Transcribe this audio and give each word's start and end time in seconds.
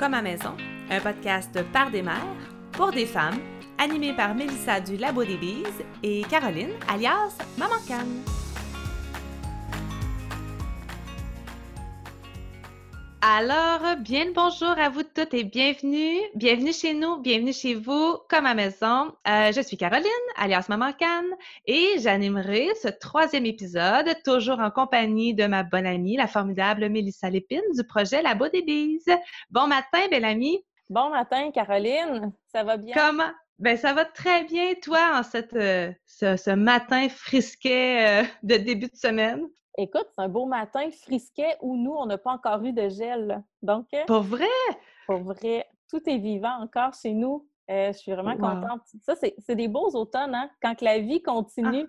Comme 0.00 0.14
à 0.14 0.22
maison, 0.22 0.56
un 0.88 0.98
podcast 0.98 1.62
par 1.74 1.90
des 1.90 2.00
mères, 2.00 2.34
pour 2.72 2.90
des 2.90 3.04
femmes, 3.04 3.38
animé 3.76 4.14
par 4.16 4.34
Mélissa 4.34 4.80
du 4.80 4.96
Labo 4.96 5.24
des 5.24 5.36
Bises 5.36 5.84
et 6.02 6.22
Caroline, 6.22 6.70
alias 6.88 7.36
Maman 7.58 7.74
Canne. 7.86 8.39
Alors, 13.32 13.96
bien 13.98 14.24
le 14.24 14.32
bonjour 14.32 14.76
à 14.76 14.88
vous 14.88 15.04
toutes 15.04 15.34
et 15.34 15.44
bienvenue. 15.44 16.18
Bienvenue 16.34 16.72
chez 16.72 16.94
nous, 16.94 17.18
bienvenue 17.18 17.52
chez 17.52 17.74
vous, 17.74 18.18
comme 18.28 18.44
à 18.44 18.54
maison. 18.54 19.12
Euh, 19.28 19.52
je 19.52 19.60
suis 19.60 19.76
Caroline, 19.76 20.04
alias 20.36 20.66
Maman 20.68 20.92
Canne, 20.92 21.30
et 21.64 22.00
j'animerai 22.00 22.70
ce 22.82 22.88
troisième 22.88 23.46
épisode, 23.46 24.08
toujours 24.24 24.58
en 24.58 24.72
compagnie 24.72 25.32
de 25.32 25.46
ma 25.46 25.62
bonne 25.62 25.86
amie, 25.86 26.16
la 26.16 26.26
formidable 26.26 26.88
Mélissa 26.88 27.30
Lépine 27.30 27.62
du 27.72 27.84
projet 27.84 28.20
Labo 28.20 28.48
des 28.48 28.62
Bises. 28.62 29.06
Bon 29.48 29.68
matin, 29.68 30.00
belle 30.10 30.24
amie. 30.24 30.58
Bon 30.88 31.10
matin, 31.10 31.52
Caroline. 31.52 32.32
Ça 32.52 32.64
va 32.64 32.78
bien? 32.78 32.96
Comment? 32.96 33.30
Ben, 33.60 33.76
ça 33.76 33.92
va 33.92 34.06
très 34.06 34.42
bien, 34.42 34.74
toi, 34.82 35.12
en 35.14 35.22
cette, 35.22 35.54
euh, 35.54 35.92
ce, 36.04 36.50
matin 36.56 37.08
frisquet 37.08 38.22
euh, 38.22 38.24
de 38.42 38.56
début 38.56 38.88
de 38.88 38.96
semaine? 38.96 39.46
Écoute, 39.80 40.06
c'est 40.14 40.22
un 40.22 40.28
beau 40.28 40.44
matin 40.44 40.90
frisquet 40.90 41.56
où 41.62 41.74
nous, 41.74 41.92
on 41.92 42.04
n'a 42.04 42.18
pas 42.18 42.32
encore 42.32 42.62
eu 42.62 42.72
de 42.74 42.90
gel. 42.90 43.42
Donc. 43.62 43.86
Euh, 43.94 44.04
pour 44.06 44.20
vrai? 44.20 44.44
Pour 45.06 45.20
vrai. 45.20 45.66
Tout 45.88 46.02
est 46.06 46.18
vivant 46.18 46.60
encore 46.60 46.92
chez 46.92 47.14
nous. 47.14 47.48
je 47.66 47.92
suis 47.92 48.12
vraiment 48.12 48.36
contente. 48.36 48.82
Ça, 49.02 49.14
c'est 49.16 49.56
des 49.56 49.68
beaux 49.68 49.88
automnes, 49.94 50.34
hein? 50.34 50.50
Quand 50.60 50.82
la 50.82 50.98
vie 50.98 51.22
continue. 51.22 51.86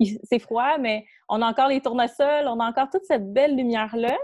Uh-huh. 0.00 0.18
C'est 0.22 0.38
froid, 0.38 0.78
mais 0.78 1.04
on 1.28 1.42
a 1.42 1.46
encore 1.48 1.68
les 1.68 1.80
tournesols, 1.80 2.46
on 2.46 2.60
a 2.60 2.68
encore 2.68 2.90
toute 2.90 3.04
cette 3.04 3.32
belle 3.32 3.56
lumière-là. 3.56 4.16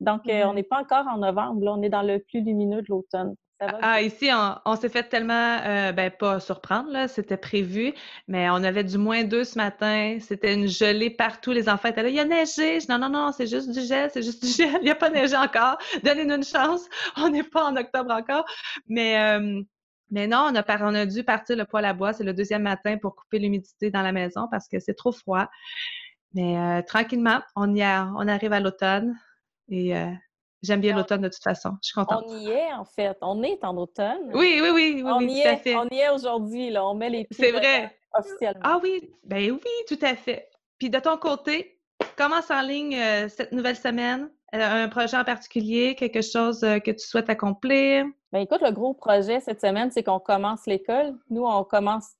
Donc, 0.00 0.22
on 0.26 0.54
n'est 0.54 0.64
pas 0.64 0.80
encore 0.80 1.06
en 1.06 1.18
novembre, 1.18 1.64
là, 1.64 1.74
on 1.74 1.82
est 1.82 1.88
dans 1.88 2.02
le 2.02 2.18
plus 2.18 2.40
lumineux 2.40 2.82
de 2.82 2.86
l'automne. 2.88 3.34
Ah, 3.60 4.02
ici, 4.02 4.30
on, 4.64 4.76
s'est 4.76 4.88
fait 4.88 5.04
tellement, 5.04 5.58
euh, 5.64 5.92
ben 5.92 6.10
pas 6.10 6.40
surprendre, 6.40 6.90
là, 6.90 7.08
c'était 7.08 7.36
prévu, 7.36 7.94
mais 8.26 8.50
on 8.50 8.56
avait 8.56 8.84
du 8.84 8.98
moins 8.98 9.22
deux 9.24 9.44
ce 9.44 9.56
matin. 9.56 10.18
C'était 10.20 10.54
une 10.54 10.66
gelée 10.66 11.10
partout. 11.10 11.52
Les 11.52 11.68
enfants 11.68 11.88
étaient 11.88 12.02
là, 12.02 12.08
il 12.08 12.16
y 12.16 12.20
a 12.20 12.24
neigé. 12.24 12.80
Je, 12.80 12.88
non, 12.88 12.98
non, 12.98 13.08
non, 13.08 13.32
c'est 13.32 13.46
juste 13.46 13.70
du 13.70 13.80
gel, 13.80 14.10
c'est 14.12 14.22
juste 14.22 14.44
du 14.44 14.50
gel. 14.50 14.78
Il 14.80 14.84
n'y 14.84 14.90
a 14.90 14.96
pas 14.96 15.08
neigé 15.08 15.36
encore. 15.36 15.78
Donnez-nous 16.02 16.34
une 16.34 16.44
chance. 16.44 16.82
On 17.16 17.30
n'est 17.30 17.44
pas 17.44 17.64
en 17.64 17.76
octobre 17.76 18.12
encore. 18.12 18.44
Mais, 18.88 19.18
euh, 19.20 19.62
mais 20.10 20.26
non, 20.26 20.50
on 20.50 20.56
a, 20.56 20.64
on 20.80 20.94
a 20.94 21.06
dû 21.06 21.22
partir 21.24 21.56
le 21.56 21.64
poêle 21.64 21.84
à 21.84 21.94
bois. 21.94 22.12
C'est 22.12 22.24
le 22.24 22.34
deuxième 22.34 22.62
matin 22.62 22.98
pour 22.98 23.14
couper 23.14 23.38
l'humidité 23.38 23.90
dans 23.90 24.02
la 24.02 24.12
maison 24.12 24.48
parce 24.50 24.68
que 24.68 24.80
c'est 24.80 24.94
trop 24.94 25.12
froid. 25.12 25.48
Mais 26.34 26.58
euh, 26.58 26.82
tranquillement, 26.82 27.40
on 27.56 27.74
y 27.74 27.82
a, 27.82 28.10
on 28.16 28.26
arrive 28.26 28.52
à 28.52 28.60
l'automne 28.60 29.16
et 29.68 29.94
J'aime 30.64 30.80
bien 30.80 30.96
l'automne 30.96 31.20
de 31.20 31.28
toute 31.28 31.42
façon. 31.42 31.72
Je 31.82 31.88
suis 31.88 31.94
contente. 31.94 32.24
On 32.26 32.38
y 32.38 32.50
est, 32.50 32.72
en 32.72 32.84
fait. 32.84 33.16
On 33.20 33.42
est 33.42 33.62
en 33.64 33.76
automne. 33.76 34.30
Oui, 34.32 34.60
oui, 34.62 34.70
oui. 34.72 35.02
on, 35.04 35.20
y 35.20 35.40
est, 35.40 35.76
on 35.76 35.86
y 35.90 35.98
est 35.98 36.08
aujourd'hui. 36.08 36.70
Là. 36.70 36.86
On 36.86 36.94
met 36.94 37.10
les 37.10 37.24
pieds 37.26 37.36
C'est 37.38 37.52
vrai. 37.52 37.94
officiellement. 38.14 38.62
Ah 38.64 38.80
oui, 38.82 39.10
ben 39.24 39.50
oui, 39.50 39.70
tout 39.86 39.98
à 40.00 40.16
fait. 40.16 40.48
Puis 40.78 40.88
de 40.88 40.98
ton 40.98 41.18
côté, 41.18 41.78
comment 42.16 42.40
s'enligne 42.40 42.96
euh, 42.96 43.28
cette 43.28 43.52
nouvelle 43.52 43.76
semaine? 43.76 44.30
Euh, 44.54 44.84
un 44.84 44.88
projet 44.88 45.16
en 45.16 45.24
particulier, 45.24 45.94
quelque 45.96 46.22
chose 46.22 46.62
euh, 46.64 46.78
que 46.78 46.92
tu 46.92 47.06
souhaites 47.06 47.28
accomplir? 47.28 48.06
Ben 48.32 48.40
écoute, 48.40 48.62
le 48.62 48.70
gros 48.70 48.94
projet 48.94 49.40
cette 49.40 49.60
semaine, 49.60 49.90
c'est 49.90 50.02
qu'on 50.02 50.20
commence 50.20 50.66
l'école. 50.66 51.14
Nous, 51.28 51.44
on 51.44 51.64
commence 51.64 52.12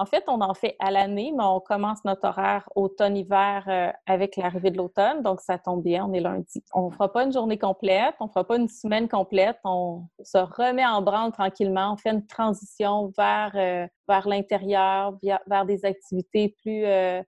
en 0.00 0.06
fait, 0.06 0.24
on 0.28 0.40
en 0.40 0.54
fait 0.54 0.76
à 0.78 0.90
l'année, 0.90 1.30
mais 1.36 1.44
on 1.44 1.60
commence 1.60 2.02
notre 2.06 2.26
horaire 2.26 2.66
automne-hiver 2.74 3.64
euh, 3.68 3.92
avec 4.06 4.36
l'arrivée 4.36 4.70
de 4.70 4.78
l'automne. 4.78 5.22
Donc, 5.22 5.42
ça 5.42 5.58
tombe 5.58 5.82
bien, 5.82 6.06
on 6.06 6.14
est 6.14 6.20
lundi. 6.20 6.64
On 6.72 6.86
ne 6.86 6.90
fera 6.90 7.12
pas 7.12 7.24
une 7.24 7.32
journée 7.34 7.58
complète, 7.58 8.14
on 8.18 8.24
ne 8.24 8.30
fera 8.30 8.44
pas 8.44 8.56
une 8.56 8.68
semaine 8.68 9.10
complète. 9.10 9.58
On 9.62 10.06
se 10.24 10.38
remet 10.38 10.86
en 10.86 11.02
branle 11.02 11.32
tranquillement. 11.32 11.92
On 11.92 11.96
fait 11.98 12.12
une 12.12 12.26
transition 12.26 13.12
vers, 13.14 13.52
euh, 13.56 13.86
l'intérieur, 14.24 15.18
vers 15.46 15.66
des 15.66 15.84
activités 15.84 16.56
plus, 16.62 16.86
euh, 16.86 17.22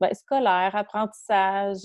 ben, 0.00 0.12
scolaires, 0.12 0.74
apprentissage, 0.74 1.82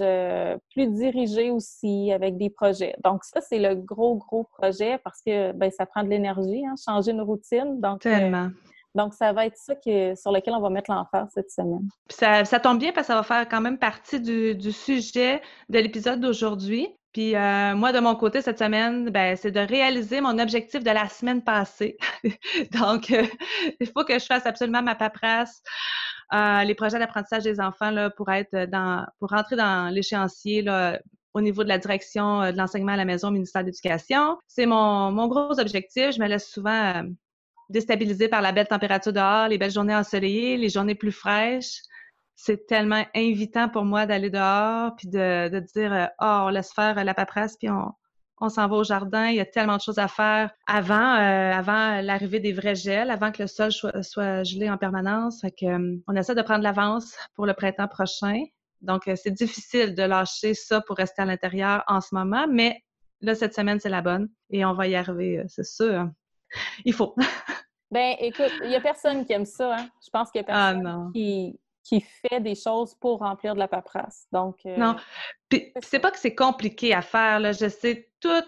plus 0.72 0.88
dirigées 0.88 1.52
aussi 1.52 2.12
avec 2.12 2.38
des 2.38 2.50
projets. 2.50 2.96
Donc, 3.04 3.24
ça, 3.26 3.42
c'est 3.42 3.60
le 3.60 3.76
gros, 3.76 4.16
gros 4.16 4.50
projet 4.58 4.98
parce 5.04 5.22
que 5.22 5.52
ben, 5.52 5.70
ça 5.70 5.86
prend 5.86 6.04
de 6.04 6.10
l'énergie, 6.10 6.66
hein, 6.66 6.74
changer 6.84 7.12
une 7.12 7.22
routine. 7.22 7.80
Donc, 7.80 8.00
Tellement. 8.00 8.50
Donc, 8.96 9.14
ça 9.14 9.32
va 9.32 9.46
être 9.46 9.58
ça 9.58 9.74
sur 9.84 10.32
lequel 10.32 10.54
on 10.54 10.60
va 10.60 10.70
mettre 10.70 10.92
l'emphase 10.92 11.30
cette 11.34 11.50
semaine. 11.50 11.88
Ça, 12.10 12.44
ça, 12.44 12.60
tombe 12.60 12.80
bien 12.80 12.92
parce 12.92 13.08
que 13.08 13.14
ça 13.14 13.16
va 13.16 13.24
faire 13.24 13.48
quand 13.48 13.62
même 13.62 13.78
partie 13.78 14.20
du, 14.20 14.72
sujet 14.72 15.42
de 15.70 15.80
l'épisode 15.80 16.20
d'aujourd'hui. 16.20 16.88
Puis 17.14 17.36
euh, 17.36 17.76
moi, 17.76 17.92
de 17.92 18.00
mon 18.00 18.16
côté, 18.16 18.42
cette 18.42 18.60
semaine, 18.60 19.10
ben, 19.10 19.36
c'est 19.36 19.52
de 19.52 19.60
réaliser 19.60 20.22
mon 20.22 20.38
objectif 20.40 20.84
de 20.84 20.92
la 20.92 21.10
semaine 21.10 21.42
passée. 21.42 21.98
Donc, 22.72 23.12
euh, 23.12 23.26
il 23.80 23.88
faut 23.88 24.04
que 24.04 24.18
je 24.18 24.26
fasse 24.26 24.46
absolument 24.46 24.82
ma 24.82 24.96
paperasse. 24.96 25.62
Euh, 26.34 26.64
les 26.64 26.76
projets 26.76 27.00
d'apprentissage 27.00 27.44
des 27.44 27.60
enfants 27.60 28.10
pour 28.16 28.30
être 28.32 28.70
dans, 28.70 29.06
pour 29.20 29.30
rentrer 29.30 29.58
dans 29.58 29.94
l'échéancier 29.94 30.66
au 31.34 31.42
niveau 31.42 31.64
de 31.64 31.70
la 31.70 31.78
direction 31.78 32.52
de 32.52 32.58
l'enseignement 32.58 32.94
à 32.94 32.98
la 32.98 33.06
maison 33.06 33.28
au 33.28 33.32
ministère 33.32 33.62
de 33.64 33.68
l'Éducation. 33.68 34.38
C'est 34.48 34.66
mon, 34.66 35.12
mon 35.12 35.28
gros 35.28 35.60
objectif. 35.60 36.12
Je 36.12 36.22
me 36.22 36.28
laisse 36.28 36.50
souvent 36.50 37.04
déstabilisé 37.72 38.28
par 38.28 38.42
la 38.42 38.52
belle 38.52 38.68
température 38.68 39.14
dehors, 39.14 39.48
les 39.48 39.58
belles 39.58 39.72
journées 39.72 39.96
ensoleillées, 39.96 40.58
les 40.58 40.70
journées 40.70 40.96
plus 40.96 41.12
fraîches. 41.12 41.82
C'est 42.36 42.66
tellement 42.68 43.06
invitant 43.16 43.70
pour 43.70 43.86
moi 43.86 44.06
d'aller 44.06 44.30
dehors 44.30 44.96
puis 44.96 45.08
de, 45.08 45.50
de 45.50 45.60
dire 45.60 45.94
euh, 45.94 46.06
oh, 46.22 46.46
on 46.46 46.50
laisse 46.50 46.74
faire 46.74 47.04
la 47.04 47.14
paperasse 47.14 47.56
puis 47.58 47.70
on, 47.70 47.92
on 48.40 48.50
s'en 48.50 48.68
va 48.68 48.76
au 48.76 48.84
jardin. 48.84 49.28
Il 49.28 49.36
y 49.36 49.40
a 49.40 49.46
tellement 49.46 49.78
de 49.78 49.82
choses 49.82 50.00
à 50.00 50.08
faire 50.08 50.52
avant, 50.66 51.16
euh, 51.16 51.54
avant 51.54 52.02
l'arrivée 52.02 52.40
des 52.40 52.54
vrais 52.54 52.76
gels, 52.76 53.12
avant 53.12 53.32
que 53.32 53.44
le 53.44 53.48
sol 53.48 53.72
soit, 53.72 54.44
gelé 54.44 54.70
en 54.70 54.78
permanence. 54.78 55.42
Fait 55.42 55.52
que, 55.52 55.66
euh, 55.66 55.98
on 56.08 56.16
essaie 56.16 56.36
de 56.36 56.42
prendre 56.42 56.64
l'avance 56.64 57.16
pour 57.36 57.46
le 57.46 57.54
printemps 57.54 57.88
prochain. 57.88 58.44
Donc, 58.82 59.04
c'est 59.16 59.32
difficile 59.32 59.94
de 59.94 60.02
lâcher 60.02 60.56
ça 60.56 60.82
pour 60.82 60.98
rester 60.98 61.22
à 61.22 61.26
l'intérieur 61.26 61.84
en 61.88 62.02
ce 62.02 62.16
moment, 62.16 62.48
mais 62.50 62.82
là, 63.22 63.36
cette 63.36 63.54
semaine, 63.54 63.80
c'est 63.80 63.90
la 63.90 64.02
bonne 64.02 64.28
et 64.50 64.66
on 64.66 64.74
va 64.74 64.88
y 64.88 64.96
arriver, 64.96 65.44
c'est 65.48 65.66
sûr. 65.66 66.10
Il 66.86 66.94
faut. 66.94 67.16
Ben, 67.92 68.16
écoute, 68.20 68.52
il 68.64 68.70
n'y 68.70 68.76
a 68.76 68.82
personne 68.82 69.26
qui 69.26 69.34
aime 69.34 69.46
ça. 69.46 69.76
Hein. 69.76 69.90
Je 70.04 70.10
pense 70.10 70.32
qu'il 70.32 70.42
n'y 70.42 70.48
a 70.48 70.54
ah, 70.54 70.74
personne 70.74 71.12
qui, 71.14 71.60
qui, 71.84 72.02
fait 72.02 72.40
des 72.40 72.56
choses 72.56 72.96
pour 72.96 73.20
remplir 73.20 73.54
de 73.54 73.60
la 73.60 73.68
paperasse. 73.68 74.28
Donc, 74.32 74.60
euh, 74.66 74.78
Non. 74.78 74.96
Puis, 75.50 75.74
c'est 75.82 76.00
pas 76.00 76.12
que 76.12 76.20
c'est 76.20 76.36
compliqué 76.36 76.94
à 76.94 77.02
faire. 77.02 77.40
Là. 77.40 77.52
Je 77.52 77.68
sais 77.68 78.10
tout. 78.22 78.44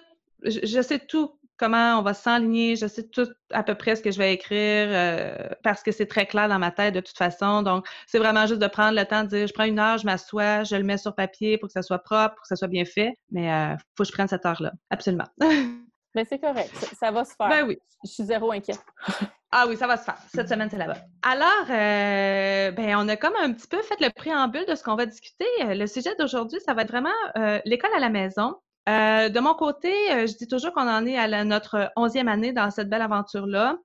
Je, 0.46 0.82
sais 0.82 1.00
tout 1.00 1.38
comment 1.58 2.00
on 2.00 2.02
va 2.02 2.14
s'enligner, 2.14 2.76
je 2.76 2.88
sais 2.88 3.08
tout 3.08 3.28
à 3.52 3.64
peu 3.64 3.76
près 3.76 3.96
ce 3.96 4.02
que 4.02 4.12
je 4.12 4.18
vais 4.18 4.34
écrire 4.34 4.88
euh, 4.90 5.50
parce 5.64 5.82
que 5.82 5.94
c'est 5.94 6.08
très 6.08 6.26
clair 6.26 6.50
dans 6.50 6.60
ma 6.60 6.72
tête 6.72 6.94
de 6.94 7.00
toute 7.00 7.18
façon. 7.18 7.62
Donc, 7.62 7.88
c'est 8.08 8.20
vraiment 8.20 8.46
juste 8.46 8.60
de 8.60 8.68
prendre 8.68 9.00
le 9.00 9.06
temps 9.06 9.24
de 9.24 9.30
dire, 9.30 9.48
je 9.48 9.54
prends 9.54 9.64
une 9.64 9.80
heure, 9.80 9.98
je 9.98 10.06
m'assois, 10.06 10.64
je 10.64 10.76
le 10.76 10.84
mets 10.84 10.98
sur 10.98 11.16
papier 11.16 11.58
pour 11.58 11.68
que 11.68 11.74
ça 11.74 11.82
soit 11.82 12.00
propre, 12.00 12.36
pour 12.36 12.42
que 12.42 12.48
ça 12.48 12.58
soit 12.58 12.68
bien 12.68 12.84
fait. 12.84 13.14
Mais 13.32 13.44
il 13.44 13.74
euh, 13.74 13.78
faut 13.96 14.04
que 14.04 14.10
je 14.10 14.12
prenne 14.12 14.28
cette 14.28 14.46
heure-là. 14.46 14.74
Absolument. 14.90 15.28
Mais 16.16 16.26
c'est 16.26 16.40
correct, 16.40 16.72
ça, 17.00 17.12
va 17.12 17.26
se 17.26 17.34
faire. 17.36 17.50
Ben 17.50 17.66
oui. 17.66 17.80
Je 18.04 18.12
suis 18.12 18.24
zéro 18.24 18.52
inquiète. 18.52 18.84
ah 19.56 19.66
oui, 19.68 19.78
ça 19.78 19.86
va 19.86 19.98
se 19.98 20.04
faire. 20.04 20.18
Cette 20.34 20.50
semaine, 20.50 20.68
c'est 20.72 20.80
là-bas. 20.80 20.98
Alors, 21.22 21.68
euh, 21.70 22.72
ben, 22.72 22.96
on 22.98 23.08
a 23.08 23.16
comme 23.16 23.36
un 23.40 23.54
petit 23.54 23.68
peu 23.68 23.80
fait 23.84 24.02
le 24.02 24.10
préambule 24.10 24.66
de 24.68 24.74
ce 24.74 24.84
qu'on 24.84 24.96
va 24.96 25.06
discuter. 25.06 25.46
Euh, 25.62 25.76
le 25.76 25.86
sujet 25.86 26.16
d'aujourd'hui, 26.18 26.60
ça 26.66 26.74
va 26.74 26.82
être 26.82 26.90
vraiment 26.90 27.10
euh, 27.38 27.60
l'école 27.64 27.92
à 27.96 28.00
la 28.00 28.10
maison. 28.10 28.56
de 28.88 29.40
mon 29.40 29.54
côté, 29.54 29.94
je 30.10 30.36
dis 30.38 30.48
toujours 30.48 30.74
qu'on 30.74 30.90
en 30.90 31.06
est 31.06 31.20
à 31.20 31.44
notre 31.44 31.92
onzième 31.96 32.30
année 32.30 32.52
dans 32.52 32.72
cette 32.72 32.90
belle 32.90 33.04
aventure-là. 33.04 33.78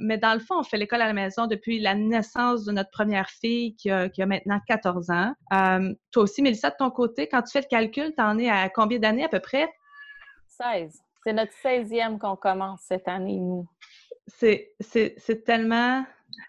mais 0.00 0.16
dans 0.16 0.32
le 0.32 0.40
fond, 0.40 0.60
on 0.60 0.62
fait 0.62 0.78
l'école 0.78 1.02
à 1.02 1.06
la 1.06 1.12
maison 1.12 1.46
depuis 1.46 1.80
la 1.80 1.94
naissance 1.94 2.64
de 2.64 2.72
notre 2.72 2.90
première 2.90 3.28
fille 3.28 3.76
qui 3.76 3.90
a, 3.90 4.08
maintenant 4.26 4.58
14 4.66 5.10
ans. 5.10 5.34
toi 6.10 6.22
aussi, 6.22 6.40
Mélissa, 6.40 6.70
de 6.70 6.76
ton 6.78 6.90
côté, 6.90 7.28
quand 7.28 7.42
tu 7.42 7.52
fais 7.52 7.60
le 7.60 7.68
calcul, 7.68 8.14
tu 8.16 8.22
en 8.22 8.38
es 8.38 8.48
à 8.48 8.70
combien 8.70 8.98
d'années 8.98 9.24
à 9.24 9.28
peu 9.28 9.40
près? 9.40 9.70
16. 10.48 10.98
C'est 11.22 11.34
notre 11.34 11.52
16e 11.62 12.18
qu'on 12.18 12.36
commence 12.36 12.80
cette 12.80 13.06
année, 13.06 13.38
nous. 13.38 13.68
C'est 14.28 15.44
tellement. 15.44 16.04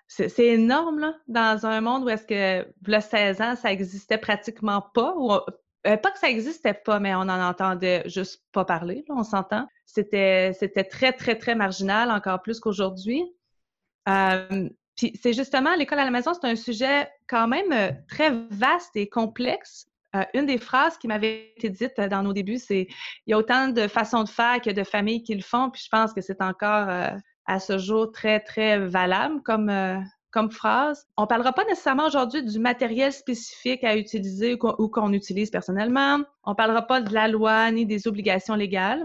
C'est 0.07 0.45
énorme, 0.45 0.99
là, 0.99 1.15
dans 1.27 1.65
un 1.65 1.81
monde 1.81 2.03
où 2.03 2.09
est-ce 2.09 2.25
que 2.25 2.67
le 2.85 2.99
16 2.99 3.41
ans, 3.41 3.55
ça 3.55 3.69
n'existait 3.69 4.17
pratiquement 4.17 4.81
pas. 4.81 5.13
Ou, 5.15 5.31
euh, 5.31 5.97
pas 5.97 6.11
que 6.11 6.19
ça 6.19 6.27
n'existait 6.27 6.73
pas, 6.73 6.99
mais 6.99 7.15
on 7.15 7.21
en 7.21 7.41
entendait 7.41 8.03
juste 8.07 8.43
pas 8.51 8.65
parler, 8.65 9.05
là, 9.07 9.15
on 9.17 9.23
s'entend. 9.23 9.67
C'était 9.85 10.53
très, 10.89 11.13
très, 11.13 11.37
très 11.37 11.55
marginal, 11.55 12.11
encore 12.11 12.41
plus 12.41 12.59
qu'aujourd'hui. 12.59 13.23
Euh, 14.07 14.69
puis 14.95 15.13
c'est 15.21 15.33
justement, 15.33 15.75
l'école 15.75 15.99
à 15.99 16.05
la 16.05 16.11
maison, 16.11 16.33
c'est 16.33 16.47
un 16.47 16.55
sujet 16.55 17.09
quand 17.27 17.47
même 17.47 17.71
euh, 17.71 17.91
très 18.07 18.31
vaste 18.49 18.95
et 18.95 19.07
complexe 19.07 19.89
euh, 20.15 20.23
une 20.33 20.47
des 20.47 20.57
phrases 20.57 20.97
qui 20.97 21.07
m'avait 21.07 21.53
été 21.55 21.69
dite 21.69 21.99
euh, 21.99 22.07
dans 22.07 22.23
nos 22.23 22.33
débuts, 22.33 22.57
c'est 22.57 22.87
il 23.27 23.31
y 23.31 23.33
a 23.33 23.37
autant 23.37 23.67
de 23.67 23.87
façons 23.87 24.23
de 24.23 24.29
faire 24.29 24.59
que 24.59 24.71
de 24.71 24.83
familles 24.83 25.21
qui 25.21 25.35
le 25.35 25.43
font, 25.43 25.69
puis 25.69 25.83
je 25.85 25.89
pense 25.89 26.13
que 26.13 26.21
c'est 26.21 26.41
encore 26.41 26.89
euh, 26.89 27.11
à 27.50 27.60
ce 27.60 27.80
jour 27.80 28.12
très, 28.12 28.40
très 28.40 28.78
valable 28.78 29.42
comme, 29.42 29.72
comme 30.30 30.51
phrase. 30.51 31.07
On 31.18 31.24
ne 31.24 31.28
parlera 31.28 31.51
pas 31.51 31.66
nécessairement 31.66 32.06
aujourd'hui 32.06 32.44
du 32.44 32.60
matériel 32.60 33.12
spécifique 33.12 33.84
à 33.84 33.98
utiliser 33.98 34.54
ou 34.54 34.88
qu'on 34.88 35.13
utilise 35.13 35.50
personnellement. 35.50 36.19
On 36.44 36.51
ne 36.51 36.56
parlera 36.56 36.84
pas 36.84 37.01
de 37.01 37.12
la 37.12 37.28
loi 37.28 37.72
ni 37.72 37.88
des 37.88 38.07
obligations 38.07 38.54
légales. 38.54 39.04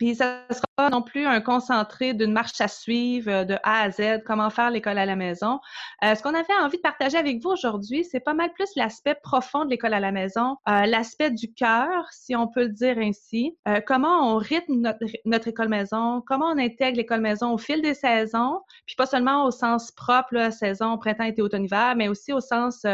Puis 0.00 0.14
ça 0.14 0.46
ne 0.48 0.54
sera 0.54 0.66
pas 0.76 0.88
non 0.88 1.02
plus 1.02 1.26
un 1.26 1.42
concentré 1.42 2.14
d'une 2.14 2.32
marche 2.32 2.58
à 2.62 2.68
suivre 2.68 3.30
euh, 3.30 3.44
de 3.44 3.56
A 3.64 3.82
à 3.82 3.90
Z, 3.90 4.22
comment 4.24 4.48
faire 4.48 4.70
l'école 4.70 4.96
à 4.96 5.04
la 5.04 5.14
maison. 5.14 5.60
Euh, 6.02 6.14
ce 6.14 6.22
qu'on 6.22 6.32
avait 6.32 6.46
envie 6.62 6.78
de 6.78 6.82
partager 6.82 7.18
avec 7.18 7.42
vous 7.42 7.50
aujourd'hui, 7.50 8.04
c'est 8.04 8.20
pas 8.20 8.32
mal 8.32 8.50
plus 8.54 8.70
l'aspect 8.76 9.14
profond 9.22 9.66
de 9.66 9.70
l'école 9.70 9.92
à 9.92 10.00
la 10.00 10.10
maison, 10.10 10.56
euh, 10.70 10.86
l'aspect 10.86 11.30
du 11.30 11.52
cœur, 11.52 12.06
si 12.12 12.34
on 12.34 12.48
peut 12.48 12.62
le 12.62 12.70
dire 12.70 12.96
ainsi, 12.96 13.58
comment 13.86 14.32
on 14.32 14.38
rythme 14.38 14.76
notre, 14.76 15.04
notre, 15.26 15.48
école 15.48 15.68
maison, 15.68 16.22
comment 16.26 16.46
on 16.46 16.58
intègre 16.58 16.96
l'école 16.96 17.20
maison 17.20 17.52
au 17.52 17.58
fil 17.58 17.82
des 17.82 17.92
saisons, 17.92 18.62
puis 18.86 18.96
pas 18.96 19.04
seulement 19.04 19.44
au 19.44 19.50
sens 19.50 19.92
propre, 19.92 20.32
là, 20.32 20.50
saison, 20.50 20.96
printemps, 20.96 21.24
été, 21.24 21.42
automne, 21.42 21.64
hiver, 21.64 21.94
mais 21.94 22.08
aussi 22.08 22.32
au 22.32 22.40
sens 22.40 22.86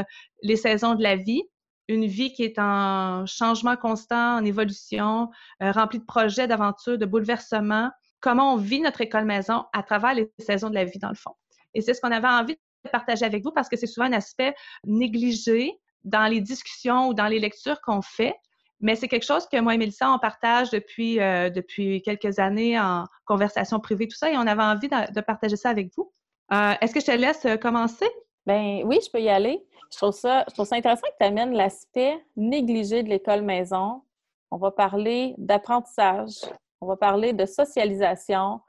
les 0.43 0.57
saisons 0.57 0.97
de 0.97 1.05
la 1.05 1.15
vie 1.15 1.45
une 1.89 2.07
vie 2.07 2.33
qui 2.33 2.43
est 2.43 2.59
en 2.59 3.27
changement 3.27 3.77
constant, 3.77 4.39
en 4.39 4.45
évolution, 4.45 5.31
euh, 5.63 5.71
remplie 5.71 5.99
de 5.99 6.05
projets, 6.05 6.47
d'aventures, 6.47 6.99
de 6.99 7.07
bouleversements. 7.07 7.91
Comment 8.21 8.55
on 8.55 8.57
vit 8.57 8.81
notre 8.81 9.01
école 9.01 9.25
maison 9.25 9.65
à 9.73 9.83
travers 9.83 10.15
les 10.15 10.31
saisons 10.39 10.71
de 10.71 10.75
la 10.75 10.85
vie, 10.85 10.99
dans 10.99 11.11
le 11.11 11.15
fond. 11.15 11.33
Et 11.75 11.83
c'est 11.83 11.95
ce 11.95 12.01
qu'on 12.01 12.11
avait 12.11 12.27
envie 12.29 12.55
de 12.55 12.91
partager 12.91 13.25
avec 13.25 13.45
vous 13.45 13.53
parce 13.53 13.69
que 13.69 13.77
c'est 13.77 13.87
souvent 13.87 14.07
un 14.07 14.13
aspect 14.13 14.55
négligé 14.85 15.73
dans 16.05 16.27
les 16.27 16.41
discussions 16.41 17.09
ou 17.09 17.15
dans 17.15 17.27
les 17.27 17.39
lectures 17.39 17.81
qu'on 17.83 18.03
fait. 18.03 18.35
Mais 18.81 18.95
c'est 18.95 19.09
quelque 19.09 19.25
chose 19.25 19.47
que 19.51 19.59
moi 19.61 19.75
et 19.75 19.79
Mélissa, 19.79 20.11
on 20.11 20.19
partage 20.19 20.71
depuis, 20.71 21.21
euh, 21.21 21.51
depuis 21.51 22.03
quelques 22.03 22.39
années 22.39 22.79
en 22.79 23.05
conversation 23.25 23.81
privée, 23.81 24.07
tout 24.07 24.17
ça, 24.17 24.31
et 24.31 24.37
on 24.37 24.47
avait 24.47 24.63
envie 24.63 24.89
de, 24.89 25.21
partager 25.21 25.57
ça 25.57 25.71
avec 25.71 25.91
vous. 25.97 26.13
Euh, 26.53 26.75
est-ce 26.81 26.93
que 26.93 27.01
je 27.01 27.07
te 27.07 27.13
laisse 27.13 27.47
commencer? 27.61 28.07
Ben 28.47 28.83
oui, 28.85 29.01
je 29.05 29.11
peux 29.11 29.21
y 29.21 29.29
aller. 29.29 29.67
Je 29.93 29.99
trouve 29.99 30.13
ça, 30.13 30.45
je 30.49 30.55
trouve 30.55 30.67
ça 30.67 30.77
intéressant 30.77 31.07
que 31.07 31.17
tu 31.21 31.27
amènes 31.27 31.53
l'aspect 31.53 32.25
négligé 32.37 33.03
de 33.03 33.09
l'école 33.09 33.43
maison. 33.43 34.03
On 34.51 34.57
va 34.57 34.71
parler 34.71 35.35
d'apprentissage, 35.39 36.35
on 36.81 36.87
va 36.87 36.97
parler 36.97 37.33
de 37.33 37.47
socialisation, 37.47 38.61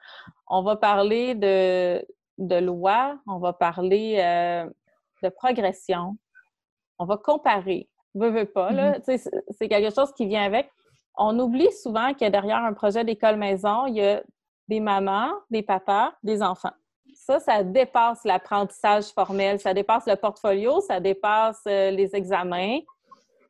on 0.47 0.63
va 0.63 0.75
parler 0.75 1.35
de, 1.35 2.05
de 2.37 2.55
loi, 2.55 3.19
on 3.27 3.37
va 3.37 3.53
parler 3.53 4.17
euh, 4.19 4.69
de 5.23 5.29
progression, 5.29 6.17
on 6.99 7.05
va 7.05 7.17
comparer. 7.17 7.89
Veux, 8.15 8.29
veux 8.29 8.45
pas, 8.45 8.71
là. 8.71 8.97
Mm-hmm. 8.99 9.41
C'est 9.51 9.67
quelque 9.67 9.93
chose 9.93 10.11
qui 10.13 10.25
vient 10.25 10.43
avec. 10.43 10.71
On 11.15 11.37
oublie 11.39 11.71
souvent 11.71 12.13
que 12.13 12.27
derrière 12.29 12.63
un 12.63 12.73
projet 12.73 13.03
d'école 13.03 13.37
maison, 13.37 13.85
il 13.85 13.95
y 13.95 14.01
a 14.01 14.23
des 14.67 14.79
mamans, 14.79 15.31
des 15.49 15.61
papas, 15.61 16.13
des 16.23 16.41
enfants. 16.41 16.73
Ça, 17.27 17.41
ça 17.41 17.61
dépasse 17.61 18.23
l'apprentissage 18.23 19.07
formel, 19.11 19.59
ça 19.59 19.73
dépasse 19.73 20.05
le 20.07 20.15
portfolio, 20.15 20.79
ça 20.79 21.01
dépasse 21.01 21.61
euh, 21.67 21.91
les 21.91 22.15
examens. 22.15 22.79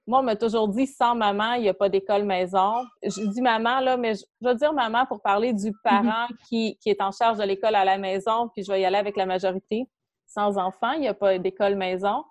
Moi, 0.07 0.19
on 0.21 0.23
m'a 0.23 0.35
toujours 0.35 0.67
dit, 0.67 0.87
sans 0.87 1.13
maman, 1.13 1.53
il 1.53 1.61
n'y 1.61 1.69
a 1.69 1.75
pas 1.75 1.87
d'école 1.87 2.23
maison. 2.23 2.83
Je 3.03 3.23
dis 3.27 3.39
maman, 3.39 3.79
là, 3.81 3.95
mais 3.95 4.15
je, 4.15 4.23
veux 4.41 4.55
dire 4.55 4.73
maman 4.73 5.05
pour 5.05 5.21
parler 5.21 5.53
du 5.53 5.71
parent 5.83 6.25
mm-hmm. 6.25 6.47
qui, 6.49 6.77
qui, 6.81 6.89
est 6.89 7.01
en 7.03 7.11
charge 7.11 7.37
de 7.37 7.43
l'école 7.43 7.75
à 7.75 7.85
la 7.85 7.99
maison, 7.99 8.49
puis 8.49 8.63
je 8.63 8.71
vais 8.71 8.81
y 8.81 8.85
aller 8.85 8.97
avec 8.97 9.15
la 9.15 9.27
majorité. 9.27 9.87
Sans 10.25 10.57
enfant, 10.57 10.93
il 10.93 11.01
n'y 11.01 11.07
a 11.07 11.13
pas 11.13 11.37
d'école 11.37 11.75
maison. 11.75 12.23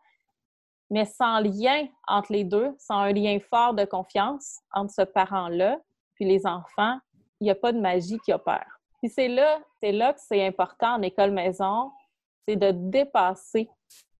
Mais 0.90 1.04
sans 1.04 1.38
lien 1.38 1.86
entre 2.08 2.32
les 2.32 2.42
deux, 2.42 2.74
sans 2.76 2.98
un 2.98 3.12
lien 3.12 3.38
fort 3.38 3.72
de 3.72 3.84
confiance 3.84 4.58
entre 4.72 4.92
ce 4.92 5.02
parent-là 5.02 5.78
puis 6.16 6.24
les 6.24 6.44
enfants, 6.44 6.98
il 7.40 7.44
n'y 7.44 7.50
a 7.50 7.54
pas 7.54 7.70
de 7.70 7.78
magie 7.78 8.18
qui 8.24 8.32
opère. 8.32 8.75
Puis 8.98 9.10
c'est 9.10 9.28
là, 9.28 9.58
c'est 9.80 9.92
là 9.92 10.12
que 10.12 10.20
c'est 10.20 10.46
important 10.46 10.94
en 10.94 11.02
école 11.02 11.30
maison, 11.30 11.90
c'est 12.46 12.56
de 12.56 12.70
dépasser 12.72 13.68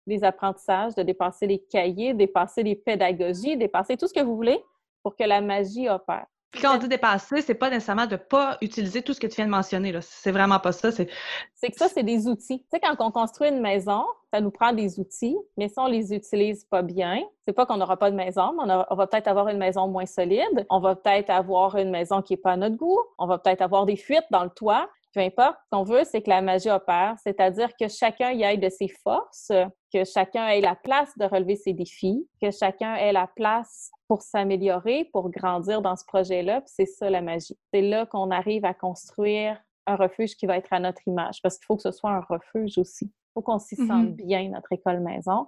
les 0.07 0.23
apprentissages, 0.23 0.95
de 0.95 1.03
dépasser 1.03 1.47
les 1.47 1.59
cahiers, 1.59 2.15
dépasser 2.15 2.63
les 2.63 2.77
pédagogies, 2.77 3.57
dépasser 3.57 3.97
tout 3.97 4.07
ce 4.07 4.15
que 4.15 4.21
vous 4.21 4.37
voulez 4.37 4.63
pour 5.03 5.17
que 5.17 5.25
la 5.25 5.41
magie 5.41 5.89
opère. 5.89 6.27
Puis 6.57 6.65
quand 6.65 6.75
on 6.75 6.79
dit 6.79 6.89
dépasser, 6.89 7.43
c'est 7.43 7.55
pas 7.55 7.69
nécessairement 7.69 8.07
de 8.07 8.13
ne 8.13 8.17
pas 8.17 8.57
utiliser 8.63 9.03
tout 9.03 9.13
ce 9.13 9.21
que 9.21 9.27
tu 9.27 9.37
viens 9.37 9.45
de 9.45 9.51
mentionner. 9.51 9.93
Là. 9.93 10.01
C'est 10.01 10.33
vraiment 10.33 10.59
pas 10.59 10.73
ça. 10.73 10.91
C'est, 10.91 11.07
c'est 11.55 11.71
que 11.71 11.77
ça, 11.77 11.87
c'est 11.89 12.03
des 12.03 12.27
outils. 12.29 12.61
Tu 12.61 12.67
sais, 12.73 12.81
quand 12.81 12.97
on 13.01 13.11
construit 13.11 13.51
une 13.51 13.61
maison, 13.61 14.05
ça 14.33 14.41
nous 14.41 14.51
prend 14.51 14.73
des 14.73 14.99
outils, 14.99 15.37
mais 15.59 15.69
si 15.69 15.75
on 15.77 15.87
les 15.87 16.15
utilise 16.15 16.65
pas 16.65 16.81
bien, 16.81 17.21
c'est 17.47 17.53
pas 17.53 17.67
qu'on 17.67 17.77
n'aura 17.77 17.99
pas 17.99 18.11
de 18.11 18.17
maison, 18.17 18.55
mais 18.55 18.73
on, 18.89 18.95
va 18.95 19.07
peut-être 19.07 19.29
avoir 19.29 19.49
une 19.49 19.59
maison 19.59 19.87
moins 19.87 20.07
solide, 20.07 20.67
on 20.71 20.81
va 20.81 20.97
peut-être 20.97 21.29
avoir 21.29 21.77
une 21.77 21.91
maison 21.91 22.23
qui 22.23 22.33
n'est 22.33 22.39
pas 22.39 22.53
à 22.53 22.57
notre 22.57 22.77
goût, 22.77 22.99
on 23.19 23.27
va 23.27 23.37
peut-être 23.37 23.61
avoir 23.61 23.85
des 23.85 23.97
fuites 23.97 24.25
dans 24.31 24.45
le 24.45 24.51
toit. 24.51 24.89
Peu 25.17 25.23
importe, 25.23 25.57
ce 25.65 25.69
qu'on 25.71 25.83
veut, 25.83 26.05
c'est 26.05 26.21
que 26.21 26.29
la 26.29 26.43
magie 26.43 26.69
opère, 26.69 27.17
c'est-à-dire 27.23 27.71
que 27.81 27.89
chacun 27.89 28.33
y 28.33 28.45
aille 28.45 28.59
de 28.59 28.69
ses 28.69 28.89
forces, 29.03 29.51
que 29.91 30.05
chacun 30.05 30.47
ait 30.49 30.61
la 30.61 30.75
place 30.75 31.17
de 31.17 31.25
relever 31.25 31.57
ses 31.57 31.73
défis, 31.73 32.29
que 32.43 32.51
chacun 32.51 32.97
ait 32.97 33.15
la 33.15 33.27
place 33.27 33.91
pour 34.09 34.21
s'améliorer, 34.21 35.09
pour 35.15 35.31
grandir 35.31 35.81
dans 35.81 35.97
ce 35.97 36.05
projet-là. 36.05 36.63
c'est 36.67 36.85
ça 36.85 37.09
la 37.09 37.23
magie. 37.23 37.57
C'est 37.73 37.81
là 37.81 38.05
qu'on 38.05 38.31
arrive 38.31 38.67
à 38.67 38.75
construire 38.75 39.59
un 39.87 39.97
refuge 39.97 40.37
qui 40.37 40.45
va 40.45 40.59
être 40.59 40.71
à 40.71 40.81
notre 40.81 41.01
image, 41.09 41.41
parce 41.43 41.57
qu'il 41.57 41.65
faut 41.65 41.77
que 41.77 41.83
ce 41.83 41.93
soit 41.93 42.11
un 42.11 42.21
refuge 42.29 42.77
aussi. 42.77 43.07
Il 43.07 43.33
faut 43.33 43.41
qu'on 43.41 43.59
s'y 43.59 43.77
sente 43.77 44.09
mm-hmm. 44.09 44.27
bien, 44.27 44.49
notre 44.51 44.71
école 44.73 45.01
maison. 45.01 45.47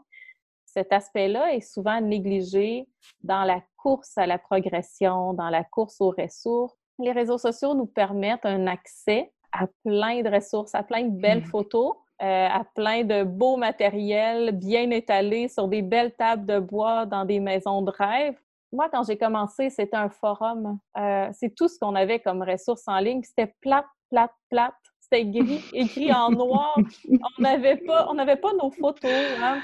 Cet 0.64 0.94
aspect-là 0.94 1.52
est 1.52 1.60
souvent 1.60 2.00
négligé 2.00 2.88
dans 3.22 3.44
la 3.44 3.62
course 3.76 4.16
à 4.16 4.26
la 4.26 4.38
progression, 4.38 5.34
dans 5.34 5.50
la 5.50 5.62
course 5.62 6.00
aux 6.00 6.14
ressources. 6.16 6.74
Les 6.98 7.12
réseaux 7.12 7.36
sociaux 7.36 7.74
nous 7.74 7.86
permettent 7.86 8.46
un 8.46 8.66
accès 8.66 9.30
à 9.52 9.66
plein 9.84 10.22
de 10.22 10.30
ressources, 10.30 10.74
à 10.74 10.82
plein 10.82 11.02
de 11.02 11.20
belles 11.20 11.40
mm-hmm. 11.40 11.50
photos, 11.50 11.94
euh, 12.22 12.48
à 12.48 12.64
plein 12.74 13.04
de 13.04 13.22
beaux 13.24 13.56
matériels 13.56 14.52
bien 14.52 14.90
étalés 14.90 15.48
sur 15.48 15.68
des 15.68 15.82
belles 15.82 16.14
tables 16.14 16.46
de 16.46 16.58
bois 16.58 17.06
dans 17.06 17.24
des 17.24 17.40
maisons 17.40 17.82
de 17.82 17.90
rêve 17.90 18.34
moi, 18.72 18.88
quand 18.90 19.04
j'ai 19.04 19.16
commencé, 19.16 19.70
c'était 19.70 19.96
un 19.96 20.10
forum. 20.10 20.78
Euh, 20.98 21.28
c'est 21.32 21.54
tout 21.54 21.68
ce 21.68 21.78
qu'on 21.78 21.94
avait 21.94 22.20
comme 22.20 22.42
ressources 22.42 22.86
en 22.86 22.98
ligne. 22.98 23.22
C'était 23.22 23.54
plate, 23.60 23.86
plate, 24.10 24.32
plate. 24.50 24.74
C'était 25.00 25.24
gris, 25.24 25.64
écrit 25.72 26.12
en 26.12 26.30
noir. 26.30 26.76
On 27.08 27.42
n'avait 27.42 27.76
pas, 27.76 28.08
on 28.10 28.16
pas 28.16 28.52
nos 28.60 28.70
photos. 28.70 29.10
Hein. 29.42 29.60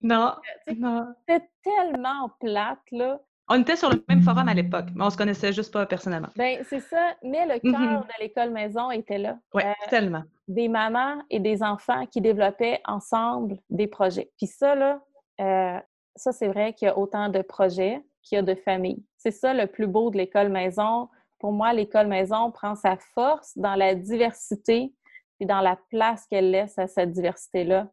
Non, 0.00 0.34
non. 0.76 1.14
C'était 1.28 1.48
tellement 1.62 2.30
plate, 2.40 2.80
là. 2.90 3.20
On 3.54 3.60
était 3.60 3.76
sur 3.76 3.90
le 3.90 4.02
même 4.08 4.22
forum 4.22 4.48
à 4.48 4.54
l'époque, 4.54 4.86
mais 4.94 5.04
on 5.04 5.10
se 5.10 5.16
connaissait 5.18 5.52
juste 5.52 5.74
pas 5.74 5.84
personnellement. 5.84 6.30
Ben 6.36 6.64
c'est 6.70 6.80
ça. 6.80 7.14
Mais 7.22 7.44
le 7.44 7.58
cœur 7.58 7.80
mm-hmm. 7.80 8.00
de 8.00 8.22
l'école 8.22 8.50
maison 8.50 8.90
était 8.90 9.18
là. 9.18 9.36
Oui, 9.52 9.62
euh, 9.62 9.72
tellement. 9.90 10.22
Des 10.48 10.68
mamans 10.68 11.22
et 11.28 11.38
des 11.38 11.62
enfants 11.62 12.06
qui 12.06 12.22
développaient 12.22 12.80
ensemble 12.86 13.58
des 13.68 13.86
projets. 13.86 14.30
Puis 14.38 14.46
ça, 14.46 14.74
là, 14.74 15.02
euh, 15.42 15.78
ça, 16.16 16.32
c'est 16.32 16.48
vrai 16.48 16.72
qu'il 16.72 16.86
y 16.86 16.90
a 16.90 16.96
autant 16.96 17.28
de 17.28 17.42
projets 17.42 18.02
qu'il 18.22 18.36
y 18.36 18.38
a 18.38 18.42
de 18.42 18.54
familles. 18.54 19.04
C'est 19.18 19.30
ça 19.30 19.52
le 19.52 19.66
plus 19.66 19.86
beau 19.86 20.10
de 20.10 20.16
l'école 20.16 20.48
maison. 20.48 21.10
Pour 21.38 21.52
moi, 21.52 21.74
l'école 21.74 22.06
maison 22.06 22.50
prend 22.52 22.74
sa 22.74 22.96
force 23.14 23.52
dans 23.58 23.74
la 23.74 23.94
diversité 23.94 24.94
et 25.40 25.44
dans 25.44 25.60
la 25.60 25.76
place 25.90 26.26
qu'elle 26.26 26.52
laisse 26.52 26.78
à 26.78 26.86
cette 26.86 27.12
diversité-là, 27.12 27.88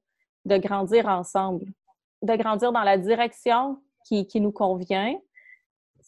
de 0.45 0.55
grandir 0.55 1.07
ensemble, 1.07 1.65
de 2.21 2.35
grandir 2.37 2.71
dans 2.71 2.83
la 2.83 2.97
direction 2.97 3.81
qui, 4.05 4.41
nous 4.41 4.51
convient, 4.51 5.15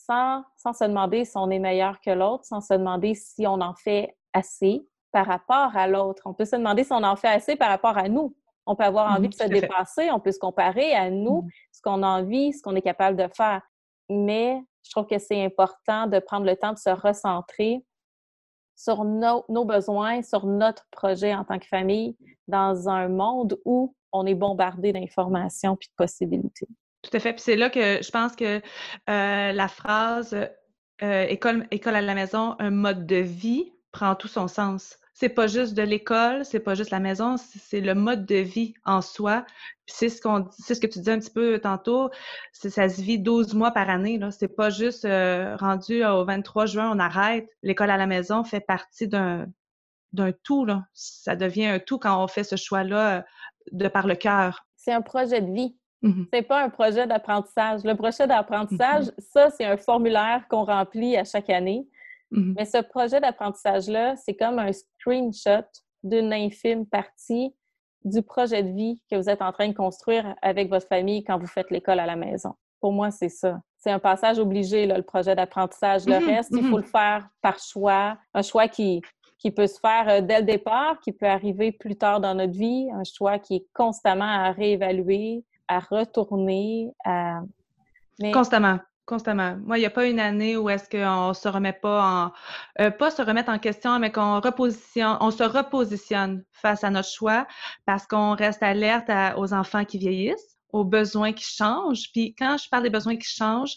sans, 0.06 0.44
sans 0.58 0.74
se 0.74 0.84
demander 0.84 1.26
si 1.26 1.38
on 1.38 1.50
est 1.50 1.60
meilleur 1.60 2.00
que 2.02 2.12
l'autre, 2.12 2.46
sans 2.46 2.62
se 2.62 2.74
demander 2.74 3.16
si 3.16 3.46
on 3.48 3.62
en 3.62 3.74
fait 3.74 4.16
assez 4.34 4.86
par 5.12 5.26
rapport 5.26 5.76
à 5.76 5.88
l'autre. 5.88 6.24
On 6.26 6.34
peut 6.34 6.46
se 6.46 6.56
demander 6.56 6.84
si 6.84 6.94
on 6.94 7.04
en 7.04 7.16
fait 7.16 7.28
assez 7.28 7.56
par 7.56 7.70
rapport 7.70 7.98
à 7.98 8.08
nous. 8.10 8.36
On 8.66 8.76
peut 8.76 8.84
avoir 8.84 9.16
envie 9.16 9.30
de 9.30 9.34
se 9.34 9.44
dépasser, 9.44 10.12
on 10.12 10.20
peut 10.20 10.32
se 10.32 10.40
comparer 10.40 10.94
à 10.94 11.10
nous, 11.10 11.42
mmh. 11.42 11.50
ce 11.72 11.82
qu'on 11.82 12.04
a 12.04 12.08
envie, 12.08 12.54
ce 12.54 12.62
qu'on 12.62 12.76
est 12.76 12.82
capable 12.82 13.18
de 13.18 13.28
faire 13.36 13.62
mais 14.12 14.62
je 14.84 14.92
trouve 14.92 15.08
que 15.08 15.18
c'est 15.18 15.44
important 15.44 16.08
de 16.08 16.20
prendre 16.20 16.46
le 16.46 16.56
temps 16.56 16.74
de 16.74 16.78
se 16.78 16.90
recentrer 16.90 17.84
sur 18.76 19.04
nos, 19.06 19.66
besoins, 19.66 20.22
sur 20.22 20.46
notre 20.46 20.88
projet 20.92 21.34
en 21.34 21.46
tant 21.46 21.60
que 21.60 21.68
famille, 21.68 22.18
dans 22.48 22.90
un 22.90 23.08
monde 23.08 23.60
où 23.64 23.96
on 24.12 24.26
est 24.26 24.36
bombardé 24.36 24.92
d'informations 24.92 25.76
puis 25.76 25.90
de 25.90 25.96
possibilités. 25.96 26.68
Tout 27.02 27.10
à 27.14 27.20
fait. 27.20 27.34
Puis 27.34 27.42
c'est 27.42 27.56
là 27.56 27.70
que 27.70 28.00
je 28.02 28.12
pense 28.12 28.36
que 28.36 28.62
euh, 29.10 29.52
la 29.52 29.68
phrase 29.68 30.36
euh, 31.02 31.24
école, 31.24 31.68
école 31.72 31.96
à 31.96 32.02
la 32.02 32.14
maison, 32.14 32.56
un 32.60 32.72
mode 32.72 33.06
de 33.06 33.18
vie 33.18 33.74
prend 33.92 34.16
tout 34.16 34.28
son 34.28 34.48
sens 34.48 34.98
c'est 35.22 35.30
pas 35.30 35.46
juste 35.46 35.76
de 35.76 35.84
l'école, 35.84 36.44
c'est 36.46 36.60
pas 36.60 36.74
juste 36.74 36.90
la 36.90 37.00
maison, 37.00 37.36
c'est 37.38 37.80
le 37.80 37.94
mode 37.94 38.26
de 38.26 38.38
vie 38.38 38.74
en 38.86 39.02
soi. 39.02 39.46
C'est 39.86 40.10
ce 40.10 40.20
qu'on 40.20 40.50
c'est 40.50 40.74
ce 40.74 40.82
que 40.82 40.88
tu 40.88 40.98
disais 40.98 41.12
un 41.12 41.20
petit 41.20 41.30
peu 41.30 41.60
tantôt, 41.60 42.10
ça 42.54 42.90
se 42.90 43.00
vit 43.00 43.20
12 43.20 43.54
mois 43.54 43.70
par 43.70 43.88
année 43.92 44.18
là, 44.18 44.32
c'est 44.32 44.48
pas 44.48 44.72
juste 44.72 45.06
euh, 45.06 45.56
rendu 45.58 46.04
au 46.04 46.26
23 46.26 46.66
juin 46.66 46.92
on 46.92 46.98
arrête. 46.98 47.48
L'école 47.62 47.92
à 47.92 47.98
la 47.98 48.08
maison 48.08 48.44
fait 48.44 48.62
partie 48.62 49.08
d'un 49.08 49.46
d'un 50.12 50.32
tout 50.32 50.66
là, 50.66 50.86
ça 50.94 51.36
devient 51.36 51.68
un 51.68 51.80
tout 51.80 52.00
quand 52.00 52.24
on 52.24 52.28
fait 52.28 52.44
ce 52.44 52.56
choix-là 52.56 53.18
euh, 53.18 53.22
de 53.74 53.88
par 53.90 54.08
le 54.08 54.16
cœur. 54.16 54.66
C'est 54.76 54.92
un 54.92 55.04
projet 55.04 55.40
de 55.42 55.54
vie. 55.54 55.78
Mm-hmm. 56.04 56.28
C'est 56.34 56.42
pas 56.42 56.64
un 56.64 56.70
projet 56.70 57.08
d'apprentissage. 57.08 57.84
Le 57.84 57.96
projet 57.96 58.28
d'apprentissage, 58.28 59.06
mm-hmm. 59.06 59.22
ça, 59.32 59.50
c'est 59.52 59.66
un 59.66 59.78
formulaire 59.78 60.46
qu'on 60.50 60.64
remplit 60.64 61.16
à 61.18 61.24
chaque 61.24 61.50
année. 61.50 61.88
Mm-hmm. 62.32 62.54
Mais 62.58 62.66
ce 62.66 62.82
projet 62.82 63.20
d'apprentissage-là, 63.20 64.16
c'est 64.16 64.36
comme 64.36 64.60
un 64.60 64.72
screenshot 64.72 65.68
d'une 66.04 66.34
infime 66.34 66.86
partie 66.86 67.54
du 68.04 68.24
projet 68.24 68.64
de 68.64 68.72
vie 68.72 69.02
que 69.10 69.16
vous 69.16 69.30
êtes 69.30 69.42
en 69.42 69.52
train 69.52 69.68
de 69.68 69.76
construire 69.76 70.36
avec 70.42 70.70
votre 70.70 70.88
famille 70.88 71.24
quand 71.24 71.38
vous 71.38 71.48
faites 71.48 71.70
l'école 71.70 72.00
à 72.00 72.06
la 72.06 72.16
maison. 72.16 72.56
Pour 72.80 72.92
moi, 72.92 73.12
c'est 73.12 73.30
ça. 73.30 73.62
c'est 73.78 73.92
un 73.92 74.00
passage 74.00 74.40
obligé, 74.40 74.88
le 74.88 75.04
projet 75.04 75.36
d'apprentissage. 75.36 76.08
Le 76.08 76.20
mhm, 76.20 76.26
reste, 76.26 76.50
il 76.52 76.64
faut 76.64 76.78
le 76.78 76.84
faire 76.84 77.30
par 77.42 77.60
choix, 77.60 78.18
un 78.34 78.42
choix 78.42 78.68
qui, 78.68 79.04
qui 79.38 79.52
peut 79.52 79.68
se 79.68 79.80
faire 79.80 80.10
euh, 80.10 80.22
dès 80.22 80.40
le 80.40 80.46
départ, 80.46 81.00
qui 81.02 81.12
peut 81.12 81.28
arriver 81.28 81.72
plus 81.72 81.96
tard 81.96 82.20
dans 82.20 82.34
notre 82.34 82.54
vie, 82.54 82.90
un 82.92 83.04
choix 83.04 83.38
qui 83.38 83.58
est 83.58 83.68
constamment 83.74 84.26
à 84.26 84.52
réévaluer, 84.52 85.44
à 85.68 85.80
retourner, 85.80 86.92
à... 87.06 87.42
Constamment. 88.34 88.80
Constamment. 89.06 89.58
Moi, 89.66 89.78
il 89.78 89.82
n'y 89.82 89.88
a 89.88 89.92
pas 89.92 90.06
une 90.06 90.20
année 90.20 90.56
où 90.56 90.70
est-ce 90.70 90.88
qu'on 90.90 91.34
se 91.34 91.48
remet 91.48 91.74
pas 91.74 92.04
en 92.06 92.32
euh, 92.82 92.92
pas 92.92 93.10
se 93.10 93.22
remettre 93.22 93.50
en 93.50 93.58
question, 93.58 94.00
mais 94.00 94.12
qu'on 94.12 94.40
repositionne, 94.40 95.18
on 95.20 95.32
se 95.32 95.44
repositionne 95.44 96.44
face 96.52 96.84
à 96.84 96.92
notre 96.92 97.10
choix 97.10 97.48
parce 97.86 98.06
qu'on 98.06 98.36
reste 98.36 98.62
alerte 98.64 99.10
aux 99.38 99.54
enfants 99.54 99.86
qui 99.86 99.98
vieillissent, 99.98 100.58
aux 100.72 100.86
besoins 100.86 101.34
qui 101.34 101.44
changent. 101.44 102.12
Puis 102.14 102.36
quand 102.36 102.58
je 102.58 102.70
parle 102.70 102.84
des 102.84 102.90
besoins 102.90 103.18
qui 103.18 103.28
changent, 103.28 103.76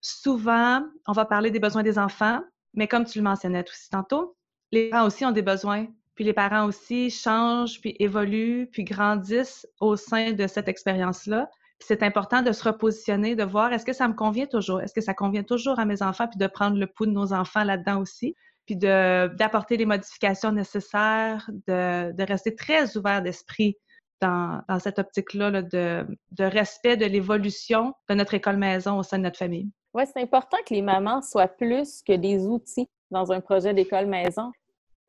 souvent, 0.00 0.82
on 1.06 1.12
va 1.12 1.24
parler 1.24 1.50
des 1.50 1.60
besoins 1.60 1.82
des 1.82 1.98
enfants, 1.98 2.40
mais 2.72 2.88
comme 2.88 3.04
tu 3.04 3.18
le 3.18 3.24
mentionnais 3.24 3.64
aussi 3.68 3.90
tantôt, 3.90 4.36
les 4.72 4.88
parents 4.90 5.06
aussi 5.06 5.24
ont 5.24 5.30
des 5.30 5.42
besoins. 5.42 5.86
Puis 6.14 6.24
les 6.24 6.32
parents 6.32 6.66
aussi 6.66 7.10
changent, 7.10 7.80
puis 7.80 7.96
évoluent, 7.98 8.68
puis 8.70 8.84
grandissent 8.84 9.66
au 9.80 9.96
sein 9.96 10.32
de 10.32 10.46
cette 10.46 10.68
expérience-là 10.68 11.48
c'est 11.80 12.02
important 12.02 12.42
de 12.42 12.52
se 12.52 12.64
repositionner, 12.64 13.36
de 13.36 13.44
voir 13.44 13.72
est-ce 13.72 13.84
que 13.84 13.92
ça 13.92 14.08
me 14.08 14.14
convient 14.14 14.46
toujours, 14.46 14.80
est-ce 14.80 14.94
que 14.94 15.00
ça 15.00 15.14
convient 15.14 15.42
toujours 15.42 15.78
à 15.78 15.84
mes 15.84 16.02
enfants, 16.02 16.26
puis 16.28 16.38
de 16.38 16.46
prendre 16.46 16.78
le 16.78 16.86
pouls 16.86 17.06
de 17.06 17.10
nos 17.10 17.32
enfants 17.32 17.64
là-dedans 17.64 18.00
aussi, 18.00 18.34
puis 18.66 18.76
d'apporter 18.76 19.76
les 19.76 19.86
modifications 19.86 20.52
nécessaires, 20.52 21.48
de, 21.66 22.24
rester 22.24 22.54
très 22.54 22.96
ouvert 22.96 23.22
d'esprit 23.22 23.76
dans, 24.20 24.62
dans, 24.68 24.78
cette 24.78 24.98
optique-là 24.98 25.62
de, 25.62 26.06
de 26.30 26.44
respect 26.44 26.96
de 26.96 27.04
l'évolution 27.04 27.92
de 28.08 28.14
notre 28.14 28.34
école 28.34 28.56
maison 28.56 28.98
au 28.98 29.02
sein 29.02 29.18
de 29.18 29.24
notre 29.24 29.38
famille. 29.38 29.68
Oui, 29.92 30.04
c'est 30.06 30.22
important 30.22 30.56
que 30.66 30.72
les 30.72 30.82
mamans 30.82 31.20
soient 31.20 31.48
plus 31.48 32.02
que 32.02 32.14
des 32.14 32.46
outils 32.46 32.88
dans 33.10 33.32
un 33.32 33.40
projet 33.40 33.74
d'école 33.74 34.06
maison. 34.06 34.50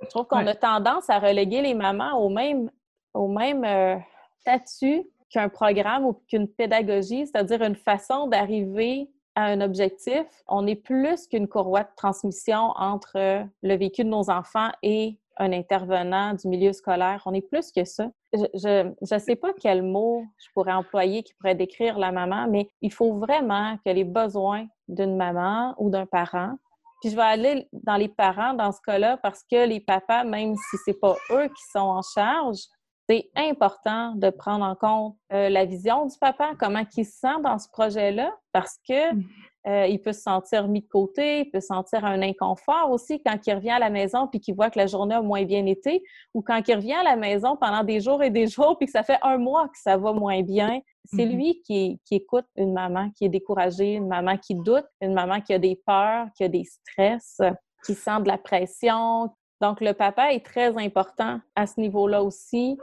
Je 0.02 0.08
trouve 0.08 0.26
qu'on 0.26 0.46
a 0.46 0.56
tendance 0.56 1.10
à 1.10 1.20
reléguer 1.20 1.62
les 1.62 1.74
mamans 1.74 2.14
au 2.20 2.30
même, 2.30 2.70
au 3.14 3.28
même 3.28 3.64
euh, 3.64 3.98
statut 4.42 5.08
qu'un 5.30 5.50
programme 5.50 6.06
ou 6.06 6.14
qu'une 6.28 6.48
pédagogie, 6.48 7.28
c'est-à-dire 7.28 7.62
une 7.62 7.76
façon 7.76 8.28
d'arriver 8.28 9.10
à 9.36 9.46
un 9.46 9.62
objectif. 9.62 10.26
On 10.48 10.66
est 10.68 10.76
plus 10.76 11.28
qu'une 11.28 11.48
courroie 11.48 11.84
de 11.84 11.90
transmission 11.98 12.72
entre 12.76 13.46
le 13.64 13.76
vécu 13.76 14.04
de 14.04 14.10
nos 14.10 14.30
enfants 14.30 14.70
et 14.82 15.18
un 15.38 15.52
intervenant 15.52 16.34
du 16.34 16.48
milieu 16.48 16.72
scolaire. 16.72 17.22
On 17.26 17.34
est 17.34 17.42
plus 17.42 17.72
que 17.72 17.84
ça. 17.84 18.10
Je 18.34 18.88
ne 18.88 19.20
sais 19.20 19.36
pas 19.36 19.52
quel 19.60 19.84
mot 19.84 20.24
je 20.38 20.48
pourrais 20.54 20.74
employer 20.74 21.24
qui 21.24 21.34
pourrait 21.34 21.56
décrire 21.56 21.98
la 21.98 22.12
maman, 22.12 22.48
mais 22.50 22.70
il 22.82 22.94
faut 22.94 23.14
vraiment 23.16 23.78
que 23.86 23.92
les 23.92 24.04
besoins 24.04 24.68
d'une 24.88 25.16
maman 25.16 25.76
ou 25.78 25.90
d'un 25.90 26.06
parent, 26.06 26.56
puis 27.02 27.12
je 27.12 27.16
vais 27.16 27.22
aller 27.22 27.68
dans 27.72 27.96
les 27.96 28.10
parents 28.10 28.54
dans 28.54 28.72
ce 28.72 28.80
cas-là 28.86 29.18
parce 29.18 29.44
que 29.50 29.68
les 29.68 29.80
papas, 29.80 30.24
même 30.24 30.56
si 30.56 30.78
c'est 30.86 31.00
pas 31.00 31.16
eux 31.32 31.48
qui 31.48 31.64
sont 31.72 31.80
en 31.80 32.02
charge, 32.02 32.60
c'est 33.10 33.30
important 33.36 34.14
de 34.16 34.30
prendre 34.30 34.66
en 34.66 34.76
compte 34.76 35.16
euh, 35.32 35.50
la 35.50 35.66
vision 35.66 36.06
du 36.06 36.18
papa, 36.20 36.54
comment 36.60 36.84
il 36.98 37.06
se 37.06 37.20
sent 37.20 37.42
dans 37.44 37.60
ce 37.60 37.70
projet-là, 37.70 38.32
parce 38.52 38.78
que 38.88 39.14
mmh. 39.14 39.24
Euh, 39.68 39.88
il 39.88 40.00
peut 40.00 40.14
se 40.14 40.22
sentir 40.22 40.68
mis 40.68 40.82
de 40.82 40.88
côté, 40.88 41.40
il 41.40 41.50
peut 41.50 41.60
sentir 41.60 42.06
un 42.06 42.22
inconfort 42.22 42.92
aussi 42.92 43.22
quand 43.24 43.36
il 43.48 43.54
revient 43.54 43.72
à 43.72 43.80
la 43.80 43.90
maison 43.90 44.28
puis 44.28 44.40
qu'il 44.40 44.54
voit 44.54 44.70
que 44.70 44.78
la 44.78 44.86
journée 44.86 45.16
a 45.16 45.22
moins 45.22 45.44
bien 45.44 45.66
été, 45.66 46.04
ou 46.34 46.42
quand 46.42 46.62
il 46.68 46.76
revient 46.76 46.94
à 46.94 47.04
la 47.04 47.16
maison 47.16 47.58
pendant 47.58 47.84
des 47.84 48.00
jours 48.00 48.22
et 48.22 48.30
des 48.30 48.48
jours 48.48 48.78
puis 48.78 48.86
que 48.86 48.92
ça 48.92 49.04
fait 49.04 49.18
un 49.24 49.38
mois 49.38 49.68
que 49.68 49.80
ça 49.82 49.98
va 49.98 50.14
moins 50.14 50.42
bien. 50.44 50.82
C'est 51.06 51.26
mmh 51.26 51.30
lui 51.30 51.62
qui, 51.64 52.00
qui, 52.06 52.16
écoute 52.16 52.46
une 52.56 52.74
maman 52.74 53.10
qui 53.12 53.26
est 53.26 53.30
découragée, 53.30 53.94
une 53.94 54.08
maman 54.08 54.38
qui 54.38 54.56
doute, 54.56 54.86
une 55.02 55.14
maman 55.14 55.42
qui 55.42 55.54
a 55.54 55.60
des 55.60 55.80
peurs, 55.86 56.28
qui 56.36 56.44
a 56.44 56.48
des 56.48 56.64
stress, 56.64 57.42
qui 57.86 57.94
sent 57.94 58.22
de 58.22 58.28
la 58.28 58.40
pression. 58.40 59.30
Donc, 59.62 59.82
le 59.82 59.94
papa 59.94 60.34
est 60.34 60.44
très 60.44 60.76
important 60.78 61.40
à 61.56 61.68
ce 61.68 61.80
niveau-là 61.80 62.24
aussi 62.24 62.78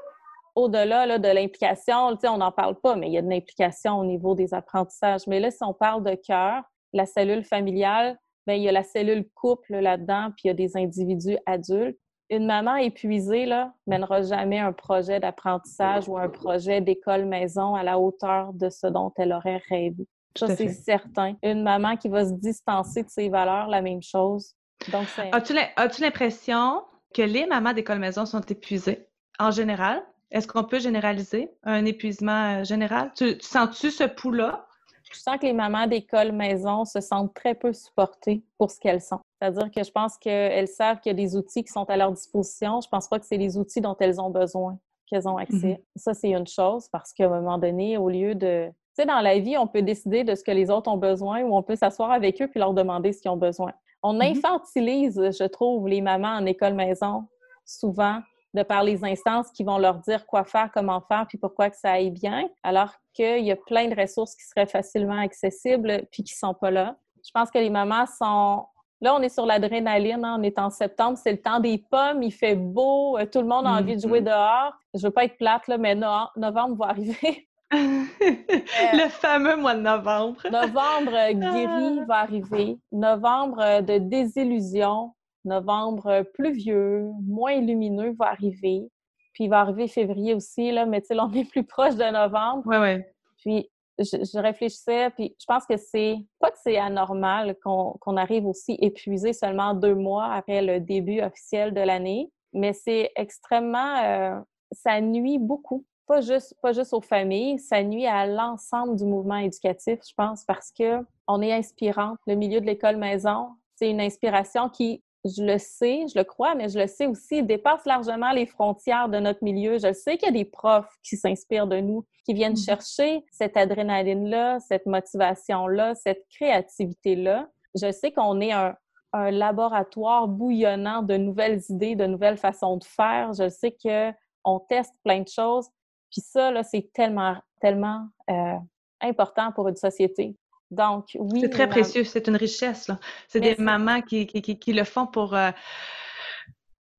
au-delà 0.55 1.19
de 1.19 1.29
l'implication, 1.29 2.17
on 2.25 2.37
n'en 2.39 2.53
parle 2.53 2.75
pas, 2.77 2.97
mais 2.97 3.09
il 3.09 3.13
y 3.13 3.19
a 3.19 3.23
de 3.23 3.29
l'implication 3.29 3.99
au 3.99 4.05
niveau 4.05 4.35
des 4.35 4.53
apprentissages. 4.55 5.27
Mais 5.27 5.41
là, 5.41 5.51
si 5.51 5.63
on 5.63 5.73
parle 5.73 6.05
de 6.05 6.15
cœur, 6.15 6.63
la 6.93 7.07
cellule 7.07 7.45
familiale, 7.45 8.19
bien, 8.47 8.57
il 8.57 8.63
y 8.63 8.69
a 8.69 8.73
la 8.73 8.83
cellule 8.83 9.27
couple 9.35 9.77
là-dedans, 9.77 10.31
puis 10.37 10.43
il 10.45 10.49
y 10.49 10.51
a 10.51 10.55
des 10.55 10.77
individus 10.77 11.39
adultes. 11.47 11.99
Une 12.31 12.47
maman 12.47 12.77
épuisée 12.77 13.45
là, 13.45 13.75
mènera 13.87 14.23
jamais 14.23 14.59
un 14.59 14.73
projet 14.73 15.21
d'apprentissage 15.21 16.09
ou 16.09 16.17
un 16.17 16.31
projet 16.31 16.81
d'école-maison 16.81 17.75
à 17.75 17.83
la 17.83 17.99
hauteur 17.99 18.53
de 18.55 18.71
ce 18.71 18.87
dont 18.87 19.13
elle 19.17 19.33
aurait 19.33 19.61
rêvé. 19.69 20.07
Ça, 20.37 20.57
c'est 20.57 20.69
certain. 20.69 21.37
Une 21.43 21.63
maman 21.63 21.97
qui 21.97 22.09
va 22.09 22.25
se 22.25 22.33
distancer 22.33 23.03
de 23.03 23.11
ses 23.11 23.29
valeurs, 23.29 23.69
la 23.69 23.83
même 23.83 24.03
chose. 24.03 24.55
Donc, 24.91 25.07
As-tu 25.33 26.03
l'impression 26.03 26.83
que 27.15 27.23
les 27.23 27.47
mamans 27.47 27.75
d'école-maison 27.75 28.25
sont 28.25 28.41
épuisées? 28.41 29.07
En 29.39 29.51
général? 29.51 30.03
Est-ce 30.31 30.49
qu'on 30.49 30.65
peut 30.65 30.79
généraliser 30.79 31.51
un 31.63 31.85
épuisement 31.85 32.61
euh, 32.61 32.65
général? 32.65 33.13
Tu, 33.15 33.39
sens-tu 33.41 33.91
ce 33.91 34.05
pouls-là? 34.05 34.67
Je 35.13 35.21
sens 35.21 35.37
que 35.37 35.47
les 35.47 35.53
mamans 35.53 35.87
d'école 35.87 36.33
maison 36.33 36.85
se 36.85 37.01
sentent 37.01 37.35
très 37.35 37.55
peu 37.55 37.73
supportées 37.73 38.43
pour 38.59 38.71
ce 38.71 38.81
qu'elles 38.81 39.01
sont. 39.01 39.21
C'est-à-dire 39.41 39.71
que 39.71 39.83
je 39.83 39.91
pense 39.91 40.17
qu'elles 40.19 40.69
savent 40.69 41.01
qu'il 41.01 41.11
y 41.11 41.15
a 41.15 41.17
des 41.17 41.37
outils 41.37 41.65
qui 41.65 41.73
sont 41.73 41.85
à 41.91 41.97
leur 41.97 42.13
disposition. 42.13 42.81
Je 42.81 42.89
pense 42.89 43.09
pas 43.09 43.19
que 43.19 43.27
c'est 43.27 43.37
les 43.37 43.59
outils 43.59 43.81
dont 43.81 43.97
elles 44.01 44.21
ont 44.21 44.31
besoin 44.31 44.79
qu'elles 45.07 45.29
ont 45.29 45.37
accès. 45.37 45.69
Mhm. 45.69 45.79
Ça, 45.97 46.15
c'est 46.15 46.31
une 46.31 46.47
chose 46.47 46.89
parce 46.91 47.13
qu'à 47.13 47.27
un 47.27 47.41
moment 47.41 47.59
donné, 47.59 47.99
au 47.99 48.09
lieu 48.09 48.35
de... 48.35 48.69
Tu 48.69 49.03
sais, 49.03 49.07
dans 49.07 49.21
la 49.21 49.39
vie, 49.39 49.57
on 49.59 49.67
peut 49.67 49.83
décider 49.83 50.25
de 50.25 50.35
ce 50.35 50.43
que 50.43 50.51
les 50.51 50.71
autres 50.71 50.91
ont 50.91 50.97
besoin 50.97 51.43
ou 51.43 51.55
on 51.55 51.63
peut 51.63 51.77
s'asseoir 51.77 52.11
avec 52.11 52.41
eux 52.41 52.49
puis 52.49 52.61
leur 52.61 52.73
demander 52.73 53.13
ce 53.13 53.21
qu'ils 53.21 53.31
ont 53.31 53.37
besoin. 53.37 53.73
On 54.03 54.15
mhm. 54.15 54.23
infantilise, 54.23 55.21
je 55.39 55.45
trouve, 55.45 55.87
les 55.89 56.01
mamans 56.01 56.37
en 56.37 56.47
école 56.47 56.75
maison 56.75 57.25
souvent 57.65 58.21
de 58.55 58.63
par 58.63 58.83
les 58.83 59.05
instances 59.05 59.51
qui 59.51 59.65
vont 59.65 59.79
leur 59.79 59.99
dire 59.99 60.27
quoi 60.27 60.45
faire, 60.45 60.71
comment 60.73 61.01
faire, 61.01 61.27
puis 61.29 61.39
pourquoi 61.39 61.71
que 61.71 61.77
ça 61.77 61.93
aille 61.93 62.11
bien, 62.11 62.49
alors 62.63 62.93
qu'il 63.15 63.45
y 63.45 63.51
a 63.51 63.57
plein 63.57 63.89
de 63.89 63.99
ressources 63.99 64.35
qui 64.35 64.45
seraient 64.45 64.67
facilement 64.67 65.19
accessibles 65.19 66.07
puis 66.11 66.23
qui 66.23 66.35
sont 66.35 66.55
pas 66.55 66.71
là. 66.71 66.97
Je 67.25 67.31
pense 67.33 67.51
que 67.51 67.59
les 67.59 67.71
mamans 67.71 68.07
sont... 68.07 68.67
Là, 69.01 69.15
on 69.17 69.21
est 69.21 69.29
sur 69.29 69.47
l'adrénaline, 69.47 70.25
hein, 70.25 70.37
on 70.39 70.43
est 70.43 70.59
en 70.61 70.71
septembre, 70.71 71.19
c'est 71.19 71.33
le 71.33 71.41
temps 71.41 71.59
des 71.59 71.79
pommes, 71.91 72.23
il 72.23 72.31
fait 72.31 72.55
beau, 72.55 73.19
euh, 73.19 73.27
tout 73.27 73.41
le 73.41 73.49
monde 73.49 73.67
a 73.67 73.71
envie 73.71 73.97
de 73.97 74.01
jouer 74.01 74.21
mm-hmm. 74.21 74.25
dehors. 74.25 74.73
Je 74.95 75.03
veux 75.03 75.11
pas 75.11 75.25
être 75.25 75.37
plate, 75.39 75.67
là, 75.67 75.77
mais 75.77 75.97
novembre 75.97 76.77
va 76.77 76.91
arriver. 76.91 77.49
le 77.73 79.09
fameux 79.09 79.57
mois 79.57 79.75
de 79.75 79.81
novembre. 79.81 80.43
novembre 80.51 81.15
euh, 81.15 81.33
guéri 81.33 81.99
ah. 82.01 82.05
va 82.07 82.17
arriver. 82.19 82.79
Novembre 82.93 83.61
euh, 83.61 83.81
de 83.81 83.99
désillusion, 83.99 85.15
novembre 85.45 86.07
euh, 86.07 86.23
pluvieux, 86.23 87.09
moins 87.23 87.61
lumineux 87.61 88.15
va 88.19 88.27
arriver. 88.27 88.89
Puis 89.35 89.45
il 89.45 89.49
va 89.49 89.61
arriver 89.61 89.89
février 89.89 90.35
aussi, 90.35 90.73
là, 90.73 90.87
mais 90.87 91.01
tu 91.01 91.09
sais, 91.09 91.21
on 91.21 91.33
est 91.33 91.49
plus 91.49 91.65
proche 91.67 91.97
de 91.97 92.11
novembre. 92.11 92.63
Oui, 92.67 92.77
oui. 92.77 93.03
Puis 93.39 93.71
je, 93.99 94.39
réfléchissais, 94.39 95.11
puis 95.11 95.35
je 95.39 95.45
pense 95.47 95.67
que 95.67 95.77
c'est 95.77 96.17
pas 96.39 96.51
que 96.51 96.59
c'est 96.63 96.79
anormal 96.79 97.57
qu'on 97.63 98.17
arrive 98.17 98.47
aussi 98.47 98.77
épuisé 98.81 99.33
seulement 99.33 99.75
deux 99.75 99.95
mois 99.95 100.33
après 100.33 100.63
le 100.63 100.81
début 100.81 101.21
officiel 101.21 101.75
de 101.75 101.81
l'année, 101.81 102.31
mais 102.53 102.73
c'est 102.73 103.11
extrêmement, 103.17 103.99
euh, 104.05 104.41
ça 104.73 105.01
nuit 105.01 105.39
beaucoup. 105.39 105.85
Pas 106.07 106.21
juste, 106.21 106.55
pas 106.61 106.73
juste 106.73 106.93
aux 106.93 107.01
familles, 107.01 107.59
ça 107.59 107.83
nuit 107.83 108.07
à 108.07 108.27
l'ensemble 108.27 108.97
du 108.97 109.05
mouvement 109.05 109.37
éducatif, 109.37 110.01
je 110.07 110.15
pense, 110.17 110.45
parce 110.45 110.73
que 110.73 110.99
on 111.29 111.41
est 111.41 111.53
inspirante. 111.53 112.19
Le 112.27 112.35
milieu 112.35 112.61
de 112.61 112.67
l'école 112.67 112.97
maison, 112.97 113.51
c'est 113.77 113.91
une 113.91 114.01
inspiration 114.01 114.69
qui 114.69 115.03
je 115.25 115.43
le 115.43 115.59
sais, 115.59 116.07
je 116.13 116.19
le 116.19 116.25
crois, 116.25 116.55
mais 116.55 116.69
je 116.69 116.79
le 116.79 116.87
sais 116.87 117.07
aussi, 117.07 117.43
dépasse 117.43 117.85
largement 117.87 118.33
les 118.33 118.47
frontières 118.47 119.09
de 119.09 119.19
notre 119.19 119.43
milieu. 119.45 119.79
Je 119.79 119.93
sais 119.93 120.17
qu'il 120.17 120.27
y 120.27 120.31
a 120.31 120.33
des 120.33 120.45
profs 120.45 120.93
qui 121.03 121.17
s'inspirent 121.17 121.69
de 121.69 121.81
nous, 121.81 122.05
qui 122.25 122.35
viennent 122.35 122.55
mm-hmm. 122.55 122.65
chercher 122.65 123.25
cette 123.31 123.57
adrénaline-là, 123.57 124.59
cette 124.61 124.87
motivation-là, 124.87 125.95
cette 125.95 126.27
créativité-là. 126.31 127.49
Je 127.81 127.93
sais 127.93 128.13
qu'on 128.13 128.41
est 128.41 128.53
un, 128.53 128.77
laboratoire 129.15 130.27
bouillonnant 130.27 131.03
de 131.03 131.19
nouvelles 131.19 131.61
idées, 131.69 131.97
de 131.97 132.07
nouvelles 132.07 132.39
façons 132.39 132.79
de 132.79 132.85
faire. 132.85 133.35
Je 133.35 133.51
sais 133.51 133.77
qu'on 133.83 134.59
teste 134.61 134.95
plein 135.05 135.21
de 135.21 135.29
choses. 135.29 135.69
Puis 136.11 136.23
ça, 136.23 136.51
là, 136.51 136.63
c'est 136.63 136.91
tellement, 136.95 137.37
tellement 137.61 138.07
euh, 138.31 138.57
important 139.03 139.53
pour 139.53 139.69
une 139.69 139.77
société. 139.77 140.35
Donc, 140.73 141.17
oui. 141.21 141.41
C'est 141.43 141.51
très 141.51 141.69
précieux, 141.69 142.03
c'est 142.03 142.27
une 142.29 142.37
richesse. 142.37 142.91
C'est 143.29 143.41
des 143.41 143.57
mamans 143.57 144.01
qui, 144.01 144.27
qui, 144.27 144.59
qui, 144.59 144.73
le 144.73 144.85
font 144.85 145.07
pour, 145.07 145.35
euh, 145.35 145.51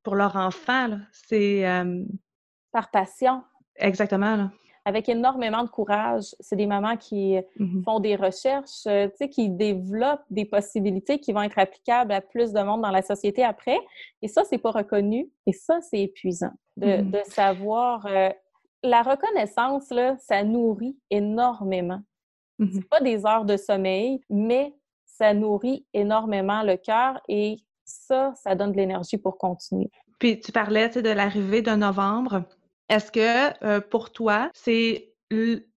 pour 0.04 0.14
leur 0.14 0.36
enfant. 0.36 1.00
C'est. 1.12 1.68
Euh, 1.68 2.04
Par 2.72 2.92
passion. 2.92 3.44
Exactement. 3.78 4.36
Là. 4.36 4.52
Avec 4.86 5.10
énormément 5.10 5.64
de 5.64 5.70
courage. 5.70 6.36
C'est 6.40 6.56
des 6.56 6.68
mamans 6.68 6.98
qui 6.98 7.36
mm-hmm. 7.60 7.84
font 7.84 8.00
des 8.00 8.16
recherches, 8.16 8.86
euh, 8.86 9.08
qui 9.32 9.50
développent 9.50 10.26
des 10.30 10.46
possibilités 10.46 11.20
qui 11.20 11.34
vont 11.34 11.42
être 11.42 11.58
applicables 11.58 12.12
à 12.12 12.22
plus 12.22 12.54
de 12.54 12.62
monde 12.62 12.84
dans 12.84 12.92
la 12.92 13.02
société 13.02 13.44
après. 13.44 13.80
Et 14.22 14.28
ça, 14.28 14.44
c'est 14.44 14.60
pas 14.60 14.72
reconnu. 14.72 15.32
Et 15.48 15.54
ça, 15.54 15.82
c'est 15.82 16.02
épuisant 16.02 16.52
de, 16.78 16.86
mm-hmm. 16.86 17.10
de 17.10 17.20
savoir. 17.26 18.08
la 18.84 19.02
reconnaissance, 19.02 19.90
là, 19.90 20.16
ça 20.20 20.44
nourrit 20.44 20.96
énormément. 21.10 22.04
Mm 22.64 22.84
pas 22.90 23.02
des 23.02 23.26
heures 23.26 23.46
de 23.46 23.58
sommeil, 23.58 24.22
mais 24.30 24.74
ça 25.06 25.34
nourrit 25.34 25.86
énormément 25.94 26.64
le 26.64 26.76
cœur 26.78 27.22
et 27.28 27.58
ça, 27.86 28.34
ça 28.36 28.56
donne 28.56 28.72
de 28.72 28.78
l'énergie 28.78 29.18
pour 29.18 29.38
continuer. 29.38 29.90
Puis 30.20 30.40
tu 30.40 30.52
parlais 30.52 30.90
de 30.90 31.10
l'arrivée 31.10 31.62
de 31.62 31.72
novembre. 31.72 32.44
Est-ce 32.90 33.12
que 33.12 33.66
euh, 33.66 33.82
pour 33.82 34.12
toi, 34.12 34.50
c'est 34.54 35.14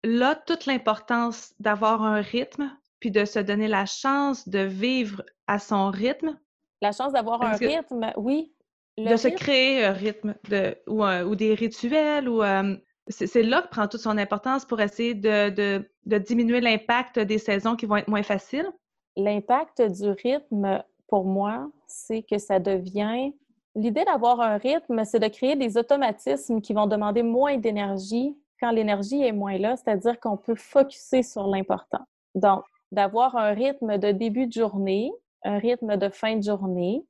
là 0.02 0.34
toute 0.34 0.66
l'importance 0.66 1.54
d'avoir 1.60 2.02
un 2.02 2.20
rythme, 2.20 2.70
puis 3.00 3.10
de 3.10 3.24
se 3.24 3.38
donner 3.38 3.68
la 3.68 3.86
chance 3.86 4.48
de 4.48 4.60
vivre 4.60 5.22
à 5.46 5.58
son 5.58 5.90
rythme? 5.90 6.38
La 6.82 6.92
chance 6.92 7.12
d'avoir 7.12 7.42
un 7.42 7.52
rythme, 7.52 8.12
oui. 8.16 8.52
de 8.98 9.16
se 9.16 9.28
créer 9.28 9.84
un 9.84 9.92
rythme 9.92 10.34
de, 10.48 10.76
ou, 10.86 11.34
des 11.34 11.54
rituels 11.54 12.28
ou 12.28 12.42
euh, 12.42 12.76
c'est 13.08 13.42
là 13.42 13.62
que 13.62 13.68
prend 13.68 13.86
toute 13.86 14.00
son 14.00 14.16
importance 14.16 14.64
pour 14.64 14.80
essayer 14.80 15.14
de, 15.14 15.50
de 16.06 16.18
diminuer 16.18 16.60
l'impact 16.60 17.18
des 17.18 17.38
saisons 17.38 17.76
qui 17.76 17.86
vont 17.86 17.96
être 17.96 18.08
moins 18.08 18.22
faciles? 18.22 18.70
L'impact 19.16 19.82
du 19.82 20.10
rythme, 20.10 20.82
pour 21.08 21.24
moi, 21.24 21.70
c'est 21.86 22.22
que 22.22 22.38
ça 22.38 22.58
devient 22.58 23.32
L'idée 23.76 24.04
d'avoir 24.04 24.40
un 24.40 24.56
rythme, 24.56 25.04
c'est 25.04 25.18
de 25.18 25.26
créer 25.26 25.56
des 25.56 25.76
automatismes 25.76 26.60
qui 26.60 26.72
vont 26.74 26.86
demander 26.86 27.24
moins 27.24 27.56
d'énergie 27.56 28.36
quand 28.60 28.70
l'énergie 28.70 29.22
est 29.22 29.32
moins 29.32 29.58
là, 29.58 29.76
c'est-à-dire 29.76 30.20
qu'on 30.20 30.36
peut 30.36 30.54
focuser 30.54 31.24
sur 31.24 31.48
l'important. 31.48 32.04
Donc, 32.36 32.62
d'avoir 32.92 33.36
un 33.36 33.50
rythme 33.50 33.98
de 33.98 34.12
début 34.12 34.46
de 34.46 34.52
journée, 34.52 35.12
un 35.42 35.58
rythme 35.58 35.96
de 35.96 36.08
fin 36.08 36.36
de 36.36 36.42
journée, 36.42 37.04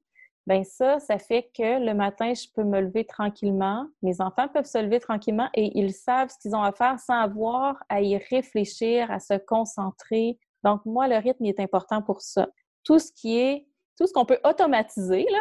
ben 0.47 0.63
ça, 0.63 0.99
ça 1.01 1.19
fait 1.19 1.51
que 1.57 1.85
le 1.85 1.95
matin, 1.95 2.35
je 2.35 2.47
peux 2.55 2.65
me 2.65 2.81
lever 2.81 3.07
tranquillement. 3.07 3.87
Mes 4.03 4.21
enfants 4.21 4.49
peuvent 4.49 4.67
se 4.67 4.79
lever 4.79 5.01
tranquillement 5.01 5.49
et 5.55 5.79
ils 5.79 5.93
savent 5.93 6.29
ce 6.29 6.39
qu'ils 6.39 6.55
ont 6.55 6.63
à 6.63 6.73
faire 6.73 6.99
sans 6.99 7.19
avoir 7.19 7.83
à 7.89 8.03
y 8.03 8.17
réfléchir, 8.19 9.11
à 9.11 9.21
se 9.21 9.35
concentrer. 9.39 10.39
Donc, 10.63 10.85
moi, 10.85 11.09
le 11.09 11.17
rythme 11.17 11.47
est 11.47 11.61
important 11.61 12.03
pour 12.03 12.21
ça. 12.21 12.49
Tout 12.85 12.99
ce 12.99 13.11
qui 13.11 13.39
est, 13.39 13.67
tout 13.99 14.07
ce 14.07 14.13
qu'on 14.13 14.27
peut 14.27 14.41
automatiser, 14.45 15.27
là, 15.31 15.39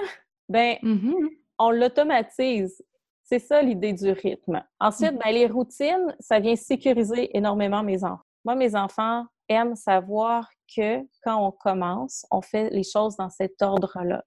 ben, 0.47 0.77
mm-hmm. 0.81 1.29
on 1.59 1.71
l'automatise. 1.71 2.81
C'est 3.23 3.39
ça 3.39 3.61
l'idée 3.61 3.93
du 3.93 4.11
rythme. 4.11 4.63
Ensuite, 4.79 5.17
ben, 5.17 5.33
les 5.33 5.47
routines, 5.47 6.15
ça 6.19 6.39
vient 6.39 6.55
sécuriser 6.55 7.35
énormément 7.35 7.83
mes 7.83 8.03
enfants. 8.03 8.23
Moi, 8.45 8.55
mes 8.55 8.75
enfants 8.75 9.25
aiment 9.49 9.75
savoir 9.75 10.49
que 10.75 11.01
quand 11.23 11.45
on 11.45 11.51
commence, 11.51 12.25
on 12.31 12.41
fait 12.41 12.69
les 12.69 12.83
choses 12.83 13.15
dans 13.17 13.29
cet 13.29 13.61
ordre-là. 13.61 14.23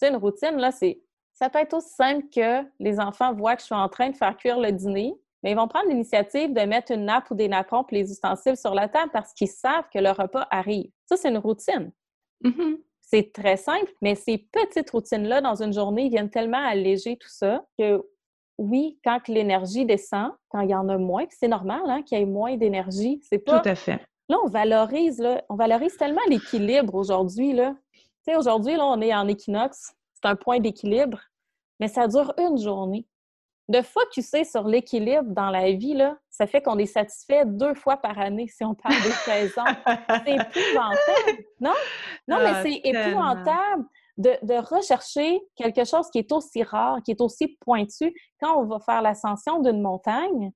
Sais, 0.00 0.08
une 0.08 0.16
routine, 0.16 0.56
là, 0.56 0.72
c'est 0.72 1.02
ça 1.34 1.50
peut 1.50 1.58
être 1.58 1.74
aussi 1.74 1.94
simple 1.94 2.26
que 2.34 2.66
les 2.78 2.98
enfants 3.00 3.34
voient 3.34 3.54
que 3.54 3.60
je 3.60 3.66
suis 3.66 3.74
en 3.74 3.88
train 3.88 4.10
de 4.10 4.16
faire 4.16 4.36
cuire 4.36 4.58
le 4.58 4.72
dîner, 4.72 5.14
mais 5.42 5.52
ils 5.52 5.56
vont 5.56 5.68
prendre 5.68 5.88
l'initiative 5.88 6.52
de 6.52 6.60
mettre 6.62 6.92
une 6.92 7.04
nappe 7.04 7.30
ou 7.30 7.34
des 7.34 7.48
napperons 7.48 7.84
pour 7.84 7.94
les 7.94 8.10
ustensiles 8.10 8.56
sur 8.56 8.74
la 8.74 8.88
table 8.88 9.10
parce 9.12 9.32
qu'ils 9.34 9.48
savent 9.48 9.88
que 9.92 9.98
le 9.98 10.10
repas 10.10 10.46
arrive. 10.50 10.90
Ça, 11.06 11.16
c'est 11.16 11.28
une 11.28 11.38
routine. 11.38 11.92
Mm-hmm. 12.44 12.78
C'est 13.00 13.32
très 13.32 13.56
simple, 13.56 13.92
mais 14.00 14.14
ces 14.14 14.38
petites 14.38 14.90
routines-là 14.90 15.42
dans 15.42 15.62
une 15.62 15.72
journée 15.72 16.08
viennent 16.08 16.30
tellement 16.30 16.64
alléger 16.64 17.16
tout 17.16 17.30
ça 17.30 17.64
que 17.78 18.02
oui, 18.56 18.98
quand 19.04 19.28
l'énergie 19.28 19.84
descend, 19.84 20.32
quand 20.48 20.60
il 20.60 20.70
y 20.70 20.74
en 20.74 20.88
a 20.88 20.96
moins, 20.96 21.24
c'est 21.30 21.48
normal 21.48 21.82
hein, 21.86 22.02
qu'il 22.02 22.18
y 22.18 22.22
ait 22.22 22.26
moins 22.26 22.56
d'énergie. 22.56 23.20
C'est 23.22 23.38
pas. 23.38 23.60
Tout 23.60 23.68
à 23.68 23.74
fait. 23.74 24.00
Là, 24.28 24.36
on 24.44 24.48
valorise, 24.48 25.18
là, 25.18 25.42
on 25.48 25.56
valorise 25.56 25.96
tellement 25.96 26.20
l'équilibre 26.28 26.94
aujourd'hui. 26.94 27.52
Là. 27.52 27.74
Sais, 28.30 28.36
aujourd'hui, 28.36 28.76
là, 28.76 28.86
on 28.86 29.00
est 29.00 29.14
en 29.14 29.26
équinoxe. 29.28 29.92
C'est 30.14 30.28
un 30.28 30.36
point 30.36 30.60
d'équilibre, 30.60 31.18
mais 31.80 31.88
ça 31.88 32.06
dure 32.06 32.32
une 32.38 32.58
journée 32.58 33.06
de 33.68 33.82
focuser 33.82 34.44
sur 34.44 34.64
l'équilibre 34.64 35.30
dans 35.32 35.50
la 35.50 35.70
vie, 35.70 35.94
là, 35.94 36.16
ça 36.28 36.48
fait 36.48 36.60
qu'on 36.60 36.76
est 36.78 36.86
satisfait 36.86 37.44
deux 37.46 37.74
fois 37.74 37.96
par 37.96 38.18
année 38.18 38.48
si 38.48 38.64
on 38.64 38.74
parle 38.74 39.00
des 39.02 39.12
saisons. 39.12 39.62
c'est 40.26 40.34
épouvantable. 40.34 41.44
Non? 41.60 41.72
Non, 42.26 42.38
mais 42.38 42.52
ah, 42.52 42.62
c'est 42.62 42.80
épouvantable 42.82 43.84
de, 44.18 44.74
rechercher 44.74 45.40
quelque 45.54 45.84
chose 45.84 46.10
qui 46.10 46.18
est 46.18 46.32
aussi 46.32 46.64
rare, 46.64 46.98
qui 47.04 47.12
est 47.12 47.20
aussi 47.20 47.56
pointu. 47.60 48.12
Quand 48.40 48.60
on 48.60 48.64
va 48.64 48.80
faire 48.80 49.02
l'ascension 49.02 49.60
d'une 49.60 49.80
montagne, 49.80 50.50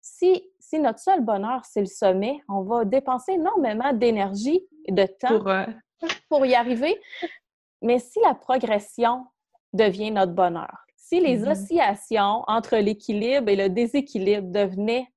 si, 0.00 0.50
si 0.58 0.80
notre 0.80 0.98
seul 0.98 1.20
bonheur, 1.24 1.64
c'est 1.64 1.80
le 1.80 1.86
sommet, 1.86 2.40
on 2.48 2.62
va 2.62 2.84
dépenser 2.84 3.32
énormément 3.32 3.92
d'énergie 3.92 4.60
et 4.86 4.92
de 4.92 5.06
temps 5.06 5.38
pour, 5.38 5.48
euh, 5.48 5.64
pour 6.28 6.44
y 6.46 6.54
arriver. 6.54 7.00
Mais 7.82 7.98
si 7.98 8.18
la 8.20 8.34
progression 8.34 9.26
devient 9.72 10.10
notre 10.10 10.32
bonheur, 10.32 10.76
si 10.96 11.20
les 11.20 11.42
mm-hmm. 11.42 11.50
oscillations 11.50 12.44
entre 12.46 12.76
l'équilibre 12.76 13.48
et 13.48 13.56
le 13.56 13.68
déséquilibre 13.68 14.48
devenaient 14.48 15.08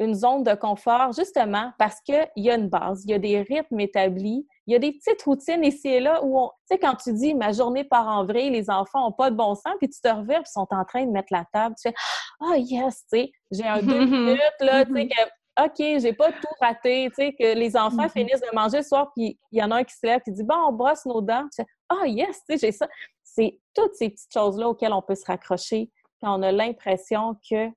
une 0.00 0.14
zone 0.14 0.42
de 0.42 0.54
confort, 0.54 1.12
justement 1.12 1.72
parce 1.78 2.00
qu'il 2.00 2.26
y 2.36 2.50
a 2.50 2.54
une 2.54 2.68
base, 2.68 3.04
il 3.04 3.10
y 3.10 3.14
a 3.14 3.18
des 3.18 3.42
rythmes 3.42 3.80
établis, 3.80 4.46
il 4.66 4.72
y 4.72 4.76
a 4.76 4.78
des 4.78 4.92
petites 4.92 5.22
routines 5.22 5.62
ici 5.62 5.88
et 5.88 6.00
là 6.00 6.24
où, 6.24 6.48
tu 6.70 6.74
sais, 6.74 6.78
quand 6.78 6.94
tu 6.94 7.12
dis 7.12 7.34
ma 7.34 7.52
journée 7.52 7.84
part 7.84 8.08
en 8.08 8.24
vrai, 8.24 8.48
les 8.48 8.70
enfants 8.70 9.02
n'ont 9.02 9.12
pas 9.12 9.30
de 9.30 9.36
bon 9.36 9.54
sens, 9.54 9.74
puis 9.78 9.90
tu 9.90 10.00
te 10.00 10.08
reviens, 10.08 10.40
puis 10.40 10.48
ils 10.48 10.52
sont 10.52 10.66
en 10.70 10.84
train 10.86 11.04
de 11.04 11.10
mettre 11.10 11.28
la 11.30 11.44
table, 11.52 11.74
tu 11.80 11.90
fais 11.90 11.94
Ah, 12.40 12.56
yes, 12.56 13.04
tu 13.12 13.18
sais, 13.18 13.32
j'ai 13.50 13.66
un 13.66 13.82
deux 13.82 14.04
minutes, 14.06 14.40
là, 14.60 14.86
tu 14.86 14.94
sais, 14.94 15.08
que 15.08 15.14
OK, 15.58 15.76
j'ai 15.78 16.12
pas 16.12 16.32
tout 16.32 16.54
raté, 16.60 17.08
tu 17.08 17.14
sais, 17.16 17.32
que 17.32 17.54
les 17.54 17.76
enfants 17.76 18.06
mm-hmm. 18.06 18.12
finissent 18.12 18.40
de 18.40 18.54
manger 18.54 18.78
le 18.78 18.82
soir, 18.82 19.10
puis 19.14 19.38
il 19.52 19.58
y 19.58 19.62
en 19.62 19.70
a 19.70 19.76
un 19.76 19.84
qui 19.84 19.94
se 19.94 20.06
lève, 20.06 20.20
qui 20.22 20.32
dit 20.32 20.44
Bon, 20.44 20.56
on 20.68 20.72
brosse 20.72 21.04
nos 21.06 21.20
dents. 21.20 21.46
Ah, 21.88 22.06
yes, 22.06 22.42
tu 22.48 22.56
sais, 22.56 22.66
j'ai 22.66 22.72
ça. 22.72 22.88
C'est 23.22 23.58
toutes 23.74 23.94
ces 23.94 24.10
petites 24.10 24.32
choses-là 24.32 24.68
auxquelles 24.68 24.92
on 24.92 25.02
peut 25.02 25.14
se 25.14 25.24
raccrocher 25.24 25.90
quand 26.20 26.38
on 26.38 26.42
a 26.42 26.52
l'impression 26.52 27.36
que 27.48 27.68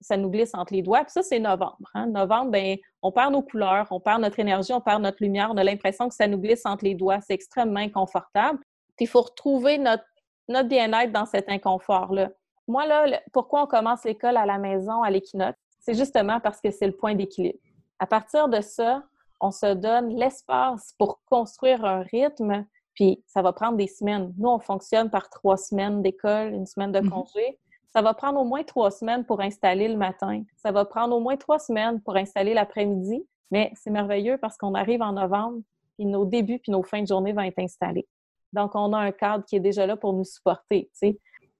ça 0.00 0.16
nous 0.16 0.30
glisse 0.30 0.54
entre 0.54 0.72
les 0.72 0.82
doigts. 0.82 1.02
Puis 1.02 1.12
ça, 1.12 1.22
c'est 1.22 1.38
novembre. 1.38 1.90
Hein. 1.94 2.06
Novembre, 2.06 2.50
ben, 2.50 2.76
on 3.02 3.12
perd 3.12 3.32
nos 3.32 3.42
couleurs, 3.42 3.86
on 3.90 4.00
perd 4.00 4.20
notre 4.20 4.38
énergie, 4.38 4.72
on 4.72 4.80
perd 4.80 5.02
notre 5.02 5.22
lumière, 5.22 5.50
on 5.50 5.56
a 5.56 5.64
l'impression 5.64 6.08
que 6.08 6.14
ça 6.14 6.26
nous 6.26 6.38
glisse 6.38 6.64
entre 6.66 6.84
les 6.84 6.94
doigts. 6.94 7.20
C'est 7.20 7.34
extrêmement 7.34 7.80
inconfortable. 7.80 8.58
il 9.00 9.08
faut 9.08 9.22
retrouver 9.22 9.78
notre, 9.78 10.04
notre 10.48 10.68
bien-être 10.68 11.12
dans 11.12 11.26
cet 11.26 11.48
inconfort-là. 11.48 12.30
Moi, 12.68 12.86
là, 12.86 13.20
pourquoi 13.32 13.62
on 13.62 13.66
commence 13.66 14.04
l'école 14.04 14.36
à 14.36 14.46
la 14.46 14.58
maison, 14.58 15.02
à 15.02 15.10
l'équinoxe? 15.10 15.58
C'est 15.86 15.94
justement 15.94 16.40
parce 16.40 16.60
que 16.60 16.72
c'est 16.72 16.86
le 16.86 16.96
point 16.96 17.14
d'équilibre. 17.14 17.60
À 18.00 18.08
partir 18.08 18.48
de 18.48 18.60
ça, 18.60 19.04
on 19.40 19.52
se 19.52 19.72
donne 19.72 20.08
l'espace 20.08 20.96
pour 20.98 21.20
construire 21.26 21.84
un 21.84 22.00
rythme 22.00 22.66
puis 22.94 23.22
ça 23.28 23.40
va 23.40 23.52
prendre 23.52 23.76
des 23.76 23.86
semaines. 23.86 24.34
Nous, 24.36 24.48
on 24.48 24.58
fonctionne 24.58 25.10
par 25.10 25.30
trois 25.30 25.56
semaines 25.56 26.02
d'école, 26.02 26.54
une 26.54 26.66
semaine 26.66 26.90
de 26.90 26.98
mhm. 26.98 27.10
congé. 27.10 27.60
Ça 27.90 28.02
va 28.02 28.14
prendre 28.14 28.40
au 28.40 28.44
moins 28.44 28.64
trois 28.64 28.90
semaines 28.90 29.24
pour 29.24 29.40
installer 29.40 29.86
le 29.86 29.96
matin. 29.96 30.42
Ça 30.56 30.72
va 30.72 30.84
prendre 30.84 31.14
au 31.14 31.20
moins 31.20 31.36
trois 31.36 31.60
semaines 31.60 32.00
pour 32.00 32.16
installer 32.16 32.52
l'après-midi. 32.52 33.24
Mais 33.52 33.70
c'est 33.76 33.90
merveilleux 33.90 34.38
parce 34.38 34.56
qu'on 34.56 34.74
arrive 34.74 35.02
en 35.02 35.12
novembre, 35.12 35.60
puis 35.96 36.06
nos 36.06 36.24
débuts 36.24 36.58
puis 36.58 36.72
nos 36.72 36.82
fins 36.82 37.02
de 37.02 37.06
journée 37.06 37.32
vont 37.32 37.42
être 37.42 37.60
installés. 37.60 38.08
Donc, 38.52 38.74
on 38.74 38.92
a 38.92 38.98
un 38.98 39.12
cadre 39.12 39.44
qui 39.44 39.54
est 39.54 39.60
déjà 39.60 39.86
là 39.86 39.96
pour 39.96 40.14
nous 40.14 40.24
supporter. 40.24 40.90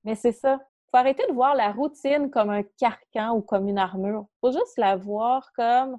Mais 0.02 0.16
c'est 0.16 0.32
ça. 0.32 0.58
Faut 0.96 1.00
arrêter 1.00 1.26
de 1.28 1.34
voir 1.34 1.54
la 1.54 1.72
routine 1.72 2.30
comme 2.30 2.48
un 2.48 2.62
carcan 2.78 3.36
ou 3.36 3.42
comme 3.42 3.68
une 3.68 3.76
armure. 3.76 4.24
Il 4.28 4.48
faut 4.48 4.52
juste 4.52 4.78
la 4.78 4.96
voir 4.96 5.50
comme 5.54 5.98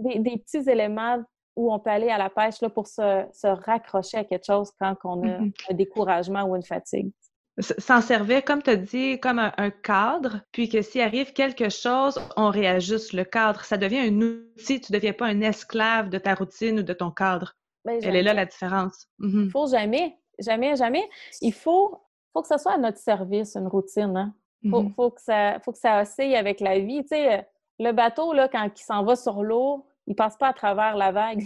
des, 0.00 0.18
des 0.18 0.36
petits 0.36 0.68
éléments 0.68 1.22
où 1.54 1.72
on 1.72 1.78
peut 1.78 1.90
aller 1.90 2.08
à 2.08 2.18
la 2.18 2.28
pêche 2.28 2.60
là, 2.60 2.68
pour 2.68 2.88
se, 2.88 3.46
raccrocher 3.64 4.18
à 4.18 4.24
quelque 4.24 4.46
chose 4.46 4.72
quand 4.80 4.96
on 5.04 5.22
a 5.22 5.26
mm-hmm. 5.26 5.52
un 5.70 5.74
découragement 5.74 6.42
ou 6.42 6.56
une 6.56 6.64
fatigue. 6.64 7.12
S'en 7.60 8.00
servir, 8.00 8.44
comme 8.44 8.62
tu 8.62 8.70
as 8.70 8.76
dit, 8.76 9.20
comme 9.20 9.38
un, 9.38 9.70
cadre, 9.70 10.40
puis 10.50 10.68
que 10.68 10.82
s'il 10.82 11.02
arrive 11.02 11.34
quelque 11.34 11.68
chose, 11.68 12.18
on 12.36 12.48
réajuste 12.48 13.12
le 13.12 13.24
cadre. 13.24 13.62
Ça 13.64 13.76
devient 13.76 13.98
un 13.98 14.20
outil, 14.22 14.80
tu 14.80 14.90
ne 14.90 14.96
deviens 14.96 15.12
pas 15.12 15.26
un 15.26 15.40
esclave 15.42 16.08
de 16.08 16.18
ta 16.18 16.34
routine 16.34 16.80
ou 16.80 16.82
de 16.82 16.92
ton 16.94 17.12
cadre. 17.12 17.52
Ben, 17.84 18.00
Elle 18.02 18.16
est 18.16 18.22
là 18.22 18.34
la 18.34 18.46
différence. 18.46 19.06
Il 19.20 19.28
mm-hmm. 19.28 19.50
faut 19.50 19.68
jamais, 19.68 20.16
jamais, 20.38 20.74
jamais. 20.74 21.06
Il 21.42 21.52
faut, 21.52 22.00
faut 22.32 22.42
que 22.42 22.48
ça 22.48 22.58
soit 22.58 22.72
à 22.72 22.78
notre 22.78 22.98
service, 22.98 23.56
une 23.56 23.68
routine. 23.68 24.16
Hein. 24.16 24.34
Faut, 24.70 24.82
mm-hmm. 24.82 24.94
faut, 24.94 25.10
que 25.10 25.20
ça, 25.20 25.58
faut 25.60 25.72
que 25.72 25.78
ça 25.78 26.02
oscille 26.02 26.34
avec 26.36 26.60
la 26.60 26.78
vie. 26.78 27.02
Tu 27.02 27.08
sais, 27.08 27.46
le 27.78 27.92
bateau, 27.92 28.32
là, 28.32 28.48
quand 28.48 28.68
il 28.74 28.82
s'en 28.82 29.04
va 29.04 29.16
sur 29.16 29.42
l'eau, 29.42 29.86
il 30.06 30.14
passe 30.14 30.36
pas 30.36 30.48
à 30.48 30.52
travers 30.52 30.96
la 30.96 31.12
vague. 31.12 31.44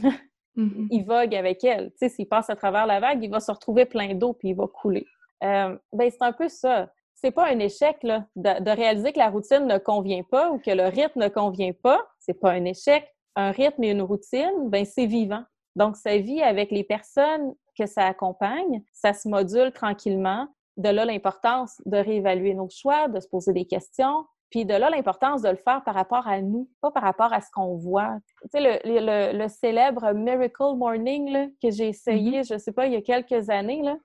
Mm-hmm. 0.57 0.87
Il 0.91 1.05
vogue 1.05 1.35
avec 1.35 1.63
elle. 1.65 1.91
Tu 1.91 1.99
sais, 1.99 2.09
s'il 2.09 2.29
passe 2.29 2.49
à 2.49 2.57
travers 2.57 2.87
la 2.87 2.99
vague, 2.99 3.23
il 3.23 3.31
va 3.31 3.41
se 3.41 3.51
retrouver 3.53 3.85
plein 3.85 4.15
d'eau 4.15 4.33
puis 4.33 4.49
il 4.49 4.55
va 4.55 4.67
couler. 4.67 5.07
Euh, 5.45 5.77
ben, 5.93 6.11
c'est 6.11 6.23
un 6.23 6.33
peu 6.33 6.49
ça. 6.49 6.91
C'est 7.15 7.31
pas 7.31 7.47
un 7.47 7.59
échec 7.59 8.03
là, 8.03 8.27
de, 8.37 8.71
réaliser 8.71 9.13
que 9.13 9.19
la 9.19 9.29
routine 9.29 9.67
ne 9.67 9.79
convient 9.79 10.23
pas 10.23 10.51
ou 10.51 10.59
que 10.59 10.71
le 10.71 10.85
rythme 10.85 11.21
ne 11.21 11.29
convient 11.29 11.73
pas. 11.73 12.07
C'est 12.19 12.41
pas 12.41 12.53
un 12.53 12.65
échec. 12.65 13.07
Un 13.37 13.51
rythme 13.51 13.85
et 13.85 13.91
une 13.91 14.03
routine, 14.03 14.71
ben 14.71 14.87
c'est 14.87 15.07
vivant. 15.07 15.45
Donc, 15.77 15.97
ça 15.97 16.17
vit 16.17 16.43
avec 16.43 16.71
les 16.71 16.85
personnes 16.85 17.55
que 17.79 17.85
ça 17.85 18.07
accompagne. 18.07 18.83
Ça 18.95 19.13
se 19.13 19.29
module 19.29 19.73
tranquillement. 19.73 20.49
De 20.77 20.89
là 20.89 21.05
l'importance 21.05 21.81
de 21.87 21.97
réévaluer 21.97 22.55
nos 22.55 22.69
choix, 22.69 23.09
de 23.09 23.21
se 23.21 23.29
poser 23.29 23.53
des 23.53 23.67
questions, 23.67 24.27
puis 24.51 24.65
de 24.65 24.75
là, 24.75 24.91
l'importance 24.91 25.43
de 25.43 25.49
le 25.49 25.57
faire 25.57 25.83
par 25.85 25.95
rapport 25.95 26.27
à 26.29 26.41
nous, 26.41 26.69
pas 26.81 26.91
par 26.91 27.03
rapport 27.03 27.33
à 27.33 27.41
ce 27.41 27.51
qu'on 27.53 27.77
voit. 27.77 28.17
Tu 28.53 28.61
sais, 28.61 28.81
le, 28.85 29.49
célèbre 29.49 30.13
Miracle 30.13 30.77
Morning 30.77 31.51
que 31.63 31.71
j'ai 31.71 31.89
essayé, 31.89 32.41
mm-hmm. 32.41 32.55
je 32.55 32.59
sais 32.59 32.73
pas, 32.73 32.87
il 32.87 32.93
y 32.93 32.97
a 32.97 33.03
quelques 33.03 33.51
années, 33.51 33.83
là. 33.83 33.97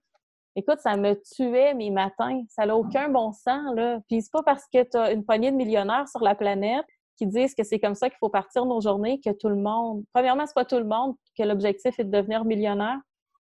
Écoute, 0.56 0.80
ça 0.80 0.98
me 0.98 1.14
tuait 1.34 1.74
mes 1.74 1.92
matins. 1.92 2.42
Ça 2.50 2.66
n'a 2.66 2.76
aucun 2.76 3.08
bon 3.08 3.32
sens, 3.32 3.74
là. 3.76 4.00
Puis 4.10 4.24
c'est 4.24 4.32
pas 4.32 4.44
parce 4.44 4.66
que 4.68 4.84
tu 4.84 4.98
as 4.98 5.14
une 5.14 5.24
poignée 5.24 5.52
de 5.52 5.56
millionnaires 5.56 6.10
sur 6.10 6.22
la 6.22 6.36
planète 6.36 6.86
qui 7.18 7.28
disent 7.28 7.54
que 7.56 7.64
c'est 7.64 7.80
comme 7.80 7.96
ça 7.96 8.10
qu'il 8.10 8.18
faut 8.18 8.30
partir 8.30 8.66
nos 8.66 8.82
journées, 8.82 9.22
que 9.24 9.30
tout 9.30 9.48
le 9.48 9.56
monde, 9.56 10.04
premièrement, 10.12 10.46
c'est 10.48 10.56
pas 10.56 10.66
tout 10.66 10.80
le 10.80 10.86
monde 10.86 11.16
que 11.38 11.44
l'objectif 11.44 11.98
est 12.00 12.04
de 12.04 12.12
devenir 12.12 12.44
millionnaire 12.44 13.00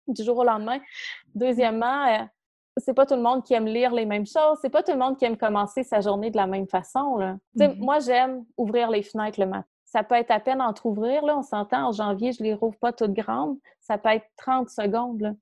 du 0.07 0.23
jour 0.23 0.37
au 0.37 0.43
lendemain. 0.43 0.79
Deuxièmement, 1.33 2.05
euh, 2.07 2.23
c'est 2.77 2.93
pas 2.93 3.05
tout 3.05 3.15
le 3.15 3.21
monde 3.21 3.43
qui 3.43 3.53
aime 3.53 3.65
lire 3.65 3.93
les 3.93 4.05
mêmes 4.05 4.25
choses, 4.25 4.57
c'est 4.61 4.69
pas 4.69 4.83
tout 4.83 4.91
le 4.91 4.97
monde 4.97 5.17
qui 5.17 5.25
aime 5.25 5.37
commencer 5.37 5.83
sa 5.83 6.01
journée 6.01 6.31
de 6.31 6.37
la 6.37 6.47
même 6.47 6.67
façon. 6.67 7.17
Là. 7.17 7.37
Mm-hmm. 7.57 7.77
Moi, 7.79 7.99
j'aime 7.99 8.45
ouvrir 8.57 8.89
les 8.89 9.03
fenêtres 9.03 9.39
le 9.39 9.47
matin. 9.47 9.67
Ça 9.85 10.01
peut 10.01 10.15
être 10.15 10.31
à 10.31 10.39
peine 10.39 10.59
ouvrir, 10.85 11.23
là, 11.23 11.37
on 11.37 11.43
s'entend, 11.43 11.89
en 11.89 11.91
janvier, 11.91 12.31
je 12.31 12.41
les 12.41 12.55
rouvre 12.55 12.75
pas 12.79 12.91
toutes 12.91 13.13
grandes. 13.13 13.57
Ça 13.79 13.99
peut 13.99 14.09
être 14.09 14.25
30 14.37 14.67
secondes. 14.67 15.35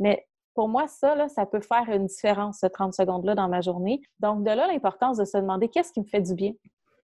Mais 0.00 0.26
pour 0.54 0.66
moi, 0.66 0.88
ça, 0.88 1.14
là, 1.14 1.28
ça 1.28 1.44
peut 1.44 1.60
faire 1.60 1.84
une 1.90 2.06
différence, 2.06 2.60
ce 2.60 2.66
30 2.66 2.94
secondes-là, 2.94 3.34
dans 3.34 3.48
ma 3.48 3.60
journée. 3.60 4.00
Donc, 4.18 4.44
de 4.44 4.50
là, 4.50 4.66
l'importance 4.66 5.18
de 5.18 5.26
se 5.26 5.36
demander 5.36 5.68
qu'est-ce 5.68 5.92
qui 5.92 6.00
me 6.00 6.06
fait 6.06 6.22
du 6.22 6.34
bien? 6.34 6.52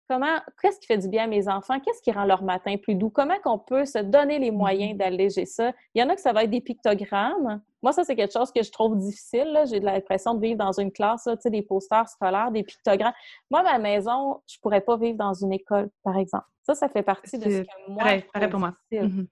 Comment, 0.08 0.38
qu'est-ce 0.60 0.80
qui 0.80 0.86
fait 0.86 0.98
du 0.98 1.08
bien 1.08 1.24
à 1.24 1.26
mes 1.26 1.46
enfants? 1.46 1.78
Qu'est-ce 1.80 2.00
qui 2.00 2.10
rend 2.10 2.24
leur 2.24 2.42
matin 2.42 2.76
plus 2.78 2.94
doux? 2.94 3.10
Comment 3.10 3.38
qu'on 3.42 3.58
peut 3.58 3.84
se 3.84 3.98
donner 3.98 4.38
les 4.38 4.50
moyens 4.50 4.94
mm-hmm. 4.94 4.98
d'alléger 4.98 5.44
ça? 5.44 5.72
Il 5.94 6.00
y 6.00 6.04
en 6.04 6.08
a 6.08 6.14
que 6.14 6.22
ça 6.22 6.32
va 6.32 6.44
être 6.44 6.50
des 6.50 6.62
pictogrammes. 6.62 7.60
Moi, 7.84 7.92
ça, 7.92 8.02
c'est 8.02 8.16
quelque 8.16 8.32
chose 8.32 8.50
que 8.50 8.62
je 8.62 8.72
trouve 8.72 8.96
difficile. 8.96 9.62
J'ai 9.68 9.78
l'impression 9.78 10.32
de 10.32 10.40
vivre 10.40 10.56
dans 10.56 10.72
une 10.72 10.90
classe, 10.90 11.26
là, 11.26 11.36
des 11.44 11.60
posters 11.60 12.08
scolaires, 12.08 12.50
des 12.50 12.62
pictogrammes. 12.62 13.12
Moi, 13.50 13.62
ma 13.62 13.78
maison, 13.78 14.40
je 14.46 14.56
pourrais 14.62 14.80
pas 14.80 14.96
vivre 14.96 15.18
dans 15.18 15.34
une 15.34 15.52
école, 15.52 15.90
par 16.02 16.16
exemple. 16.16 16.46
Ça, 16.62 16.74
ça 16.74 16.88
fait 16.88 17.02
partie 17.02 17.36
de 17.36 17.44
ce 17.44 17.60
que 17.60 17.90
moi, 17.90 18.04
pareil, 18.32 18.48
pour 18.48 18.58
moi. 18.58 18.72
Mm-hmm. 18.90 19.26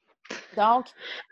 Donc, 0.58 0.84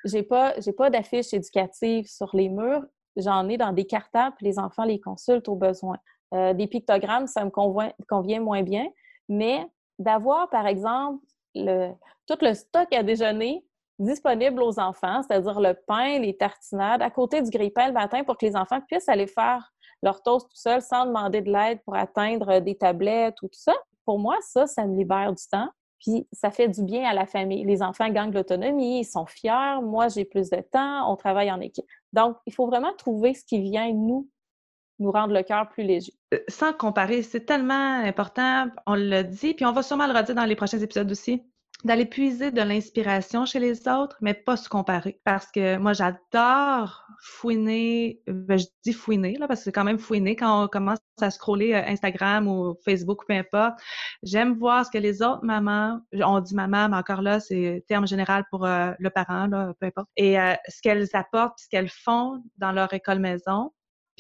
j'ai 0.07 0.23
pas, 0.23 0.55
j'ai 0.61 0.73
pas 0.73 0.89
d'affiches 0.89 1.35
éducatives 1.35 2.07
sur 2.07 2.31
les 2.33 2.49
murs. 2.49 2.87
J'en 3.17 3.51
ai 3.51 3.59
dans 3.59 3.75
des 3.75 3.85
cartables, 3.85 4.37
les 4.41 4.59
enfants 4.59 4.85
les 4.85 4.99
consultent 4.99 5.49
au 5.51 5.57
besoin. 5.57 5.99
Euh, 6.33 6.55
des 6.55 6.69
pictogrammes, 6.69 7.27
ça 7.27 7.45
me 7.45 7.51
convient 7.51 8.41
moins 8.41 8.63
bien. 8.63 8.87
Mais 9.29 9.67
d'avoir, 9.99 10.49
par 10.49 10.67
exemple, 10.67 11.23
le, 11.55 11.93
tout 12.27 12.39
le 12.41 12.55
stock 12.55 12.91
à 12.95 13.03
déjeuner 13.03 13.63
disponible 14.01 14.63
aux 14.63 14.81
enfants, 14.81 15.23
c'est-à-dire 15.23 15.61
le 15.61 15.75
pain, 15.87 16.19
les 16.19 16.37
tartinades, 16.37 17.03
à 17.03 17.11
côté 17.11 17.43
du 17.43 17.51
grille-pain 17.51 17.89
le 17.89 17.93
matin 17.93 18.25
pour 18.25 18.37
que 18.37 18.47
les 18.47 18.57
enfants 18.57 18.81
puissent 18.89 19.09
aller 19.09 19.27
faire 19.27 19.73
leur 20.03 20.23
toast 20.23 20.49
tout 20.49 20.57
seuls 20.57 20.83
sans 20.83 21.07
demander 21.07 21.43
de 21.43 21.53
l'aide 21.53 21.81
pour 21.85 21.95
atteindre 21.95 22.61
des 22.61 22.77
tablettes 22.77 23.37
ou 23.43 23.47
tout 23.47 23.59
ça. 23.59 23.75
Pour 24.07 24.19
moi, 24.19 24.37
ça, 24.41 24.67
ça 24.67 24.87
me 24.87 24.97
libère 24.97 25.33
du 25.33 25.47
temps. 25.51 25.69
Puis 26.01 26.27
ça 26.33 26.51
fait 26.51 26.69
du 26.69 26.83
bien 26.83 27.05
à 27.05 27.13
la 27.13 27.27
famille. 27.27 27.63
Les 27.65 27.83
enfants 27.83 28.09
gagnent 28.09 28.33
l'autonomie, 28.33 29.01
ils 29.01 29.05
sont 29.05 29.27
fiers. 29.27 29.83
Moi, 29.83 30.09
j'ai 30.09 30.25
plus 30.25 30.49
de 30.49 30.63
temps, 30.73 31.13
on 31.13 31.17
travaille 31.17 31.53
en 31.53 31.61
équipe. 31.61 31.85
Donc, 32.15 32.39
il 32.47 32.55
faut 32.55 32.67
vraiment 32.67 32.95
trouver 32.97 33.35
ce 33.35 33.45
qui 33.45 33.61
vient 33.61 33.93
nous 33.93 34.29
nous 35.01 35.11
rendre 35.11 35.33
le 35.33 35.43
cœur 35.43 35.69
plus 35.69 35.83
léger. 35.83 36.13
Euh, 36.35 36.39
sans 36.49 36.73
comparer, 36.73 37.23
c'est 37.23 37.47
tellement 37.47 38.05
important, 38.05 38.67
on 38.87 38.95
l'a 38.95 39.23
dit, 39.23 39.55
puis 39.55 39.65
on 39.65 39.73
va 39.73 39.83
sûrement 39.83 40.07
le 40.07 40.13
redire 40.13 40.35
dans 40.35 40.45
les 40.45 40.57
prochains 40.57 40.79
épisodes 40.79 41.11
aussi, 41.11 41.43
d'aller 41.85 42.05
puiser 42.05 42.51
de 42.51 42.61
l'inspiration 42.61 43.47
chez 43.47 43.59
les 43.59 43.89
autres, 43.89 44.17
mais 44.21 44.35
pas 44.35 44.57
se 44.57 44.69
comparer. 44.69 45.21
Parce 45.25 45.51
que 45.51 45.77
moi, 45.79 45.93
j'adore 45.93 47.07
fouiner, 47.23 48.23
ben, 48.27 48.59
je 48.59 48.67
dis 48.85 48.93
fouiner, 48.93 49.37
là, 49.39 49.49
parce 49.49 49.61
que 49.61 49.65
c'est 49.65 49.73
quand 49.73 49.85
même 49.85 49.99
fouiner 49.99 50.37
quand 50.37 50.65
on 50.65 50.69
commence 50.69 50.99
à 51.21 51.31
scroller 51.31 51.73
euh, 51.75 51.83
Instagram 51.87 52.49
ou 52.49 52.75
Facebook, 52.85 53.25
peu 53.27 53.35
importe. 53.35 53.79
J'aime 54.23 54.55
voir 54.55 54.87
ce 54.87 54.91
que 54.91 54.99
les 54.99 55.23
autres 55.23 55.45
mamans, 55.45 56.01
on 56.13 56.41
dit 56.41 56.55
maman, 56.55 56.89
mais 56.89 56.97
encore 56.97 57.23
là, 57.23 57.41
c'est 57.41 57.85
terme 57.89 58.07
général 58.07 58.45
pour 58.51 58.67
euh, 58.67 58.93
le 58.99 59.11
parent, 59.11 59.47
là, 59.47 59.73
peu 59.81 59.87
importe, 59.87 60.09
et 60.17 60.37
ce 60.69 60.83
qu'elles 60.83 61.09
apportent, 61.15 61.59
ce 61.59 61.69
qu'elles 61.69 61.91
font 61.91 62.43
dans 62.59 62.73
leur 62.73 62.93
école 62.95 63.19
maison 63.19 63.71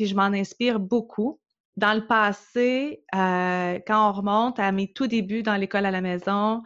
puis 0.00 0.06
je 0.06 0.14
m'en 0.14 0.32
inspire 0.32 0.80
beaucoup. 0.80 1.38
Dans 1.80 1.94
le 1.94 2.06
passé, 2.06 3.02
euh, 3.14 3.78
quand 3.86 4.10
on 4.10 4.12
remonte 4.12 4.58
à 4.58 4.70
mes 4.70 4.92
tout 4.92 5.06
débuts 5.06 5.42
dans 5.42 5.56
l'école 5.56 5.86
à 5.86 5.90
la 5.90 6.02
maison, 6.02 6.62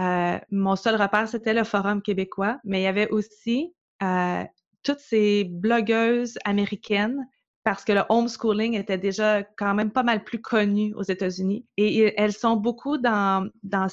euh, 0.00 0.38
mon 0.50 0.74
seul 0.74 1.00
repère, 1.00 1.28
c'était 1.28 1.54
le 1.54 1.62
Forum 1.62 2.02
québécois, 2.02 2.58
mais 2.64 2.80
il 2.80 2.82
y 2.82 2.88
avait 2.88 3.08
aussi 3.10 3.72
euh, 4.02 4.42
toutes 4.82 4.98
ces 4.98 5.44
blogueuses 5.44 6.36
américaines 6.44 7.28
parce 7.62 7.84
que 7.84 7.92
le 7.92 8.02
homeschooling 8.08 8.74
était 8.74 8.98
déjà 8.98 9.44
quand 9.44 9.72
même 9.72 9.92
pas 9.92 10.02
mal 10.02 10.24
plus 10.24 10.40
connu 10.40 10.92
aux 10.94 11.04
États-Unis. 11.04 11.64
Et, 11.76 12.12
elles 12.20 12.32
sont 12.32 12.56
beaucoup 12.56 12.98
dans, 12.98 13.48
dans 13.62 13.86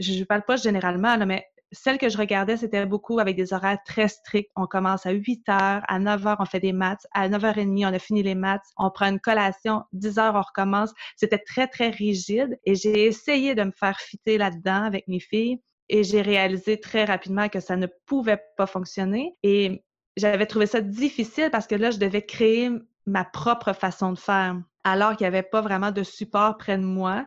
je 0.00 0.18
ne 0.18 0.24
parle 0.24 0.42
pas 0.42 0.56
généralement, 0.56 1.16
mais 1.26 1.46
celle 1.72 1.98
que 1.98 2.08
je 2.08 2.16
regardais, 2.16 2.56
c'était 2.56 2.86
beaucoup 2.86 3.18
avec 3.18 3.36
des 3.36 3.52
horaires 3.52 3.78
très 3.84 4.08
stricts. 4.08 4.50
On 4.56 4.66
commence 4.66 5.06
à 5.06 5.10
8 5.10 5.48
heures, 5.48 5.82
à 5.88 5.98
9 5.98 6.26
heures, 6.26 6.36
on 6.40 6.44
fait 6.44 6.60
des 6.60 6.72
maths, 6.72 7.06
à 7.12 7.28
9h30, 7.28 7.86
on 7.86 7.92
a 7.92 7.98
fini 7.98 8.22
les 8.22 8.34
maths, 8.34 8.64
on 8.76 8.90
prend 8.90 9.06
une 9.06 9.20
collation, 9.20 9.84
10 9.92 10.18
heures, 10.18 10.34
on 10.34 10.40
recommence. 10.40 10.92
C'était 11.16 11.38
très, 11.38 11.66
très 11.66 11.90
rigide 11.90 12.58
et 12.64 12.74
j'ai 12.74 13.06
essayé 13.06 13.54
de 13.54 13.64
me 13.64 13.72
faire 13.72 13.98
fitter 14.00 14.38
là-dedans 14.38 14.82
avec 14.84 15.06
mes 15.08 15.20
filles 15.20 15.60
et 15.88 16.04
j'ai 16.04 16.22
réalisé 16.22 16.80
très 16.80 17.04
rapidement 17.04 17.48
que 17.48 17.60
ça 17.60 17.76
ne 17.76 17.86
pouvait 18.06 18.42
pas 18.56 18.66
fonctionner 18.66 19.34
et 19.42 19.82
j'avais 20.16 20.46
trouvé 20.46 20.66
ça 20.66 20.80
difficile 20.80 21.50
parce 21.50 21.66
que 21.66 21.74
là, 21.74 21.90
je 21.90 21.98
devais 21.98 22.22
créer 22.22 22.70
ma 23.06 23.24
propre 23.24 23.72
façon 23.72 24.12
de 24.12 24.18
faire 24.18 24.56
alors 24.84 25.16
qu'il 25.16 25.24
n'y 25.24 25.28
avait 25.28 25.42
pas 25.42 25.60
vraiment 25.60 25.90
de 25.90 26.02
support 26.02 26.56
près 26.56 26.78
de 26.78 26.82
moi. 26.82 27.26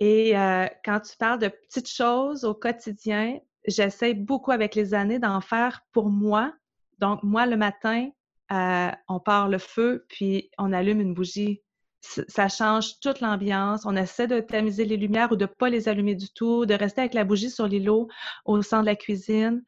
Et 0.00 0.36
euh, 0.36 0.66
quand 0.84 1.00
tu 1.00 1.16
parles 1.16 1.38
de 1.38 1.48
petites 1.48 1.88
choses 1.88 2.44
au 2.44 2.54
quotidien, 2.54 3.38
j'essaie 3.66 4.14
beaucoup 4.14 4.52
avec 4.52 4.74
les 4.74 4.94
années 4.94 5.18
d'en 5.18 5.40
faire 5.40 5.82
pour 5.92 6.10
moi. 6.10 6.52
Donc, 6.98 7.22
moi, 7.22 7.46
le 7.46 7.56
matin, 7.56 8.08
euh, 8.52 8.90
on 9.08 9.20
part 9.20 9.48
le 9.48 9.58
feu, 9.58 10.04
puis 10.08 10.50
on 10.58 10.72
allume 10.72 11.00
une 11.00 11.14
bougie. 11.14 11.62
Ça 12.00 12.48
change 12.48 13.00
toute 13.00 13.20
l'ambiance. 13.20 13.86
On 13.86 13.96
essaie 13.96 14.26
de 14.26 14.40
tamiser 14.40 14.84
les 14.84 14.98
lumières 14.98 15.32
ou 15.32 15.36
de 15.36 15.44
ne 15.44 15.48
pas 15.48 15.70
les 15.70 15.88
allumer 15.88 16.14
du 16.14 16.28
tout, 16.28 16.66
de 16.66 16.74
rester 16.74 17.00
avec 17.00 17.14
la 17.14 17.24
bougie 17.24 17.50
sur 17.50 17.66
l'îlot 17.66 18.08
au 18.44 18.60
centre 18.60 18.82
de 18.82 18.86
la 18.86 18.96
cuisine. 18.96 19.64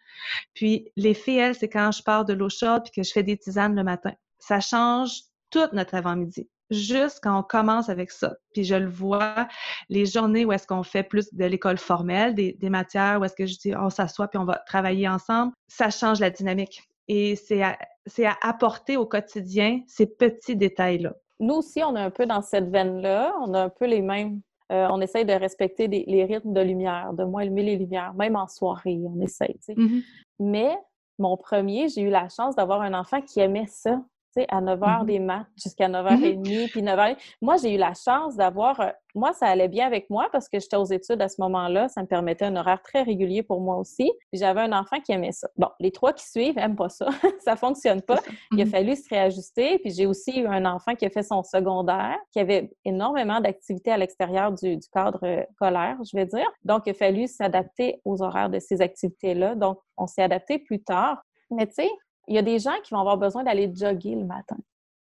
Puis, 0.52 0.92
les 0.96 1.14
filles, 1.14 1.38
elles, 1.38 1.54
c'est 1.54 1.70
quand 1.70 1.92
je 1.92 2.02
pars 2.02 2.26
de 2.26 2.34
l'eau 2.34 2.50
chaude 2.50 2.82
puis 2.84 2.92
que 2.92 3.02
je 3.02 3.12
fais 3.12 3.22
des 3.22 3.38
tisanes 3.38 3.74
le 3.74 3.84
matin. 3.84 4.12
Ça 4.38 4.60
change 4.60 5.22
toute 5.50 5.72
notre 5.72 5.94
avant-midi 5.94 6.50
juste 6.70 7.20
quand 7.22 7.38
on 7.38 7.42
commence 7.42 7.88
avec 7.88 8.10
ça. 8.10 8.36
Puis 8.52 8.64
je 8.64 8.74
le 8.74 8.88
vois, 8.88 9.48
les 9.88 10.06
journées 10.06 10.44
où 10.44 10.52
est-ce 10.52 10.66
qu'on 10.66 10.82
fait 10.82 11.02
plus 11.02 11.32
de 11.32 11.44
l'école 11.44 11.78
formelle, 11.78 12.34
des, 12.34 12.56
matières 12.70 13.18
où 13.20 13.24
est-ce 13.24 13.34
que 13.34 13.46
je 13.46 13.58
dis 13.58 13.74
on 13.76 13.90
s'assoit 13.90 14.28
puis 14.28 14.38
on 14.38 14.44
va 14.44 14.62
travailler 14.66 15.08
ensemble, 15.08 15.52
ça 15.68 15.90
change 15.90 16.20
la 16.20 16.30
dynamique. 16.30 16.82
Et 17.08 17.36
c'est 17.36 17.62
à, 17.62 17.78
à 18.24 18.48
apporter 18.48 18.96
au 18.96 19.06
quotidien 19.06 19.80
ces 19.86 20.06
petits 20.06 20.56
détails-là. 20.56 21.14
Nous 21.38 21.54
aussi, 21.54 21.82
on 21.84 21.94
est 21.96 22.00
un 22.00 22.10
peu 22.10 22.26
dans 22.26 22.42
cette 22.42 22.70
veine-là. 22.70 23.34
On 23.42 23.54
a 23.54 23.64
un 23.64 23.68
peu 23.68 23.86
les 23.86 24.00
mêmes. 24.00 24.40
Euh, 24.72 24.88
on 24.90 25.00
essaye 25.00 25.24
de 25.24 25.32
respecter 25.32 25.86
les 25.86 26.24
rythmes 26.24 26.52
de 26.52 26.60
lumière, 26.60 27.12
de 27.12 27.22
moins 27.22 27.42
allumer 27.42 27.62
les 27.62 27.76
lumières, 27.76 28.14
même 28.14 28.34
en 28.34 28.48
soirée, 28.48 28.98
on 29.04 29.20
essaye. 29.20 29.56
Mm-hmm. 29.68 30.02
Mais 30.40 30.76
mon 31.18 31.36
premier, 31.36 31.88
j'ai 31.88 32.02
eu 32.02 32.10
la 32.10 32.28
chance 32.28 32.56
d'avoir 32.56 32.80
un 32.82 32.92
enfant 32.92 33.20
qui 33.22 33.38
aimait 33.38 33.68
ça 33.68 34.02
à 34.48 34.60
9 34.60 34.78
h 34.80 35.02
mmh 35.02 35.06
des 35.06 35.18
maths 35.18 35.46
jusqu'à 35.62 35.88
9h30, 35.88 36.38
mmh 36.38 36.68
puis 36.68 36.82
9h. 36.82 37.16
Moi, 37.40 37.56
j'ai 37.56 37.74
eu 37.74 37.78
la 37.78 37.92
chance 37.94 38.36
d'avoir. 38.36 38.80
Euh, 38.80 38.90
moi, 39.14 39.32
ça 39.32 39.46
allait 39.46 39.68
bien 39.68 39.86
avec 39.86 40.10
moi 40.10 40.28
parce 40.30 40.46
que 40.46 40.60
j'étais 40.60 40.76
aux 40.76 40.84
études 40.84 41.22
à 41.22 41.28
ce 41.28 41.40
moment-là. 41.40 41.88
Ça 41.88 42.02
me 42.02 42.06
permettait 42.06 42.44
un 42.44 42.56
horaire 42.56 42.82
très 42.82 43.02
régulier 43.02 43.42
pour 43.42 43.62
moi 43.62 43.76
aussi. 43.76 44.12
Puis 44.30 44.40
j'avais 44.40 44.60
un 44.60 44.72
enfant 44.72 45.00
qui 45.00 45.12
aimait 45.12 45.32
ça. 45.32 45.48
Bon, 45.56 45.68
les 45.80 45.90
trois 45.90 46.12
qui 46.12 46.28
suivent 46.28 46.56
n'aiment 46.56 46.76
pas 46.76 46.90
ça. 46.90 47.06
ça 47.44 47.56
fonctionne 47.56 48.02
pas. 48.02 48.18
Il 48.52 48.60
a 48.60 48.64
mmh 48.64 48.68
fallu 48.68 48.96
se 48.96 49.08
réajuster. 49.08 49.78
Puis 49.78 49.92
j'ai 49.92 50.06
aussi 50.06 50.40
eu 50.40 50.46
un 50.46 50.66
enfant 50.66 50.94
qui 50.94 51.06
a 51.06 51.10
fait 51.10 51.22
son 51.22 51.42
secondaire, 51.42 52.18
qui 52.32 52.40
avait 52.40 52.70
énormément 52.84 53.40
d'activités 53.40 53.90
à 53.90 53.96
l'extérieur 53.96 54.52
du, 54.52 54.76
du 54.76 54.88
cadre 54.92 55.20
euh, 55.22 55.42
scolaire, 55.54 55.96
je 56.04 56.16
vais 56.16 56.26
dire. 56.26 56.46
Donc, 56.64 56.82
il 56.86 56.90
a 56.90 56.94
fallu 56.94 57.26
s'adapter 57.26 58.00
aux 58.04 58.22
horaires 58.22 58.50
de 58.50 58.58
ces 58.58 58.82
activités-là. 58.82 59.54
Donc, 59.54 59.78
on 59.96 60.06
s'est 60.06 60.22
adapté 60.22 60.58
plus 60.58 60.82
tard. 60.82 61.22
Mais 61.50 61.66
tu 61.66 61.74
sais, 61.74 61.90
il 62.28 62.34
y 62.34 62.38
a 62.38 62.42
des 62.42 62.58
gens 62.58 62.74
qui 62.82 62.94
vont 62.94 63.00
avoir 63.00 63.18
besoin 63.18 63.44
d'aller 63.44 63.72
jogger 63.74 64.14
le 64.14 64.24
matin. 64.24 64.56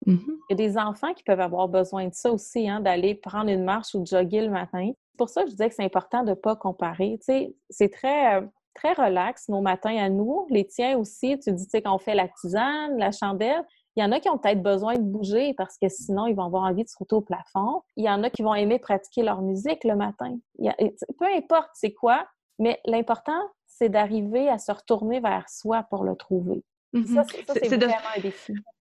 Mm-hmm. 0.08 0.38
Il 0.50 0.52
y 0.52 0.54
a 0.54 0.56
des 0.56 0.78
enfants 0.78 1.14
qui 1.14 1.24
peuvent 1.24 1.40
avoir 1.40 1.68
besoin 1.68 2.08
de 2.08 2.14
ça 2.14 2.32
aussi, 2.32 2.68
hein, 2.68 2.80
d'aller 2.80 3.16
prendre 3.16 3.50
une 3.50 3.64
marche 3.64 3.94
ou 3.94 4.06
jogger 4.06 4.42
le 4.42 4.50
matin. 4.50 4.92
C'est 5.12 5.18
pour 5.18 5.30
ça 5.30 5.44
que 5.44 5.48
je 5.48 5.52
disais 5.52 5.70
que 5.70 5.76
c'est 5.76 5.84
important 5.86 6.24
de 6.24 6.30
ne 6.30 6.36
pas 6.36 6.56
comparer. 6.56 7.20
c'est 7.70 7.92
très, 7.92 8.38
euh, 8.38 8.48
très 8.74 8.94
relax 8.94 9.50
nos 9.50 9.62
matins 9.62 9.96
à 9.98 10.10
nous. 10.10 10.48
Les 10.50 10.66
tiens 10.66 10.98
aussi, 10.98 11.38
tu 11.40 11.52
dis, 11.52 11.66
tu 11.66 11.70
sais, 11.70 11.82
quand 11.82 11.94
on 11.94 12.00
fait 12.00 12.16
la 12.16 12.28
tisane, 12.28 12.98
la 12.98 13.12
chandelle, 13.12 13.64
il 13.96 14.04
y 14.04 14.06
en 14.06 14.12
a 14.12 14.20
qui 14.20 14.30
ont 14.30 14.38
peut-être 14.38 14.64
besoin 14.64 14.94
de 14.96 15.04
bouger 15.04 15.54
parce 15.56 15.78
que 15.78 15.90
sinon, 15.90 16.26
ils 16.26 16.36
vont 16.36 16.46
avoir 16.46 16.64
envie 16.64 16.84
de 16.84 16.90
se 16.90 16.98
router 16.98 17.16
au 17.16 17.22
plafond. 17.22 17.82
Il 17.98 18.06
y 18.06 18.10
en 18.10 18.24
a 18.24 18.30
qui 18.30 18.42
vont 18.42 18.56
aimer 18.56 18.80
pratiquer 18.80 19.22
leur 19.22 19.42
musique 19.42 19.84
le 19.84 19.96
matin. 19.96 20.38
peu 20.58 21.26
importe 21.36 21.70
c'est 21.74 21.94
quoi, 21.94 22.26
mais 22.58 22.80
l'important, 22.86 23.42
c'est 23.68 23.90
d'arriver 23.90 24.48
à 24.48 24.58
se 24.60 24.72
retourner 24.72 25.20
vers 25.20 25.50
soi 25.50 25.84
pour 25.90 26.04
le 26.06 26.16
trouver. 26.16 26.64
Ça, 26.94 27.24
c'est 27.48 27.78
vraiment 27.78 27.96
un 28.16 28.22
défi. 28.22 28.54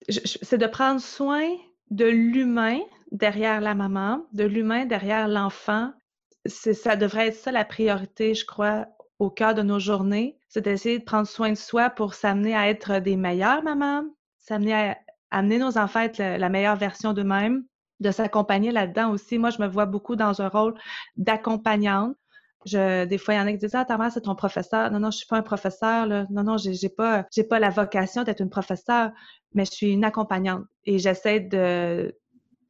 C'est 0.08 0.58
de 0.58 0.66
prendre 0.66 1.00
soin 1.00 1.48
de 1.90 2.04
l'humain 2.04 2.80
derrière 3.12 3.60
la 3.60 3.74
maman, 3.74 4.26
de 4.32 4.44
l'humain 4.44 4.84
derrière 4.84 5.28
l'enfant. 5.28 5.92
Ça 6.46 6.96
devrait 6.96 7.28
être 7.28 7.36
ça 7.36 7.52
la 7.52 7.64
priorité, 7.64 8.34
je 8.34 8.44
crois, 8.44 8.86
au 9.18 9.30
cœur 9.30 9.54
de 9.54 9.62
nos 9.62 9.78
journées. 9.78 10.38
C'est 10.48 10.62
d'essayer 10.62 10.98
de 10.98 11.04
prendre 11.04 11.26
soin 11.26 11.50
de 11.50 11.56
soi 11.56 11.90
pour 11.90 12.14
s'amener 12.14 12.54
à 12.54 12.68
être 12.68 12.98
des 13.00 13.16
meilleures 13.16 13.62
mamans, 13.62 14.04
s'amener 14.38 14.74
à 14.74 14.98
amener 15.30 15.58
nos 15.58 15.76
enfants 15.78 16.00
à 16.00 16.04
être 16.04 16.18
la 16.18 16.48
meilleure 16.48 16.76
version 16.76 17.12
d'eux-mêmes, 17.12 17.64
de 18.00 18.10
s'accompagner 18.10 18.70
là-dedans 18.70 19.10
aussi. 19.10 19.38
Moi, 19.38 19.50
je 19.50 19.60
me 19.60 19.66
vois 19.66 19.86
beaucoup 19.86 20.16
dans 20.16 20.40
un 20.40 20.48
rôle 20.48 20.74
d'accompagnante 21.16 22.16
Des 22.66 23.18
fois, 23.18 23.34
il 23.34 23.36
y 23.38 23.40
en 23.40 23.46
a 23.46 23.52
qui 23.52 23.58
disent, 23.58 23.74
ah, 23.74 23.84
ta 23.84 23.96
mère, 23.98 24.12
c'est 24.12 24.22
ton 24.22 24.34
professeur. 24.34 24.90
Non, 24.90 24.98
non, 24.98 25.10
je 25.10 25.18
suis 25.18 25.26
pas 25.26 25.38
un 25.38 25.42
professeur, 25.42 26.06
là. 26.06 26.26
Non, 26.30 26.42
non, 26.42 26.56
j'ai, 26.58 26.88
pas, 26.88 27.24
pas 27.48 27.58
la 27.58 27.70
vocation 27.70 28.24
d'être 28.24 28.40
une 28.40 28.50
professeure, 28.50 29.10
mais 29.54 29.64
je 29.64 29.70
suis 29.70 29.92
une 29.92 30.04
accompagnante 30.04 30.64
et 30.84 30.98
j'essaie 30.98 31.40
de, 31.40 32.14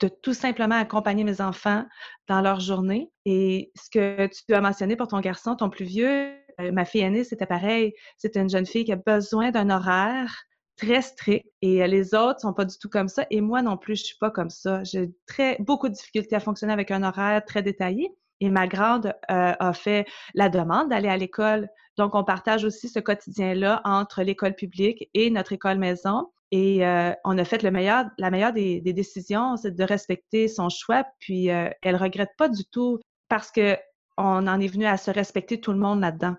de 0.01 0.09
tout 0.09 0.35
simplement 0.35 0.75
accompagner 0.77 1.25
mes 1.25 1.41
enfants 1.41 1.85
dans 2.29 2.41
leur 2.41 2.61
journée. 2.61 3.11
Et 3.25 3.73
ce 3.75 3.91
que 3.91 4.29
tu 4.29 4.55
as 4.55 4.61
mentionné 4.61 4.97
pour 4.97 5.09
ton 5.09 5.21
garçon, 5.21 5.57
ton 5.57 5.71
plus 5.71 5.85
vieux, 5.85 6.33
euh, 6.61 6.73
ma 6.73 6.85
fille 6.85 7.03
aînée, 7.03 7.25
c'était 7.25 7.47
pareil. 7.47 7.95
C'est 8.19 8.37
une 8.37 8.49
jeune 8.49 8.67
fille 8.67 8.85
qui 8.85 8.93
a 8.93 8.97
besoin 8.97 9.51
d'un 9.51 9.71
horaire 9.71 10.35
très 10.77 11.01
strict 11.03 11.47
et 11.63 11.83
euh, 11.83 11.87
les 11.87 12.15
autres 12.15 12.41
sont 12.41 12.53
pas 12.53 12.65
du 12.65 12.77
tout 12.79 12.91
comme 12.91 13.09
ça 13.09 13.25
et 13.31 13.41
moi 13.41 13.63
non 13.63 13.79
plus 13.79 13.97
je 13.97 14.05
suis 14.05 14.19
pas 14.19 14.31
comme 14.31 14.51
ça. 14.51 14.85
J'ai 14.85 15.11
très 15.27 15.57
beaucoup 15.61 15.89
de 15.89 15.95
difficultés 15.95 16.37
à 16.37 16.41
fonctionner 16.41 16.73
avec 16.73 16.91
un 16.91 17.03
horaire 17.03 17.45
très 17.45 17.63
détaillé 17.63 18.11
et 18.41 18.51
ma 18.51 18.67
grande 18.67 19.07
euh, 19.31 19.55
a 19.59 19.73
fait 19.73 20.07
la 20.35 20.49
demande 20.49 20.91
d'aller 20.91 21.09
à 21.09 21.17
l'école. 21.17 21.69
Donc 21.97 22.15
on 22.15 22.25
partage 22.25 22.65
aussi 22.65 22.89
ce 22.89 22.99
quotidien 22.99 23.55
là 23.55 23.81
entre 23.85 24.23
l'école 24.23 24.55
publique 24.55 25.09
et 25.15 25.31
notre 25.31 25.53
école 25.53 25.79
maison 25.79 26.29
et 26.53 26.87
euh, 26.87 27.13
on 27.25 27.37
a 27.39 27.45
fait 27.45 27.63
le 27.63 27.71
meilleur, 27.71 28.07
la 28.19 28.31
meilleure 28.31 28.53
des, 28.53 28.81
décisions, 28.81 29.57
c'est 29.57 29.75
de 29.75 29.85
respecter 29.85 30.49
son 30.49 30.69
choix. 30.69 31.05
Puis 31.19 31.51
euh, 31.51 31.69
elle 31.83 31.97
regrette 31.97 32.31
pas 32.39 32.49
du 32.49 32.65
tout 32.67 33.01
parce 33.29 33.51
que 33.51 33.77
on 34.17 34.47
en 34.47 34.61
est 34.61 34.69
venu 34.69 34.87
à 34.87 34.97
se 34.97 35.11
respecter 35.11 35.61
tout 35.61 35.73
le 35.73 35.79
monde 35.79 36.01
là-dedans. 36.01 36.37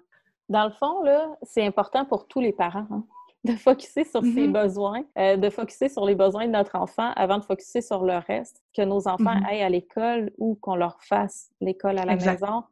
Dans 0.49 0.65
le 0.65 0.71
fond, 0.71 1.03
là, 1.03 1.27
c'est 1.43 1.65
important 1.65 2.05
pour 2.05 2.27
tous 2.27 2.39
les 2.39 2.53
parents 2.53 2.87
hein, 2.89 3.03
de 3.43 3.53
focuser 3.53 4.03
sur 4.03 4.21
ses 4.21 4.47
mm-hmm. 4.47 4.51
besoins, 4.51 5.03
euh, 5.17 5.37
de 5.37 5.49
focuser 5.49 5.89
sur 5.89 6.05
les 6.05 6.15
besoins 6.15 6.47
de 6.47 6.51
notre 6.51 6.75
enfant 6.75 7.11
avant 7.15 7.37
de 7.37 7.45
focuser 7.45 7.81
sur 7.81 8.03
le 8.03 8.17
reste. 8.17 8.61
Que 8.75 8.81
nos 8.81 9.07
enfants 9.07 9.35
mm-hmm. 9.35 9.47
aillent 9.47 9.63
à 9.63 9.69
l'école 9.69 10.31
ou 10.37 10.55
qu'on 10.55 10.75
leur 10.75 10.97
fasse 11.01 11.49
l'école 11.61 11.97
à 11.99 12.05
la 12.05 12.15
maison 12.15 12.63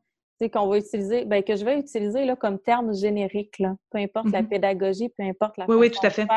qu'on 0.43 0.67
va 0.67 0.77
utiliser, 0.77 1.25
ben, 1.25 1.43
que 1.43 1.55
je 1.55 1.63
vais 1.63 1.79
utiliser 1.79 2.25
là, 2.25 2.35
comme 2.35 2.59
terme 2.59 2.93
générique, 2.93 3.57
là, 3.59 3.75
peu 3.89 3.97
importe 3.97 4.31
la 4.31 4.41
mm-hmm. 4.41 4.47
pédagogie, 4.47 5.09
peu 5.09 5.23
importe 5.23 5.57
la 5.57 5.65
oui, 5.67 5.75
oui, 5.75 5.91
tout 5.91 6.05
à 6.05 6.09
fait. 6.09 6.27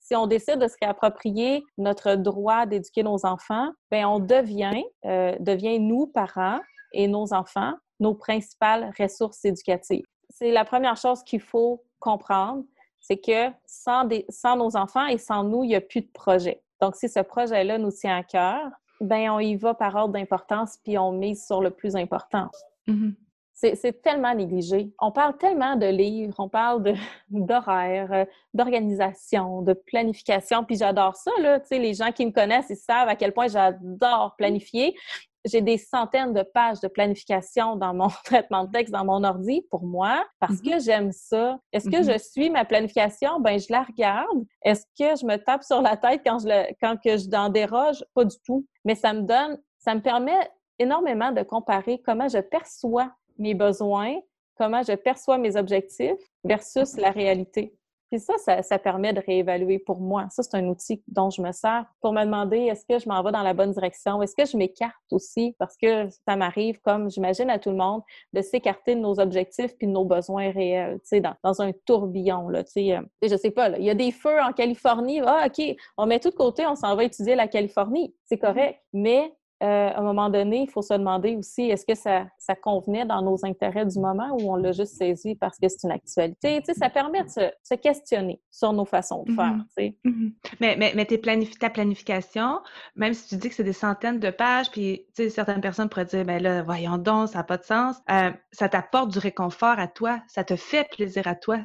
Si 0.00 0.16
on 0.16 0.26
décide 0.26 0.58
de 0.58 0.68
se 0.68 0.76
réapproprier 0.80 1.62
notre 1.78 2.14
droit 2.14 2.66
d'éduquer 2.66 3.02
nos 3.02 3.24
enfants, 3.26 3.70
ben, 3.90 4.06
on 4.06 4.18
devient, 4.18 4.82
euh, 5.04 5.36
devient, 5.40 5.78
nous, 5.78 6.06
parents 6.06 6.60
et 6.92 7.06
nos 7.06 7.32
enfants, 7.34 7.74
nos 8.00 8.14
principales 8.14 8.90
ressources 8.98 9.44
éducatives. 9.44 10.04
C'est 10.30 10.50
la 10.50 10.64
première 10.64 10.96
chose 10.96 11.22
qu'il 11.22 11.40
faut 11.40 11.84
comprendre, 12.00 12.64
c'est 13.06 13.18
que 13.18 13.50
sans, 13.66 14.04
des, 14.04 14.24
sans 14.30 14.56
nos 14.56 14.76
enfants 14.76 15.06
et 15.06 15.18
sans 15.18 15.44
nous, 15.44 15.62
il 15.62 15.68
n'y 15.68 15.76
a 15.76 15.80
plus 15.82 16.00
de 16.00 16.10
projet. 16.12 16.62
Donc, 16.80 16.96
si 16.96 17.08
ce 17.08 17.20
projet-là 17.20 17.76
nous 17.76 17.90
tient 17.90 18.16
à 18.16 18.22
cœur, 18.22 18.70
ben 19.00 19.30
on 19.30 19.40
y 19.40 19.56
va 19.56 19.74
par 19.74 19.94
ordre 19.94 20.14
d'importance, 20.14 20.78
puis 20.82 20.96
on 20.96 21.12
mise 21.12 21.44
sur 21.46 21.60
le 21.60 21.70
plus 21.70 21.96
important. 21.96 22.48
Mm-hmm. 22.88 23.14
C'est 23.56 24.02
tellement 24.02 24.34
négligé. 24.34 24.92
On 24.98 25.12
parle 25.12 25.36
tellement 25.36 25.76
de 25.76 25.86
livres, 25.86 26.34
on 26.38 26.48
parle 26.48 26.94
d'horaires, 27.30 28.12
euh, 28.12 28.24
d'organisation, 28.54 29.62
de 29.62 29.74
planification, 29.74 30.64
puis 30.64 30.76
j'adore 30.76 31.14
ça. 31.16 31.30
Là. 31.40 31.60
Tu 31.60 31.68
sais, 31.68 31.78
les 31.78 31.94
gens 31.94 32.10
qui 32.10 32.24
me 32.24 32.32
connaissent, 32.32 32.70
ils 32.70 32.76
savent 32.76 33.08
à 33.08 33.16
quel 33.16 33.32
point 33.32 33.48
j'adore 33.48 34.34
planifier. 34.36 34.96
J'ai 35.44 35.60
des 35.60 35.78
centaines 35.78 36.32
de 36.32 36.42
pages 36.42 36.80
de 36.80 36.88
planification 36.88 37.76
dans 37.76 37.94
mon 37.94 38.08
traitement 38.24 38.64
de 38.64 38.70
texte, 38.70 38.92
dans 38.92 39.04
mon 39.04 39.24
ordi 39.24 39.62
pour 39.70 39.84
moi, 39.84 40.24
parce 40.40 40.60
que 40.60 40.76
mm-hmm. 40.76 40.84
j'aime 40.84 41.12
ça. 41.12 41.58
Est-ce 41.72 41.88
que 41.88 41.96
mm-hmm. 41.96 42.12
je 42.12 42.18
suis 42.18 42.50
ma 42.50 42.64
planification? 42.64 43.40
Ben, 43.40 43.58
je 43.58 43.66
la 43.70 43.82
regarde. 43.82 44.44
Est-ce 44.64 44.84
que 44.98 45.18
je 45.20 45.26
me 45.26 45.36
tape 45.36 45.62
sur 45.62 45.82
la 45.82 45.96
tête 45.96 46.22
quand 46.24 46.38
je, 46.38 46.48
le, 46.48 46.74
quand 46.80 46.96
que 46.96 47.16
je 47.16 47.28
n'en 47.28 47.48
déroge? 47.48 48.04
Pas 48.14 48.24
du 48.24 48.36
tout. 48.44 48.66
Mais 48.84 48.94
ça 48.94 49.12
me 49.12 49.22
donne, 49.22 49.58
ça 49.78 49.94
me 49.94 50.00
permet 50.00 50.50
énormément 50.78 51.32
de 51.32 51.42
comparer 51.42 52.00
comment 52.04 52.28
je 52.28 52.38
perçois 52.38 53.12
mes 53.38 53.54
besoins, 53.54 54.14
comment 54.56 54.82
je 54.82 54.94
perçois 54.94 55.38
mes 55.38 55.56
objectifs 55.56 56.20
versus 56.44 56.96
la 56.96 57.10
réalité. 57.10 57.74
Puis 58.10 58.20
ça, 58.20 58.62
ça, 58.62 58.78
permet 58.78 59.12
de 59.12 59.20
réévaluer 59.20 59.78
pour 59.78 60.00
moi. 60.00 60.26
Ça, 60.30 60.42
c'est 60.42 60.56
un 60.56 60.66
outil 60.68 61.02
dont 61.08 61.30
je 61.30 61.42
me 61.42 61.52
sers 61.52 61.84
pour 62.00 62.12
me 62.12 62.24
demander 62.24 62.58
est-ce 62.58 62.84
que 62.86 62.98
je 62.98 63.08
m'en 63.08 63.22
vais 63.22 63.32
dans 63.32 63.42
la 63.42 63.54
bonne 63.54 63.72
direction? 63.72 64.22
Est-ce 64.22 64.34
que 64.36 64.44
je 64.44 64.56
m'écarte 64.56 64.94
aussi? 65.10 65.56
Parce 65.58 65.76
que 65.76 66.08
ça 66.26 66.36
m'arrive, 66.36 66.80
comme 66.80 67.10
j'imagine 67.10 67.50
à 67.50 67.58
tout 67.58 67.70
le 67.70 67.76
monde, 67.76 68.02
de 68.32 68.42
s'écarter 68.42 68.94
de 68.94 69.00
nos 69.00 69.18
objectifs 69.18 69.76
puis 69.76 69.86
de 69.86 69.92
nos 69.92 70.04
besoins 70.04 70.50
réels, 70.50 71.00
tu 71.00 71.08
sais, 71.08 71.20
dans, 71.20 71.34
dans, 71.42 71.62
un 71.62 71.72
tourbillon, 71.86 72.48
là, 72.48 72.64
tu 72.64 72.72
sais. 72.72 72.96
Euh, 72.96 73.02
je 73.22 73.36
sais 73.36 73.50
pas, 73.50 73.68
là, 73.68 73.78
il 73.78 73.84
y 73.84 73.90
a 73.90 73.94
des 73.94 74.12
feux 74.12 74.40
en 74.40 74.52
Californie. 74.52 75.20
Ah, 75.24 75.46
OK, 75.46 75.76
on 75.96 76.06
met 76.06 76.20
tout 76.20 76.30
de 76.30 76.34
côté, 76.34 76.66
on 76.66 76.76
s'en 76.76 76.94
va 76.96 77.04
étudier 77.04 77.34
la 77.34 77.48
Californie. 77.48 78.14
C'est 78.24 78.38
correct. 78.38 78.80
Mais 78.92 79.32
euh, 79.64 79.88
à 79.88 79.98
un 79.98 80.02
moment 80.02 80.28
donné, 80.28 80.62
il 80.62 80.70
faut 80.70 80.82
se 80.82 80.92
demander 80.92 81.36
aussi, 81.36 81.62
est-ce 81.62 81.86
que 81.86 81.94
ça, 81.94 82.26
ça, 82.36 82.54
convenait 82.54 83.06
dans 83.06 83.22
nos 83.22 83.46
intérêts 83.46 83.86
du 83.86 83.98
moment 83.98 84.28
ou 84.32 84.52
on 84.52 84.56
l'a 84.56 84.72
juste 84.72 84.96
saisi 84.96 85.36
parce 85.36 85.58
que 85.58 85.68
c'est 85.68 85.84
une 85.84 85.90
actualité? 85.90 86.60
Tu 86.60 86.66
sais, 86.66 86.74
ça 86.74 86.90
permet 86.90 87.22
de 87.22 87.28
se, 87.28 87.74
questionner 87.76 88.42
sur 88.50 88.74
nos 88.74 88.84
façons 88.84 89.22
de 89.22 89.32
faire. 89.32 89.52
Mm-hmm. 89.52 89.64
Tu 89.78 89.84
sais. 89.84 89.96
Mm-hmm. 90.04 90.32
Mais, 90.60 90.76
mais, 90.76 90.92
mais 90.94 91.06
ta 91.06 91.70
planification, 91.70 92.60
même 92.94 93.14
si 93.14 93.28
tu 93.28 93.36
dis 93.36 93.48
que 93.48 93.54
c'est 93.54 93.64
des 93.64 93.72
centaines 93.72 94.18
de 94.18 94.30
pages, 94.30 94.70
puis 94.70 95.06
tu 95.16 95.24
sais, 95.24 95.30
certaines 95.30 95.62
personnes 95.62 95.88
pourraient 95.88 96.04
dire, 96.04 96.24
ben 96.26 96.42
là, 96.42 96.62
voyons 96.62 96.98
donc, 96.98 97.28
ça 97.28 97.38
n'a 97.38 97.44
pas 97.44 97.56
de 97.56 97.64
sens. 97.64 97.96
Euh, 98.10 98.32
ça 98.52 98.68
t'apporte 98.68 99.12
du 99.12 99.18
réconfort 99.18 99.78
à 99.78 99.88
toi, 99.88 100.20
ça 100.28 100.44
te 100.44 100.56
fait 100.56 100.86
plaisir 100.90 101.26
à 101.26 101.34
toi. 101.34 101.58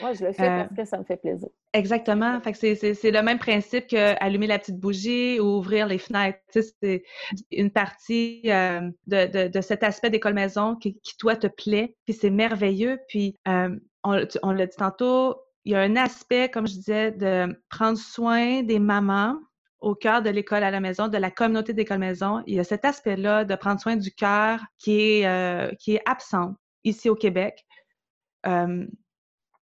Moi, 0.00 0.12
je 0.12 0.24
le 0.24 0.32
fais 0.32 0.48
parce 0.48 0.74
que 0.74 0.84
ça 0.84 0.98
me 0.98 1.04
fait 1.04 1.16
plaisir. 1.16 1.48
Exactement. 1.76 2.40
C'est 2.54 3.10
le 3.10 3.20
même 3.20 3.38
principe 3.38 3.86
qu'allumer 3.86 4.46
la 4.46 4.58
petite 4.58 4.80
bougie 4.80 5.38
ou 5.40 5.58
ouvrir 5.58 5.86
les 5.86 5.98
fenêtres. 5.98 6.38
c'est 6.50 7.02
une 7.50 7.70
partie 7.70 8.40
euh, 8.46 8.80
de, 9.06 9.48
de, 9.48 9.60
cet 9.60 9.82
aspect 9.82 10.08
d'école-maison 10.08 10.76
qui, 10.76 10.98
qui, 11.00 11.18
toi, 11.18 11.36
te 11.36 11.48
plaît. 11.48 11.94
Puis 12.06 12.14
c'est 12.14 12.30
merveilleux. 12.30 12.98
Puis 13.08 13.36
euh, 13.46 13.76
on, 14.04 14.26
on 14.42 14.52
l'a 14.52 14.66
dit 14.66 14.76
tantôt, 14.76 15.36
il 15.66 15.72
y 15.72 15.74
a 15.74 15.80
un 15.80 15.96
aspect, 15.96 16.48
comme 16.48 16.66
je 16.66 16.72
disais, 16.72 17.12
de 17.12 17.54
prendre 17.68 17.98
soin 17.98 18.62
des 18.62 18.78
mamans 18.78 19.36
au 19.80 19.94
cœur 19.94 20.22
de 20.22 20.30
l'école 20.30 20.62
à 20.62 20.70
la 20.70 20.80
maison, 20.80 21.08
de 21.08 21.18
la 21.18 21.30
communauté 21.30 21.74
d'école-maison. 21.74 22.42
Il 22.46 22.54
y 22.54 22.58
a 22.58 22.64
cet 22.64 22.86
aspect-là 22.86 23.44
de 23.44 23.54
prendre 23.54 23.82
soin 23.82 23.96
du 23.96 24.12
cœur 24.12 24.60
qui 24.78 24.98
est, 24.98 25.26
euh, 25.26 25.70
qui 25.78 25.96
est 25.96 26.02
absent 26.06 26.54
ici 26.84 27.10
au 27.10 27.16
Québec 27.16 27.66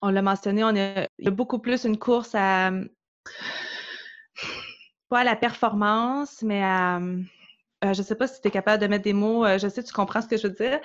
on 0.02 0.10
l'a 0.10 0.22
mentionné, 0.22 0.64
on 0.64 0.74
il 0.74 1.08
y 1.18 1.28
a 1.28 1.30
beaucoup 1.30 1.58
plus 1.58 1.84
une 1.84 1.98
course 1.98 2.34
à 2.34 2.70
pas 5.08 5.20
à 5.20 5.24
la 5.24 5.36
performance, 5.36 6.42
mais 6.42 6.62
à 6.62 7.00
euh, 7.84 7.92
je 7.94 8.02
sais 8.02 8.16
pas 8.16 8.26
si 8.26 8.40
tu 8.40 8.48
es 8.48 8.50
capable 8.50 8.82
de 8.82 8.88
mettre 8.88 9.04
des 9.04 9.12
mots, 9.12 9.44
euh, 9.44 9.58
je 9.58 9.68
sais 9.68 9.82
tu 9.82 9.92
comprends 9.92 10.20
ce 10.20 10.26
que 10.26 10.36
je 10.36 10.48
veux 10.48 10.54
dire. 10.54 10.80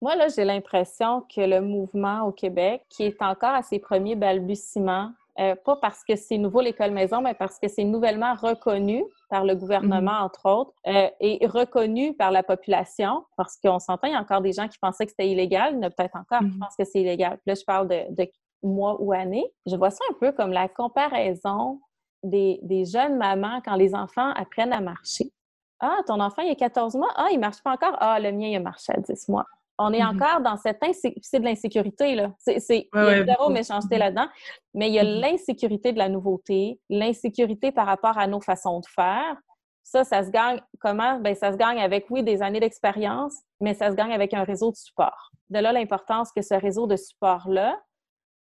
Moi, 0.00 0.14
là, 0.14 0.28
j'ai 0.28 0.44
l'impression 0.44 1.22
que 1.22 1.40
le 1.40 1.60
mouvement 1.60 2.22
au 2.22 2.32
Québec, 2.32 2.82
qui 2.88 3.04
est 3.04 3.20
encore 3.22 3.54
à 3.54 3.62
ses 3.62 3.78
premiers 3.78 4.14
balbutiements, 4.14 5.12
euh, 5.38 5.54
pas 5.64 5.76
parce 5.76 6.02
que 6.04 6.16
c'est 6.16 6.38
nouveau 6.38 6.60
l'école 6.60 6.92
maison, 6.92 7.20
mais 7.20 7.34
parce 7.34 7.58
que 7.58 7.68
c'est 7.68 7.84
nouvellement 7.84 8.34
reconnu 8.34 9.04
par 9.28 9.44
le 9.44 9.54
gouvernement, 9.54 10.12
mm-hmm. 10.12 10.24
entre 10.24 10.48
autres, 10.48 10.72
euh, 10.86 11.08
et 11.20 11.46
reconnu 11.46 12.14
par 12.14 12.30
la 12.30 12.42
population, 12.42 13.24
parce 13.36 13.58
qu'on 13.58 13.78
s'entend, 13.78 14.08
il 14.08 14.14
y 14.14 14.16
a 14.16 14.20
encore 14.20 14.40
des 14.40 14.52
gens 14.52 14.68
qui 14.68 14.78
pensaient 14.78 15.04
que 15.04 15.10
c'était 15.10 15.28
illégal, 15.28 15.74
il 15.74 15.76
y 15.76 15.78
en 15.78 15.82
a 15.82 15.90
peut-être 15.90 16.16
encore 16.16 16.40
qui 16.40 16.46
mm-hmm. 16.46 16.58
pensent 16.58 16.76
que 16.78 16.84
c'est 16.84 17.00
illégal. 17.00 17.32
Puis 17.38 17.48
là, 17.48 17.54
je 17.54 17.64
parle 17.64 17.88
de, 17.88 18.02
de, 18.10 18.30
mois 18.62 18.96
ou 19.00 19.12
années. 19.12 19.44
Je 19.66 19.76
vois 19.76 19.90
ça 19.90 20.02
un 20.10 20.14
peu 20.14 20.32
comme 20.32 20.50
la 20.50 20.68
comparaison 20.68 21.80
des, 22.22 22.58
des, 22.62 22.84
jeunes 22.84 23.16
mamans 23.16 23.60
quand 23.64 23.76
les 23.76 23.94
enfants 23.94 24.30
apprennent 24.30 24.72
à 24.72 24.80
marcher. 24.80 25.30
Ah, 25.78 25.98
ton 26.06 26.20
enfant, 26.20 26.42
il 26.42 26.50
a 26.50 26.54
14 26.54 26.94
mois? 26.96 27.10
Ah, 27.16 27.28
il 27.30 27.38
marche 27.38 27.62
pas 27.62 27.72
encore? 27.72 27.96
Ah, 28.00 28.18
le 28.18 28.32
mien, 28.32 28.48
il 28.48 28.56
a 28.56 28.60
marché 28.60 28.92
à 28.92 29.00
10 29.00 29.28
mois. 29.28 29.44
On 29.78 29.92
est 29.92 30.00
mm-hmm. 30.00 30.22
encore 30.22 30.40
dans 30.40 30.56
cette 30.56 30.82
c'est 30.94 31.40
de 31.40 31.44
l'insécurité 31.44 32.14
là. 32.14 32.32
C'est 32.38 32.58
il 32.70 32.88
y 32.94 32.98
a 32.98 33.24
zéro 33.24 33.50
méchanceté 33.50 33.98
là-dedans, 33.98 34.28
mais 34.74 34.88
il 34.88 34.94
y 34.94 34.98
a 34.98 35.04
mm-hmm. 35.04 35.20
l'insécurité 35.20 35.92
de 35.92 35.98
la 35.98 36.08
nouveauté, 36.08 36.80
l'insécurité 36.88 37.72
par 37.72 37.86
rapport 37.86 38.18
à 38.18 38.26
nos 38.26 38.40
façons 38.40 38.80
de 38.80 38.86
faire. 38.86 39.36
Ça, 39.82 40.02
ça 40.02 40.24
se 40.24 40.30
gagne 40.30 40.60
comment? 40.80 41.20
Ben 41.20 41.34
ça 41.34 41.52
se 41.52 41.56
gagne 41.56 41.78
avec 41.78 42.06
oui 42.10 42.24
des 42.24 42.42
années 42.42 42.60
d'expérience, 42.60 43.34
mais 43.60 43.74
ça 43.74 43.90
se 43.90 43.94
gagne 43.94 44.12
avec 44.12 44.34
un 44.34 44.42
réseau 44.42 44.70
de 44.72 44.76
support. 44.76 45.30
De 45.50 45.60
là 45.60 45.72
l'importance 45.72 46.32
que 46.32 46.42
ce 46.42 46.54
réseau 46.54 46.86
de 46.86 46.96
support 46.96 47.48
là 47.48 47.78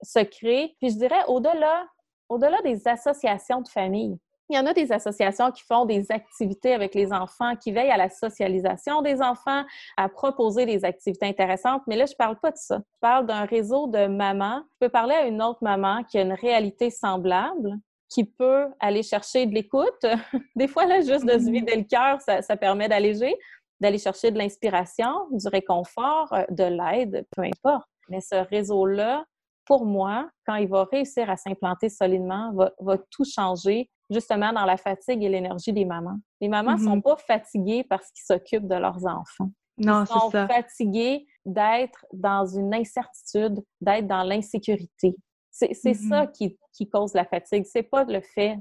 se 0.02 0.20
crée. 0.20 0.76
Puis 0.80 0.92
je 0.92 0.98
dirais 0.98 1.24
au-delà 1.28 1.86
au-delà 2.30 2.62
des 2.62 2.88
associations 2.88 3.62
de 3.62 3.68
famille 3.70 4.18
il 4.50 4.56
y 4.56 4.60
en 4.60 4.66
a 4.66 4.74
des 4.74 4.92
associations 4.92 5.52
qui 5.52 5.64
font 5.64 5.86
des 5.86 6.12
activités 6.12 6.74
avec 6.74 6.96
les 6.96 7.12
enfants, 7.12 7.56
qui 7.56 7.72
veillent 7.72 7.92
à 7.92 7.98
la 7.98 8.10
socialisation 8.10 9.02
des 9.02 9.22
enfants, 9.22 9.64
à 9.98 10.10
proposer 10.10 10.66
des 10.66 10.86
activités 10.86 11.26
intéressantes. 11.26 11.82
Mais 11.88 11.98
là, 11.98 12.06
je 12.06 12.14
ne 12.14 12.18
parle 12.18 12.40
pas 12.40 12.52
de 12.52 12.58
ça. 12.58 12.78
Je 12.78 13.00
parle 13.02 13.26
d'un 13.26 13.46
réseau 13.46 13.88
de 13.88 14.08
mamans. 14.08 14.64
Je 14.74 14.86
peux 14.86 14.90
parler 14.90 15.16
à 15.16 15.28
une 15.28 15.42
autre 15.42 15.60
maman 15.62 16.04
qui 16.04 16.18
a 16.18 16.22
une 16.22 16.34
réalité 16.34 16.90
semblable, 16.90 17.78
qui 18.10 18.24
peut 18.24 18.68
aller 18.80 19.04
chercher 19.04 19.46
de 19.46 19.54
l'écoute. 19.54 20.06
des 20.56 20.68
fois, 20.68 20.86
là, 20.86 21.02
juste 21.02 21.26
de 21.26 21.32
se 21.32 21.38
mm-hmm. 21.38 21.52
vider 21.52 21.76
le 21.76 21.84
cœur, 21.84 22.22
ça, 22.22 22.42
ça 22.42 22.56
permet 22.56 22.88
d'alléger, 22.88 23.36
d'aller 23.82 23.98
chercher 23.98 24.32
de 24.32 24.38
l'inspiration, 24.38 25.28
du 25.32 25.48
réconfort, 25.50 26.32
euh, 26.34 26.44
de 26.50 26.64
l'aide, 26.64 27.26
peu 27.36 27.44
importe. 27.44 27.88
Mais 28.10 28.22
ce 28.22 28.36
réseau-là, 28.36 29.26
pour 29.66 29.86
moi, 29.86 30.30
quand 30.46 30.56
il 30.56 30.70
va 30.70 30.86
réussir 30.86 31.30
à 31.30 31.36
s'implanter 31.36 31.90
solidement, 31.90 32.54
va, 32.54 32.72
va, 32.80 32.98
tout 33.12 33.26
changer 33.26 33.90
justement 34.10 34.54
dans 34.54 34.66
la 34.66 34.78
fatigue 34.78 35.24
et 35.24 35.30
l'énergie 35.30 35.74
des 35.74 35.86
mamans. 35.86 36.20
Les 36.42 36.48
mamans 36.48 36.78
ne 36.78 36.84
sont 36.84 36.98
mm-hmm. 36.98 37.02
pas 37.02 37.18
fatiguées 37.18 37.84
parce 37.84 38.10
qu'ils 38.12 38.26
s'occupent 38.26 38.68
de 38.68 38.76
leurs 38.76 39.06
enfants. 39.06 39.52
Non, 39.78 40.04
Ils 40.04 40.08
sont 40.08 40.32
fatigués 40.32 41.28
d'être 41.46 42.06
dans 42.12 42.46
une 42.46 42.74
incertitude, 42.74 43.64
d'être 43.80 44.08
dans 44.08 44.24
l'insécurité. 44.24 45.16
C'est 45.52 45.72
mm-hmm. 45.72 46.10
ça 46.10 46.28
qui, 46.28 46.58
qui, 46.74 46.90
cause 46.90 47.14
la 47.14 47.26
fatigue. 47.26 47.66
C'est 47.66 47.84
pas 47.84 48.04
le 48.04 48.22
fait, 48.22 48.58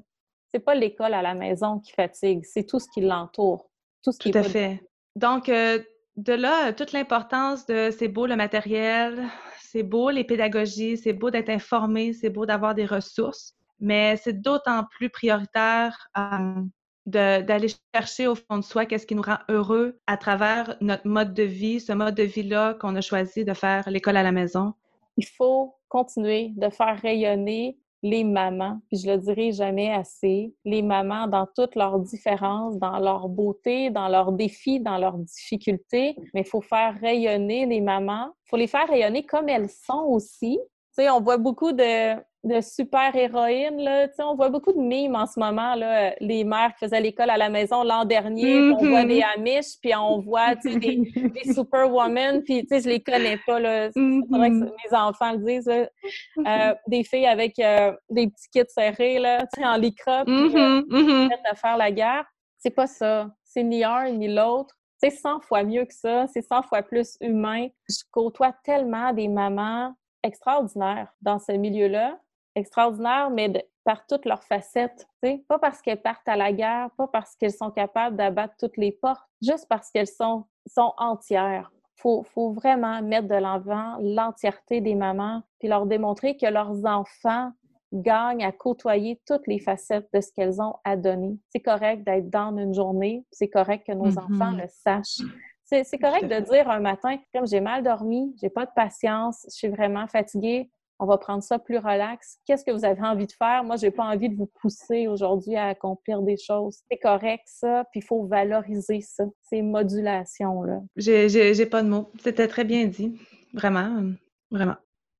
c'est 0.49 0.61
pas 0.61 0.75
l'école 0.75 1.15
à 1.15 1.23
la 1.23 1.35
maison 1.35 1.79
qui 1.79 1.93
fatigue, 1.93 2.45
c'est 2.45 2.65
tout 2.65 2.79
ce 2.79 2.87
qui 2.93 3.01
l'entoure. 3.01 3.69
Tout 4.03 4.13
ce 4.13 4.19
qui 4.19 4.31
tout 4.31 4.39
à 4.39 4.43
fait. 4.43 4.83
Donc, 5.15 5.49
euh, 5.49 5.83
de 6.17 6.33
là, 6.33 6.73
toute 6.73 6.93
l'importance 6.93 7.67
de 7.67 7.91
c'est 7.91 8.09
beau 8.09 8.27
le 8.27 8.37
matériel, 8.37 9.29
c'est 9.61 9.83
beau 9.83 10.11
les 10.11 10.25
pédagogies, 10.25 10.97
c'est 10.97 11.13
beau 11.13 11.31
d'être 11.31 11.51
informé, 11.51 12.13
c'est 12.13 12.31
beau 12.31 12.47
d'avoir 12.47 12.75
des 12.75 12.87
ressources, 12.87 13.55
mais 13.81 14.17
c'est 14.17 14.41
d'autant 14.41 14.85
plus 14.91 15.11
prioritaire 15.11 16.09
euh, 16.19 16.63
d'aller 17.07 17.69
chercher 17.95 18.27
au 18.27 18.35
fond 18.35 18.59
de 18.59 18.65
soi 18.65 18.85
qu'est-ce 18.87 19.07
qui 19.07 19.15
nous 19.15 19.23
rend 19.23 19.39
heureux 19.49 20.01
à 20.07 20.17
travers 20.17 20.77
notre 20.81 21.07
mode 21.07 21.35
de 21.35 21.45
vie, 21.45 21.81
ce 21.81 21.93
mode 21.93 22.17
de 22.17 22.25
vie-là 22.25 22.75
qu'on 22.75 22.97
a 22.97 23.01
choisi 23.01 23.45
de 23.45 23.55
faire 23.55 23.89
l'école 23.89 24.17
à 24.17 24.23
la 24.23 24.33
maison. 24.33 24.75
Il 25.17 25.27
faut 25.27 25.77
continuer 25.89 26.53
de 26.57 26.69
faire 26.69 27.01
rayonner 27.01 27.79
les 28.03 28.25
mamans, 28.25 28.81
puis 28.89 28.99
je 28.99 29.11
le 29.11 29.19
dirai 29.19 29.53
jamais 29.53 29.93
assez, 29.93 30.55
les 30.65 30.83
mamans 30.83 31.27
dans 31.27 31.47
toutes 31.57 31.75
leurs 31.75 31.99
différences, 32.01 32.79
dans 32.79 32.99
leur 32.99 33.29
beauté, 33.29 33.91
dans 33.91 34.09
leurs 34.09 34.33
défis, 34.33 34.81
dans 34.81 34.99
leurs 34.99 35.19
difficultés, 35.19 36.17
mais 36.35 36.43
il 36.43 36.47
faut 36.47 36.61
faire 36.61 36.99
rayonner 37.01 37.67
les 37.67 37.81
mamans. 37.81 38.33
Il 38.47 38.51
faut 38.51 38.57
les 38.57 38.67
faire 38.67 38.89
rayonner 38.89 39.25
comme 39.25 39.49
elles 39.49 39.71
sont 39.71 40.05
aussi. 40.09 40.59
Tu 40.97 41.03
sais, 41.03 41.11
on 41.11 41.21
voit 41.21 41.39
beaucoup 41.39 41.73
de, 41.73 42.15
de 42.47 42.61
super-héroïnes. 42.61 43.83
Là. 43.83 44.07
on 44.21 44.37
voit 44.37 44.51
beaucoup 44.51 44.73
de 44.73 44.79
mimes 44.79 45.17
en 45.17 45.27
ce 45.27 45.39
moment, 45.39 45.75
là, 45.75 46.15
les 46.21 46.45
mères 46.45 46.73
qui 46.75 46.85
faisaient 46.85 47.01
l'école 47.01 47.31
à 47.31 47.37
la 47.37 47.49
maison 47.49 47.83
l'an 47.83 48.05
dernier, 48.05 48.71
on 48.71 48.77
voit 48.77 49.05
des 49.05 49.21
mm-hmm. 49.21 49.39
Amish, 49.39 49.81
puis 49.83 49.95
on 49.97 50.21
voit 50.21 50.55
des, 50.55 50.79
des 51.45 51.53
superwomen, 51.53 52.43
puis 52.45 52.67
je 52.71 52.89
les 52.89 53.03
connais 53.03 53.39
pas. 53.47 53.59
Là. 53.59 53.91
faudrait 53.91 54.51
que 54.51 54.55
mm-hmm. 54.55 54.73
mes 54.91 54.97
enfants 54.97 55.33
le 55.33 55.39
disent. 55.39 55.69
Euh, 55.69 56.75
des 56.87 57.03
filles 57.03 57.27
avec 57.27 57.59
euh, 57.59 57.93
des 58.11 58.29
petits 58.29 58.49
kits 58.53 58.69
serrés 58.69 59.19
là, 59.19 59.45
en 59.63 59.77
lycra, 59.77 60.25
puis 60.25 60.35
euh, 60.35 60.83
mm-hmm. 60.83 61.31
à 61.51 61.55
faire 61.55 61.77
la 61.77 61.91
guerre. 61.91 62.25
C'est 62.59 62.71
pas 62.71 62.87
ça. 62.87 63.29
C'est 63.43 63.65
ni 63.65 63.83
un 63.83 64.11
ni 64.11 64.33
l'autre. 64.33 64.75
C'est 64.99 65.11
100 65.11 65.41
fois 65.41 65.63
mieux 65.65 65.85
que 65.85 65.95
ça. 65.95 66.27
C'est 66.29 66.43
100 66.43 66.63
fois 66.63 66.83
plus 66.83 67.17
humain. 67.21 67.67
Je 67.89 68.03
côtoie 68.11 68.53
tellement 68.65 69.13
des 69.13 69.29
mamans 69.29 69.93
extraordinaires 70.23 71.13
dans 71.21 71.39
ce 71.39 71.53
milieu-là 71.53 72.19
extraordinaires, 72.57 73.31
mais 73.31 73.53
par 73.85 74.05
toutes 74.07 74.25
leurs 74.25 74.43
facettes. 74.43 75.07
Pas 75.49 75.59
parce 75.61 75.81
qu'elles 75.81 76.03
partent 76.03 76.29
à 76.29 76.37
la 76.37 76.53
guerre, 76.53 76.91
pas 76.97 77.07
parce 77.07 77.37
qu'elles 77.37 77.53
sont 77.53 77.71
capables 77.71 78.17
d'abattre 78.17 78.55
toutes 78.59 78.77
les 78.77 78.91
portes, 78.91 79.23
juste 79.41 79.67
parce 79.69 79.91
qu'elles 79.91 80.09
sont, 80.09 80.45
sont 80.67 80.93
entières. 80.99 81.71
Il 81.99 82.01
faut, 82.03 82.23
faut, 82.25 82.53
vraiment 82.53 83.01
mettre 83.01 83.29
de 83.29 83.37
l'avant 83.37 83.97
l'entièreté 84.01 84.81
des 84.81 84.95
mamans, 84.95 85.43
puis 85.59 85.69
leur 85.69 85.87
démontrer 85.87 86.37
que 86.37 86.47
leurs 86.47 86.85
enfants 86.85 87.53
gagnent 87.93 88.45
à 88.45 88.53
côtoyer 88.53 89.21
toutes 89.27 89.47
les 89.47 89.61
facettes 89.61 90.09
de 90.13 90.21
ce 90.21 90.33
qu'elles 90.33 90.61
ont 90.61 90.75
à 90.85 90.97
donner. 90.97 91.39
C'est 91.51 91.61
correct 91.61 92.05
d'être 92.05 92.29
dans 92.29 92.57
une 92.57 92.75
journée, 92.75 93.25
c'est 93.31 93.49
correct 93.49 93.87
que 93.87 93.93
nos 93.93 94.11
mm-hmm. 94.11 94.35
enfants 94.35 94.51
le 94.51 94.67
sachent. 94.69 95.23
C'est 95.63 95.99
correct 95.99 96.29
de 96.29 96.41
dire 96.41 96.71
un 96.71 96.79
matin, 96.79 97.17
comme 97.35 97.47
j'ai 97.47 97.61
mal 97.61 97.83
dormi, 97.83 98.37
j'ai 98.41 98.51
pas 98.51 98.67
de 98.67 98.71
patience, 98.75 99.45
je 99.49 99.55
suis 99.55 99.69
vraiment 99.69 100.07
fatiguée, 100.07 100.71
on 100.99 101.07
va 101.07 101.19
prendre 101.19 101.43
ça 101.43 101.59
plus 101.59 101.79
relax. 101.79 102.39
Qu'est-ce 102.47 102.65
que 102.65 102.71
vous 102.71 102.85
avez 102.85 103.03
envie 103.03 103.27
de 103.27 103.33
faire? 103.33 103.65
Moi, 103.65 103.77
j'ai 103.77 103.91
pas 103.91 104.05
envie 104.05 104.29
de 104.29 104.37
vous 104.37 104.51
pousser 104.61 105.09
aujourd'hui 105.09 105.57
à 105.57 105.67
accomplir 105.67 106.23
des 106.23 106.37
choses. 106.37 106.79
C'est 106.91 106.99
correct, 106.99 107.45
ça, 107.47 107.85
puis 107.91 108.01
il 108.01 108.05
faut 108.05 108.25
valoriser 108.27 109.01
ça, 109.01 109.25
ces 109.43 109.63
modulations-là. 109.63 110.81
J'ai 110.97 111.67
pas 111.67 111.83
de 111.83 111.89
mots. 111.89 112.11
C'était 112.23 112.49
très 112.49 112.65
bien 112.65 112.87
dit. 112.87 113.21
Vraiment, 113.53 114.13
vraiment. 114.51 114.77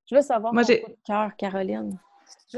Je 0.09 0.15
veux 0.15 0.21
savoir 0.21 0.53
Moi, 0.53 0.63
ton 0.63 0.73
coup 0.73 0.91
de 0.91 0.97
cœur, 1.05 1.35
Caroline. 1.37 1.99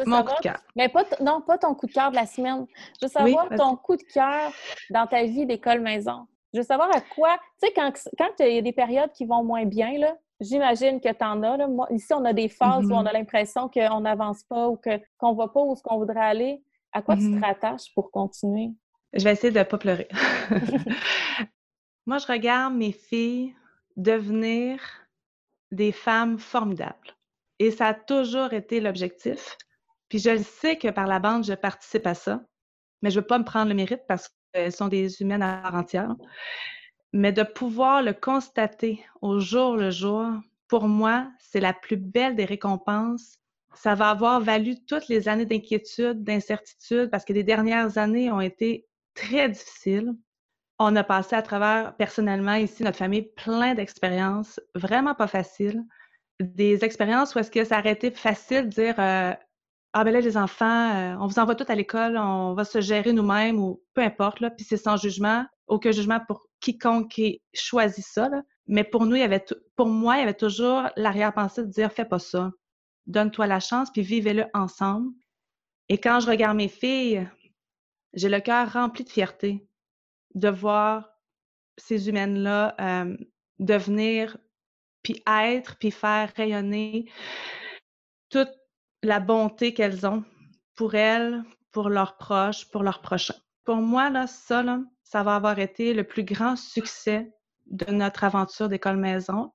Mon 0.06 0.24
coup 0.24 0.36
de 0.36 0.42
cœur. 0.42 0.62
Mais 0.76 0.88
pas 0.90 1.04
non, 1.20 1.42
pas 1.42 1.58
ton 1.58 1.74
coup 1.74 1.88
de 1.88 1.92
cœur 1.92 2.12
de 2.12 2.16
la 2.16 2.26
semaine. 2.26 2.66
Je 3.00 3.06
veux 3.06 3.12
savoir 3.12 3.50
ton 3.56 3.76
coup 3.76 3.96
de 3.96 4.04
cœur 4.14 4.52
dans 4.90 5.08
ta 5.08 5.24
vie 5.24 5.46
d'école 5.46 5.82
maison. 5.82 6.28
Je 6.54 6.60
veux 6.60 6.66
savoir 6.66 6.90
à 6.96 7.02
quoi, 7.02 7.38
tu 7.62 7.68
sais, 7.68 7.74
quand, 7.74 7.92
quand 8.18 8.32
il 8.40 8.56
y 8.56 8.58
a 8.58 8.62
des 8.62 8.72
périodes 8.72 9.12
qui 9.12 9.26
vont 9.26 9.44
moins 9.44 9.66
bien, 9.66 9.98
là, 10.00 10.16
J'imagine 10.40 11.02
que 11.02 11.12
tu 11.12 11.24
en 11.24 11.44
as. 11.44 11.58
Là. 11.58 11.68
Moi, 11.68 11.88
ici, 11.92 12.14
on 12.14 12.24
a 12.26 12.34
des 12.34 12.48
phases 12.48 12.86
où 12.86 12.94
on 12.94 13.04
mm-hmm. 13.04 13.08
a 13.08 13.14
l'impression 13.14 13.70
qu'on 13.70 14.02
n'avance 14.02 14.44
pas 14.44 14.70
ou 14.70 14.78
qu'on 14.78 15.32
ne 15.32 15.38
va 15.38 15.48
pas 15.48 15.62
où 15.62 15.76
ce 15.76 15.84
qu'on 15.84 15.98
voudrait 15.98 16.20
aller. 16.20 16.64
À 16.92 17.02
quoi 17.02 17.16
tu 17.16 17.24
te 17.24 17.28
mm-hmm. 17.28 17.46
rattaches 17.46 17.94
pour 17.94 18.10
continuer? 18.10 18.70
Je 19.14 19.24
vais 19.24 19.34
essayer 19.34 19.52
de 19.52 19.60
ne 19.60 19.64
pas 19.64 19.78
pleurer. 19.78 20.08
Moi, 22.06 22.18
je 22.18 22.28
regarde 22.28 22.74
mes 22.74 22.92
filles 22.92 23.54
devenir 23.96 24.80
des 25.72 25.92
femmes 25.92 26.40
formidables. 26.40 27.16
Et 27.60 27.72
ça 27.72 27.88
a 27.88 27.94
toujours 27.94 28.54
été 28.54 28.80
l'objectif. 28.80 29.58
Puis 30.08 30.20
je 30.20 30.32
le 30.32 30.44
sais 30.44 30.78
que 30.78 30.88
par 30.88 31.06
la 31.06 31.20
bande, 31.20 31.44
je 31.44 31.54
participe 31.54 32.08
à 32.08 32.16
ça, 32.16 32.42
mais 33.02 33.12
je 33.12 33.20
ne 33.20 33.22
veux 33.22 33.28
pas 33.28 33.38
me 33.38 33.44
prendre 33.44 33.70
le 33.70 33.76
mérite 33.76 34.02
parce 34.08 34.30
qu'elles 34.54 34.72
sont 34.72 34.88
des 34.88 35.22
humaines 35.22 35.44
à 35.44 35.62
part 35.62 35.76
entière 35.76 36.16
mais 37.14 37.32
de 37.32 37.44
pouvoir 37.44 38.04
le 38.04 38.14
constater 38.14 39.04
au 39.22 39.40
jour 39.40 39.76
le 39.76 39.90
jour, 39.90 40.28
pour 40.68 40.88
moi, 40.88 41.28
c'est 41.40 41.60
la 41.60 41.74
plus 41.74 41.98
belle 41.98 42.36
des 42.36 42.46
récompenses. 42.46 43.40
Ça 43.74 43.96
va 43.96 44.12
avoir 44.12 44.40
valu 44.40 44.76
toutes 44.86 45.08
les 45.08 45.28
années 45.28 45.46
d'inquiétude, 45.46 46.24
d'incertitude, 46.24 47.10
parce 47.10 47.26
que 47.26 47.34
les 47.34 47.44
dernières 47.44 47.98
années 47.98 48.32
ont 48.32 48.42
été 48.42 48.88
très 49.16 49.50
difficiles. 49.50 50.14
On 50.78 50.96
a 50.96 51.04
passé 51.04 51.36
à 51.36 51.42
travers, 51.42 51.96
personnellement, 51.98 52.54
ici, 52.54 52.84
notre 52.84 52.98
famille, 52.98 53.24
plein 53.36 53.74
d'expériences 53.74 54.60
vraiment 54.76 55.16
pas 55.16 55.28
faciles. 55.28 55.84
Des 56.40 56.86
expériences 56.86 57.36
où 57.36 57.40
est-ce 57.40 57.52
que 57.52 57.66
ça 57.66 57.80
aurait 57.80 57.92
été 57.92 58.12
facile 58.12 58.70
de 58.70 58.70
dire 58.70 58.96
euh, 59.00 59.34
Ah 59.94 60.04
ben 60.04 60.14
là, 60.14 60.22
les 60.22 60.38
enfants, 60.38 60.96
euh, 60.96 61.16
on 61.20 61.28
vous 61.28 61.40
envoie 61.40 61.56
tout 61.56 61.66
à 61.68 61.76
l'école, 61.76 62.18
on 62.18 62.54
va 62.54 62.64
se 62.64 62.80
gérer 62.80 63.12
nous-mêmes 63.12 63.60
ou 63.60 63.82
peu 63.94 64.02
importe, 64.02 64.40
là, 64.40 64.50
puis 64.50 64.64
c'est 64.64 64.78
sans 64.78 64.96
jugement, 64.96 65.46
aucun 65.68 65.92
jugement 65.92 66.20
pour 66.26 66.49
quiconque 66.60 67.20
ait 67.20 67.42
choisi 67.54 68.02
ça. 68.02 68.30
Mais 68.68 68.84
pour 68.84 69.06
nous, 69.06 69.16
il 69.16 69.44
pour 69.76 69.88
moi, 69.88 70.18
il 70.18 70.20
y 70.20 70.24
avait 70.24 70.34
toujours 70.34 70.84
l'arrière-pensée 70.96 71.64
de 71.64 71.72
dire 71.72 71.92
fais 71.92 72.06
pas 72.06 72.20
ça. 72.20 72.52
Donne-toi 73.08 73.48
la 73.48 73.60
chance, 73.60 73.92
puis 73.92 74.02
vivez-le 74.02 74.46
ensemble. 74.54 75.12
Et 75.90 75.98
quand 75.98 76.20
je 76.20 76.28
regarde 76.28 76.58
mes 76.58 76.68
filles, 76.68 77.28
j'ai 78.14 78.30
le 78.30 78.40
cœur 78.40 78.72
rempli 78.72 79.04
de 79.04 79.10
fierté 79.10 79.68
de 80.36 80.50
voir 80.50 81.10
ces 81.78 82.10
humaines-là 82.10 82.76
euh, 82.80 83.18
devenir, 83.58 84.38
puis 85.02 85.24
être, 85.28 85.78
puis 85.78 85.92
faire 85.92 86.32
rayonner 86.36 87.10
toute 88.30 88.52
la 89.02 89.20
bonté 89.20 89.74
qu'elles 89.74 90.06
ont 90.06 90.24
pour 90.76 90.96
elles, 90.96 91.44
pour 91.72 91.90
leurs 91.90 92.18
proches, 92.18 92.70
pour 92.70 92.84
leurs 92.84 93.02
prochains. 93.02 93.36
Pour 93.70 93.84
moi, 93.84 94.10
là, 94.10 94.26
ça, 94.26 94.64
là, 94.64 94.82
ça 95.04 95.22
va 95.22 95.36
avoir 95.36 95.60
été 95.60 95.94
le 95.94 96.04
plus 96.04 96.24
grand 96.24 96.56
succès 96.56 97.32
de 97.68 97.92
notre 97.92 98.24
aventure 98.24 98.68
d'école 98.68 98.98
maison. 98.98 99.52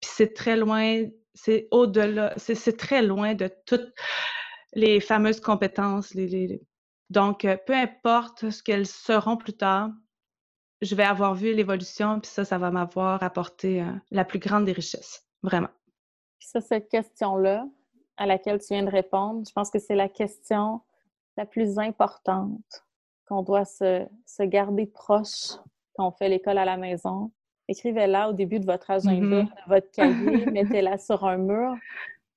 Puis 0.00 0.10
c'est 0.12 0.34
très 0.34 0.56
loin, 0.56 1.04
c'est 1.32 1.68
au-delà, 1.70 2.34
c'est 2.38 2.76
très 2.76 3.02
loin 3.02 3.34
de 3.34 3.48
toutes 3.64 3.94
les 4.72 4.98
fameuses 4.98 5.40
compétences. 5.40 6.12
Donc, 7.08 7.44
euh, 7.44 7.56
peu 7.64 7.72
importe 7.72 8.50
ce 8.50 8.64
qu'elles 8.64 8.88
seront 8.88 9.36
plus 9.36 9.56
tard, 9.56 9.90
je 10.80 10.96
vais 10.96 11.04
avoir 11.04 11.36
vu 11.36 11.54
l'évolution, 11.54 12.18
puis 12.18 12.32
ça, 12.32 12.44
ça 12.44 12.58
va 12.58 12.72
m'avoir 12.72 13.22
apporté 13.22 13.80
euh, 13.80 13.92
la 14.10 14.24
plus 14.24 14.40
grande 14.40 14.64
des 14.64 14.72
richesses, 14.72 15.24
vraiment. 15.44 15.70
Puis 16.40 16.48
ça, 16.48 16.60
cette 16.60 16.88
question-là, 16.88 17.64
à 18.16 18.26
laquelle 18.26 18.58
tu 18.58 18.74
viens 18.74 18.82
de 18.82 18.90
répondre, 18.90 19.44
je 19.46 19.52
pense 19.52 19.70
que 19.70 19.78
c'est 19.78 19.94
la 19.94 20.08
question 20.08 20.80
la 21.36 21.46
plus 21.46 21.78
importante 21.78 22.84
qu'on 23.32 23.42
doit 23.42 23.64
se, 23.64 24.06
garder 24.42 24.86
proche 24.86 25.56
quand 25.94 26.08
on 26.08 26.10
fait 26.10 26.28
l'école 26.28 26.58
à 26.58 26.66
la 26.66 26.76
maison. 26.76 27.30
Écrivez-la 27.68 28.28
au 28.28 28.32
début 28.34 28.60
de 28.60 28.66
votre 28.66 28.90
agenda, 28.90 29.42
mm-hmm. 29.42 29.44
de 29.46 29.68
votre 29.68 29.90
cahier, 29.90 30.46
mettez-la 30.52 30.98
sur 30.98 31.24
un 31.24 31.38
mur 31.38 31.74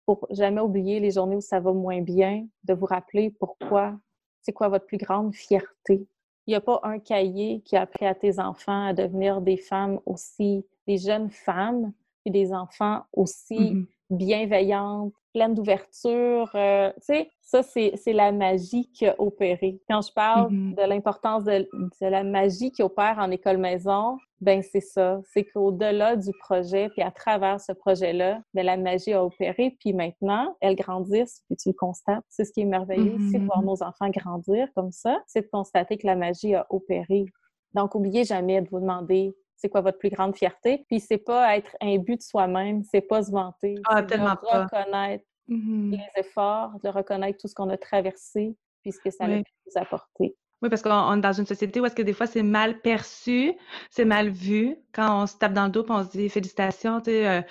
pour 0.05 0.25
jamais 0.29 0.61
oublier 0.61 0.99
les 0.99 1.11
journées 1.11 1.35
où 1.35 1.41
ça 1.41 1.59
va 1.59 1.73
moins 1.73 2.01
bien, 2.01 2.47
de 2.63 2.73
vous 2.73 2.85
rappeler 2.85 3.31
pourquoi, 3.39 3.97
c'est 4.41 4.53
quoi 4.53 4.69
votre 4.69 4.85
plus 4.85 4.97
grande 4.97 5.33
fierté. 5.33 6.07
Il 6.47 6.51
n'y 6.51 6.55
a 6.55 6.61
pas 6.61 6.79
un 6.83 6.99
cahier 6.99 7.61
qui 7.65 7.75
a 7.75 7.81
appris 7.81 8.05
à 8.05 8.13
tes 8.13 8.39
enfants 8.39 8.85
à 8.85 8.93
devenir 8.93 9.41
des 9.41 9.57
femmes 9.57 9.99
aussi, 10.05 10.65
des 10.87 10.97
jeunes 10.97 11.31
femmes, 11.31 11.91
et 12.25 12.31
des 12.31 12.53
enfants 12.53 13.03
aussi 13.13 13.59
mm-hmm. 13.59 13.85
Bienveillantes, 14.09 15.13
pleine 15.33 15.53
d'ouverture. 15.53 16.49
Euh, 16.55 16.91
tu 16.95 17.01
sais, 17.01 17.29
ça, 17.41 17.61
c'est 17.63 18.13
la 18.13 18.31
magie 18.31 18.89
qui 18.91 19.05
a 19.05 19.15
opéré. 19.19 19.79
Quand 19.89 20.01
je 20.01 20.11
parle 20.13 20.51
mm-hmm. 20.51 20.75
de 20.75 20.89
l'importance 20.89 21.43
de, 21.43 21.67
la 22.01 22.23
magie 22.23 22.71
qui 22.71 22.81
opère 22.83 23.17
en 23.19 23.29
école-maison, 23.31 24.17
ben 24.41 24.61
c'est 24.63 24.81
ça. 24.81 25.19
C'est 25.33 25.43
qu'au-delà 25.43 26.15
du 26.15 26.31
projet, 26.39 26.89
puis 26.89 27.01
à 27.01 27.11
travers 27.11 27.59
ce 27.59 27.73
projet-là, 27.73 28.41
ben, 28.53 28.65
la 28.65 28.77
magie 28.77 29.13
a 29.13 29.23
opéré. 29.23 29.75
Puis 29.79 29.93
maintenant, 29.93 30.55
elles 30.61 30.75
grandissent, 30.75 31.41
puis 31.47 31.57
tu 31.57 31.69
le 31.69 31.75
constates. 31.75 32.23
C'est 32.29 32.45
ce 32.45 32.51
qui 32.51 32.61
est 32.61 32.65
merveilleux 32.65 33.17
c'est 33.31 33.39
de 33.39 33.45
voir 33.45 33.61
mm-hmm. 33.61 33.65
nos 33.65 33.83
enfants 33.83 34.09
grandir 34.09 34.67
comme 34.73 34.91
ça, 34.91 35.17
c'est 35.27 35.41
de 35.41 35.49
constater 35.51 35.97
que 35.97 36.07
la 36.07 36.15
magie 36.15 36.55
a 36.55 36.65
opéré. 36.69 37.25
Donc, 37.73 37.93
oubliez 37.93 38.23
jamais 38.23 38.61
de 38.61 38.69
vous 38.69 38.79
demander 38.79 39.35
c'est 39.55 39.69
quoi 39.69 39.81
votre 39.81 39.97
plus 39.97 40.09
grande 40.09 40.35
fierté? 40.35 40.85
Puis 40.89 40.99
c'est 40.99 41.17
pas 41.17 41.57
être 41.57 41.75
un 41.81 41.97
but 41.97 42.17
de 42.17 42.21
soi-même, 42.21 42.83
c'est 42.83 43.01
pas 43.01 43.23
se 43.23 43.31
vanter, 43.31 43.75
ah, 43.85 44.03
c'est 44.07 44.17
de 44.17 44.23
reconnaître 44.23 45.25
mm-hmm. 45.49 45.91
les 45.91 46.21
efforts, 46.21 46.71
de 46.83 46.89
reconnaître 46.89 47.37
tout 47.39 47.47
ce 47.47 47.55
qu'on 47.55 47.69
a 47.69 47.77
traversé, 47.77 48.55
puis 48.81 48.91
ce 48.91 48.99
que 48.99 49.09
ça 49.09 49.25
a 49.25 49.27
pu 49.27 49.43
nous 49.65 49.81
apporter. 49.81 50.35
Oui, 50.61 50.69
parce 50.69 50.81
qu'on 50.81 51.17
est 51.17 51.21
dans 51.21 51.33
une 51.33 51.45
société 51.45 51.79
où 51.79 51.85
est-ce 51.85 51.95
que 51.95 52.01
des 52.01 52.13
fois 52.13 52.27
c'est 52.27 52.43
mal 52.43 52.81
perçu, 52.81 53.53
c'est 53.89 54.05
mal 54.05 54.29
vu. 54.29 54.77
Quand 54.93 55.23
on 55.23 55.27
se 55.27 55.37
tape 55.37 55.53
dans 55.53 55.65
le 55.65 55.69
dos 55.69 55.83
et 55.85 55.91
on 55.91 56.03
se 56.03 56.11
dit 56.11 56.29
félicitations, 56.29 57.01
tu 57.01 57.11
sais, 57.11 57.27
euh, 57.27 57.41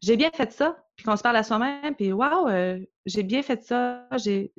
j'ai 0.00 0.16
bien 0.16 0.30
fait 0.32 0.50
ça, 0.50 0.76
puis 0.96 1.04
qu'on 1.04 1.16
se 1.16 1.22
parle 1.22 1.36
à 1.36 1.42
soi-même, 1.42 1.94
puis 1.94 2.12
waouh, 2.12 2.48
euh, 2.48 2.78
j'ai 3.06 3.22
bien 3.22 3.42
fait 3.42 3.62
ça, 3.62 4.08
j'ai, 4.16 4.52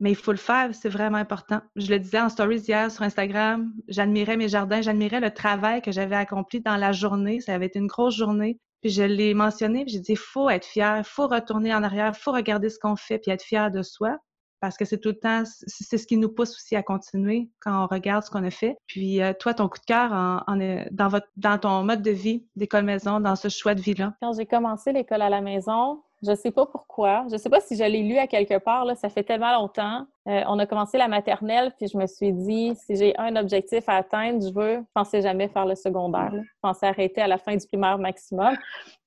mais 0.00 0.10
il 0.10 0.16
faut 0.16 0.32
le 0.32 0.38
faire, 0.38 0.74
c'est 0.74 0.88
vraiment 0.88 1.18
important. 1.18 1.60
Je 1.76 1.90
le 1.90 1.98
disais 1.98 2.20
en 2.20 2.28
stories 2.28 2.60
hier 2.60 2.90
sur 2.90 3.02
Instagram, 3.02 3.72
j'admirais 3.88 4.36
mes 4.36 4.48
jardins, 4.48 4.80
j'admirais 4.80 5.20
le 5.20 5.32
travail 5.32 5.82
que 5.82 5.92
j'avais 5.92 6.16
accompli 6.16 6.60
dans 6.60 6.76
la 6.76 6.92
journée. 6.92 7.40
Ça 7.40 7.54
avait 7.54 7.66
été 7.66 7.78
une 7.78 7.86
grosse 7.86 8.16
journée. 8.16 8.58
Puis 8.80 8.90
je 8.90 9.02
l'ai 9.02 9.34
mentionné, 9.34 9.84
j'ai 9.88 9.98
dit, 9.98 10.14
faut 10.14 10.48
être 10.50 10.64
fier, 10.64 11.04
faut 11.04 11.26
retourner 11.26 11.74
en 11.74 11.82
arrière, 11.82 12.16
faut 12.16 12.30
regarder 12.30 12.70
ce 12.70 12.78
qu'on 12.78 12.94
fait, 12.94 13.18
puis 13.18 13.32
être 13.32 13.42
fier 13.42 13.72
de 13.72 13.82
soi 13.82 14.18
parce 14.60 14.76
que 14.76 14.84
c'est 14.84 14.98
tout 14.98 15.10
le 15.10 15.18
temps, 15.18 15.44
c'est 15.66 15.98
ce 15.98 16.06
qui 16.06 16.16
nous 16.16 16.28
pousse 16.28 16.54
aussi 16.54 16.76
à 16.76 16.82
continuer 16.82 17.50
quand 17.60 17.84
on 17.84 17.86
regarde 17.86 18.24
ce 18.24 18.30
qu'on 18.30 18.44
a 18.44 18.50
fait. 18.50 18.76
Puis 18.86 19.22
euh, 19.22 19.32
toi, 19.38 19.54
ton 19.54 19.68
coup 19.68 19.78
de 19.78 19.84
cœur 19.84 20.12
en, 20.12 20.42
dans, 20.90 21.08
votre, 21.08 21.28
dans 21.36 21.58
ton 21.58 21.84
mode 21.84 22.02
de 22.02 22.10
vie 22.10 22.46
d'école 22.56 22.84
maison, 22.84 23.20
dans 23.20 23.36
ce 23.36 23.48
choix 23.48 23.74
de 23.74 23.80
vie-là? 23.80 24.14
Quand 24.20 24.32
j'ai 24.32 24.46
commencé 24.46 24.92
l'école 24.92 25.22
à 25.22 25.30
la 25.30 25.40
maison, 25.40 26.02
je 26.22 26.34
sais 26.34 26.50
pas 26.50 26.66
pourquoi. 26.66 27.26
Je 27.30 27.36
sais 27.36 27.48
pas 27.48 27.60
si 27.60 27.76
je 27.76 27.84
l'ai 27.84 28.02
lu 28.02 28.18
à 28.18 28.26
quelque 28.26 28.58
part. 28.58 28.86
Ça 28.96 29.08
fait 29.08 29.22
tellement 29.22 29.52
longtemps. 29.52 30.06
Euh, 30.28 30.42
on 30.46 30.58
a 30.58 30.66
commencé 30.66 30.98
la 30.98 31.08
maternelle, 31.08 31.72
puis 31.78 31.88
je 31.88 31.96
me 31.96 32.06
suis 32.06 32.32
dit, 32.32 32.74
si 32.74 32.96
j'ai 32.96 33.16
un 33.18 33.36
objectif 33.36 33.88
à 33.88 33.94
atteindre, 33.96 34.46
je 34.46 34.52
veux, 34.52 34.76
je 34.76 34.92
pensais 34.94 35.22
jamais 35.22 35.48
faire 35.48 35.64
le 35.64 35.74
secondaire. 35.74 36.32
Je 36.34 36.40
pensais 36.60 36.86
arrêter 36.86 37.20
à 37.20 37.26
la 37.26 37.38
fin 37.38 37.56
du 37.56 37.66
primaire 37.66 37.98
maximum. 37.98 38.56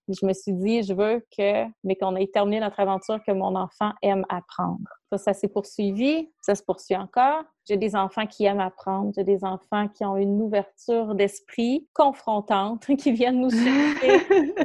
Je 0.07 0.25
me 0.25 0.33
suis 0.33 0.53
dit, 0.53 0.83
je 0.83 0.93
veux 0.93 1.25
que, 1.35 1.65
mais 1.83 1.95
qu'on 1.95 2.15
ait 2.15 2.27
terminé 2.27 2.59
notre 2.59 2.79
aventure, 2.79 3.19
que 3.25 3.31
mon 3.31 3.55
enfant 3.55 3.91
aime 4.01 4.25
apprendre. 4.29 4.87
Ça, 5.11 5.17
ça 5.17 5.33
s'est 5.33 5.47
poursuivi, 5.47 6.29
ça 6.41 6.55
se 6.55 6.63
poursuit 6.63 6.95
encore. 6.95 7.43
J'ai 7.67 7.77
des 7.77 7.95
enfants 7.95 8.25
qui 8.25 8.45
aiment 8.45 8.59
apprendre, 8.59 9.11
j'ai 9.15 9.23
des 9.23 9.43
enfants 9.43 9.87
qui 9.87 10.03
ont 10.05 10.17
une 10.17 10.41
ouverture 10.41 11.15
d'esprit 11.15 11.87
confrontante, 11.93 12.85
qui 12.97 13.11
viennent 13.11 13.41
nous 13.41 13.51
chercher 13.51 14.55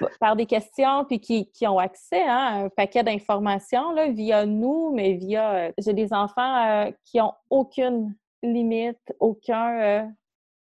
par 0.20 0.36
des 0.36 0.46
questions, 0.46 1.04
puis 1.04 1.20
qui, 1.20 1.50
qui 1.50 1.66
ont 1.66 1.78
accès 1.78 2.22
hein, 2.22 2.36
à 2.36 2.64
un 2.64 2.68
paquet 2.68 3.02
d'informations 3.02 3.94
via 4.12 4.46
nous, 4.46 4.92
mais 4.94 5.14
via... 5.14 5.52
Euh, 5.54 5.72
j'ai 5.78 5.94
des 5.94 6.12
enfants 6.12 6.66
euh, 6.66 6.90
qui 7.04 7.20
ont 7.20 7.32
aucune 7.50 8.14
limite, 8.42 9.12
aucun 9.20 9.80
euh, 9.80 10.02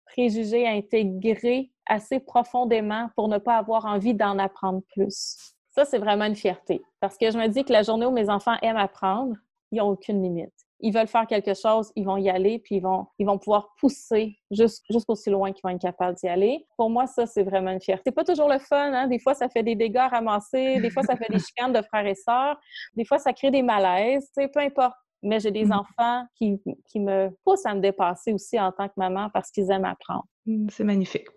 préjugé 0.06 0.68
intégré 0.68 1.72
assez 1.90 2.20
profondément 2.20 3.10
pour 3.16 3.28
ne 3.28 3.38
pas 3.38 3.58
avoir 3.58 3.86
envie 3.86 4.14
d'en 4.14 4.40
apprendre 4.40 4.82
plus. 4.94 5.56
Ça, 5.72 5.86
c'est 5.86 5.98
vraiment 5.98 6.26
une 6.26 6.36
fierté. 6.36 6.82
Parce 7.00 7.18
que 7.18 7.32
je 7.32 7.38
me 7.38 7.48
dis 7.48 7.64
que 7.64 7.74
la 7.74 7.84
journée 7.84 8.06
où 8.06 8.12
mes 8.12 8.30
enfants 8.30 8.56
aiment 8.62 8.78
apprendre, 8.78 9.36
ils 9.72 9.80
n'ont 9.80 9.90
aucune 9.90 10.22
limite. 10.24 10.54
Ils 10.82 10.94
veulent 10.94 11.08
faire 11.08 11.28
quelque 11.28 11.54
chose, 11.54 11.92
ils 11.96 12.06
vont 12.06 12.16
y 12.16 12.30
aller, 12.30 12.60
puis 12.60 12.76
ils 12.76 12.82
vont, 12.82 13.06
ils 13.18 13.26
vont 13.26 13.38
pouvoir 13.38 13.74
pousser 13.78 14.38
jusqu'aussi 14.50 15.30
loin 15.30 15.52
qu'ils 15.52 15.62
vont 15.64 15.70
être 15.70 15.82
capables 15.82 16.16
d'y 16.18 16.28
aller. 16.28 16.66
Pour 16.78 16.90
moi, 16.90 17.06
ça, 17.06 17.26
c'est 17.26 17.44
vraiment 17.44 17.72
une 17.72 17.82
fierté. 17.82 18.04
C'est 18.06 18.16
pas 18.16 18.24
toujours 18.24 18.48
le 18.48 18.60
fun, 18.60 18.94
hein? 18.94 19.08
Des 19.08 19.20
fois, 19.20 19.34
ça 19.34 19.50
fait 19.50 19.62
des 19.62 19.76
dégâts 19.76 20.08
ramassés, 20.10 20.80
des 20.80 20.90
fois, 20.90 21.04
ça 21.04 21.18
fait 21.18 21.30
des 21.30 21.40
chicanes 21.40 21.74
de 21.74 21.82
frères 21.82 22.06
et 22.06 22.16
sœurs, 22.16 22.58
des 22.96 23.04
fois, 23.04 23.20
ça 23.20 23.34
crée 23.34 23.52
des 23.52 23.62
malaises, 23.62 24.26
tu 24.28 24.42
sais, 24.42 24.48
peu 24.48 24.62
importe. 24.62 24.96
Mais 25.22 25.42
j'ai 25.42 25.52
des 25.52 25.66
mmh. 25.66 25.74
enfants 25.74 26.26
qui, 26.36 26.62
qui 26.90 27.00
me 27.02 27.30
poussent 27.44 27.66
à 27.66 27.76
me 27.76 27.82
dépasser 27.82 28.32
aussi 28.32 28.58
en 28.58 28.72
tant 28.72 28.88
que 28.88 28.94
maman 28.96 29.30
parce 29.34 29.52
qu'ils 29.52 29.70
aiment 29.70 29.84
apprendre. 29.84 30.24
Mmh, 30.46 30.68
c'est 30.70 30.86
magnifique. 30.86 31.28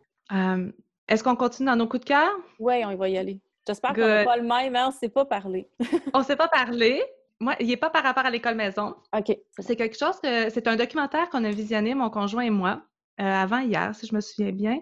Est-ce 1.09 1.23
qu'on 1.23 1.37
continue 1.37 1.67
dans 1.67 1.77
nos 1.77 1.87
coups 1.87 2.05
de 2.05 2.09
cœur? 2.09 2.31
Oui, 2.59 2.85
on 2.85 2.97
va 2.97 3.09
y 3.09 3.19
aller. 3.19 3.41
J'espère 3.67 3.93
qu'on 3.93 4.01
n'a 4.01 4.25
pas 4.25 4.37
le 4.37 4.43
même, 4.43 4.75
hein? 4.75 4.87
on 4.87 4.89
ne 4.89 4.95
s'est 4.95 5.09
pas 5.09 5.25
parlé. 5.25 5.69
on 6.15 6.21
ne 6.21 6.25
s'est 6.25 6.37
pas 6.37 6.49
parlé. 6.49 7.03
Moi, 7.39 7.55
il 7.61 7.67
n'est 7.69 7.77
pas 7.77 7.91
par 7.91 8.03
rapport 8.03 8.25
à 8.25 8.31
l'école 8.31 8.55
maison. 8.55 8.95
OK. 9.17 9.37
C'est 9.59 9.77
quelque 9.77 9.97
chose 9.97 10.19
que 10.21 10.51
c'est 10.51 10.67
un 10.69 10.77
documentaire 10.77 11.29
qu'on 11.31 11.45
a 11.45 11.51
visionné, 11.51 11.95
mon 11.95 12.11
conjoint 12.11 12.43
et 12.43 12.51
moi. 12.51 12.83
Euh, 13.23 13.25
avant 13.25 13.61
hier, 13.61 13.95
si 13.95 14.07
je 14.07 14.15
me 14.17 14.21
souviens 14.21 14.51
bien. 14.51 14.81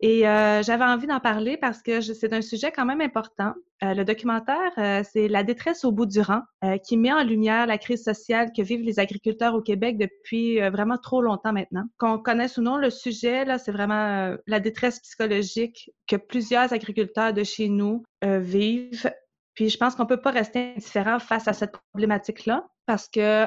Et 0.00 0.26
euh, 0.26 0.62
j'avais 0.62 0.84
envie 0.84 1.06
d'en 1.06 1.20
parler 1.20 1.58
parce 1.58 1.82
que 1.82 2.00
c'est 2.00 2.32
un 2.32 2.40
sujet 2.40 2.72
quand 2.72 2.86
même 2.86 3.02
important. 3.02 3.52
Euh, 3.84 3.92
le 3.92 4.04
documentaire, 4.04 5.04
c'est 5.04 5.28
La 5.28 5.42
détresse 5.42 5.84
au 5.84 5.92
bout 5.92 6.06
du 6.06 6.20
rang, 6.20 6.40
qui 6.84 6.96
met 6.96 7.12
en 7.12 7.22
lumière 7.22 7.66
la 7.66 7.76
crise 7.76 8.02
sociale 8.02 8.50
que 8.56 8.62
vivent 8.62 8.80
les 8.80 8.98
agriculteurs 8.98 9.54
au 9.54 9.60
Québec 9.60 9.98
depuis 9.98 10.58
vraiment 10.70 10.96
trop 10.96 11.20
longtemps 11.20 11.52
maintenant. 11.52 11.84
Qu'on 11.98 12.18
connaisse 12.18 12.56
ou 12.56 12.62
non 12.62 12.78
le 12.78 12.88
sujet, 12.88 13.44
c'est 13.58 13.72
vraiment 13.72 14.34
la 14.46 14.60
détresse 14.60 15.00
psychologique 15.00 15.90
que 16.06 16.16
plusieurs 16.16 16.72
agriculteurs 16.72 17.34
de 17.34 17.44
chez 17.44 17.68
nous 17.68 18.02
vivent. 18.22 19.10
Puis 19.54 19.68
je 19.68 19.76
pense 19.76 19.94
qu'on 19.94 20.06
peut 20.06 20.20
pas 20.20 20.30
rester 20.30 20.72
indifférent 20.76 21.18
face 21.18 21.46
à 21.46 21.52
cette 21.52 21.72
problématique-là 21.92 22.66
parce 22.86 23.08
que 23.08 23.46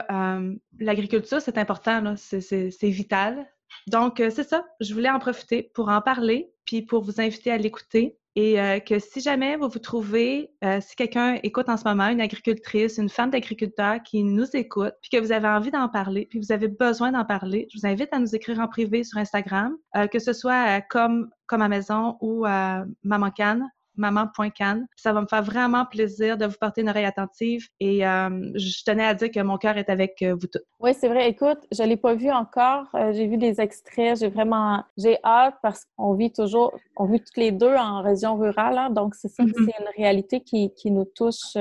l'agriculture, 0.80 1.42
c'est 1.42 1.58
important, 1.58 2.14
c'est 2.16 2.70
vital 2.84 3.48
donc, 3.88 4.20
euh, 4.20 4.30
c'est 4.30 4.48
ça. 4.48 4.66
Je 4.80 4.94
voulais 4.94 5.10
en 5.10 5.20
profiter 5.20 5.72
pour 5.74 5.90
en 5.90 6.02
parler, 6.02 6.52
puis 6.66 6.82
pour 6.82 7.04
vous 7.04 7.20
inviter 7.20 7.52
à 7.52 7.58
l'écouter. 7.58 8.18
Et 8.36 8.62
euh, 8.62 8.80
que 8.80 9.00
si 9.00 9.20
jamais 9.20 9.58
vous 9.58 9.68
vous 9.68 9.80
trouvez, 9.80 10.52
euh, 10.64 10.80
si 10.82 10.96
quelqu'un 10.96 11.40
écoute 11.44 11.68
en 11.68 11.78
ce 11.78 11.84
moment, 11.86 12.08
une 12.08 12.22
agricultrice, 12.22 12.98
une 12.98 13.10
femme 13.10 13.32
d'agriculteur 13.32 14.02
qui 14.04 14.24
nous 14.24 14.46
écoute, 14.56 14.94
puis 15.02 15.10
que 15.12 15.18
vous 15.18 15.32
avez 15.32 15.48
envie 15.48 15.72
d'en 15.72 15.90
parler, 15.90 16.28
puis 16.30 16.40
vous 16.40 16.52
avez 16.52 16.68
besoin 16.68 17.12
d'en 17.12 17.26
parler, 17.26 17.68
je 17.74 17.80
vous 17.80 17.88
invite 17.88 18.14
à 18.14 18.20
nous 18.20 18.36
écrire 18.36 18.60
en 18.60 18.68
privé 18.68 19.04
sur 19.04 19.18
Instagram, 19.18 19.76
que 20.12 20.20
ce 20.20 20.32
soit 20.32 20.80
comme, 20.82 21.30
comme 21.48 21.64
à 21.64 21.68
maison 21.68 22.18
ou 22.22 22.46
à 22.46 22.86
Maman 23.04 23.32
Cannes 23.32 23.68
maman.can. 23.96 24.86
Ça 24.96 25.14
va 25.14 25.22
me 25.22 25.28
faire 25.28 25.44
vraiment 25.44 25.86
plaisir 25.86 26.38
de 26.38 26.46
vous 26.46 26.56
porter 26.60 26.82
une 26.82 26.90
oreille 26.90 27.06
attentive 27.06 27.68
et 27.80 28.06
euh, 28.06 28.30
je 28.56 28.84
tenais 28.84 29.06
à 29.06 29.14
dire 29.14 29.32
que 29.32 29.40
mon 29.42 29.58
cœur 29.58 29.78
est 29.78 29.90
avec 29.90 30.22
euh, 30.22 30.36
vous 30.36 30.48
toutes. 30.48 30.64
Oui, 30.80 30.94
c'est 30.94 31.08
vrai. 31.08 31.30
Écoute, 31.30 31.60
je 31.72 31.84
ne 31.84 31.88
l'ai 31.88 31.98
pas 31.98 32.14
vu 32.14 32.32
encore. 32.32 32.86
Euh, 32.96 33.12
j'ai 33.14 33.28
vu 33.28 33.38
des 33.38 33.60
extraits. 33.62 34.20
J'ai 34.20 34.30
vraiment, 34.30 34.84
j'ai 34.98 35.18
hâte 35.24 35.56
parce 35.62 35.86
qu'on 35.96 36.14
vit 36.14 36.32
toujours, 36.32 36.74
on 36.96 37.06
vit 37.06 37.20
toutes 37.20 37.38
les 37.38 37.52
deux 37.52 37.76
en 37.76 38.02
région 38.02 38.38
rurale. 38.38 38.78
Hein. 38.78 38.90
donc, 38.90 39.16
c'est 39.16 39.30
ça, 39.30 39.44
mm-hmm. 39.44 39.54
c'est 39.56 39.82
une 39.84 39.90
réalité 39.98 40.42
qui, 40.42 40.74
qui 40.74 40.92
nous 40.92 41.06
touche 41.06 41.58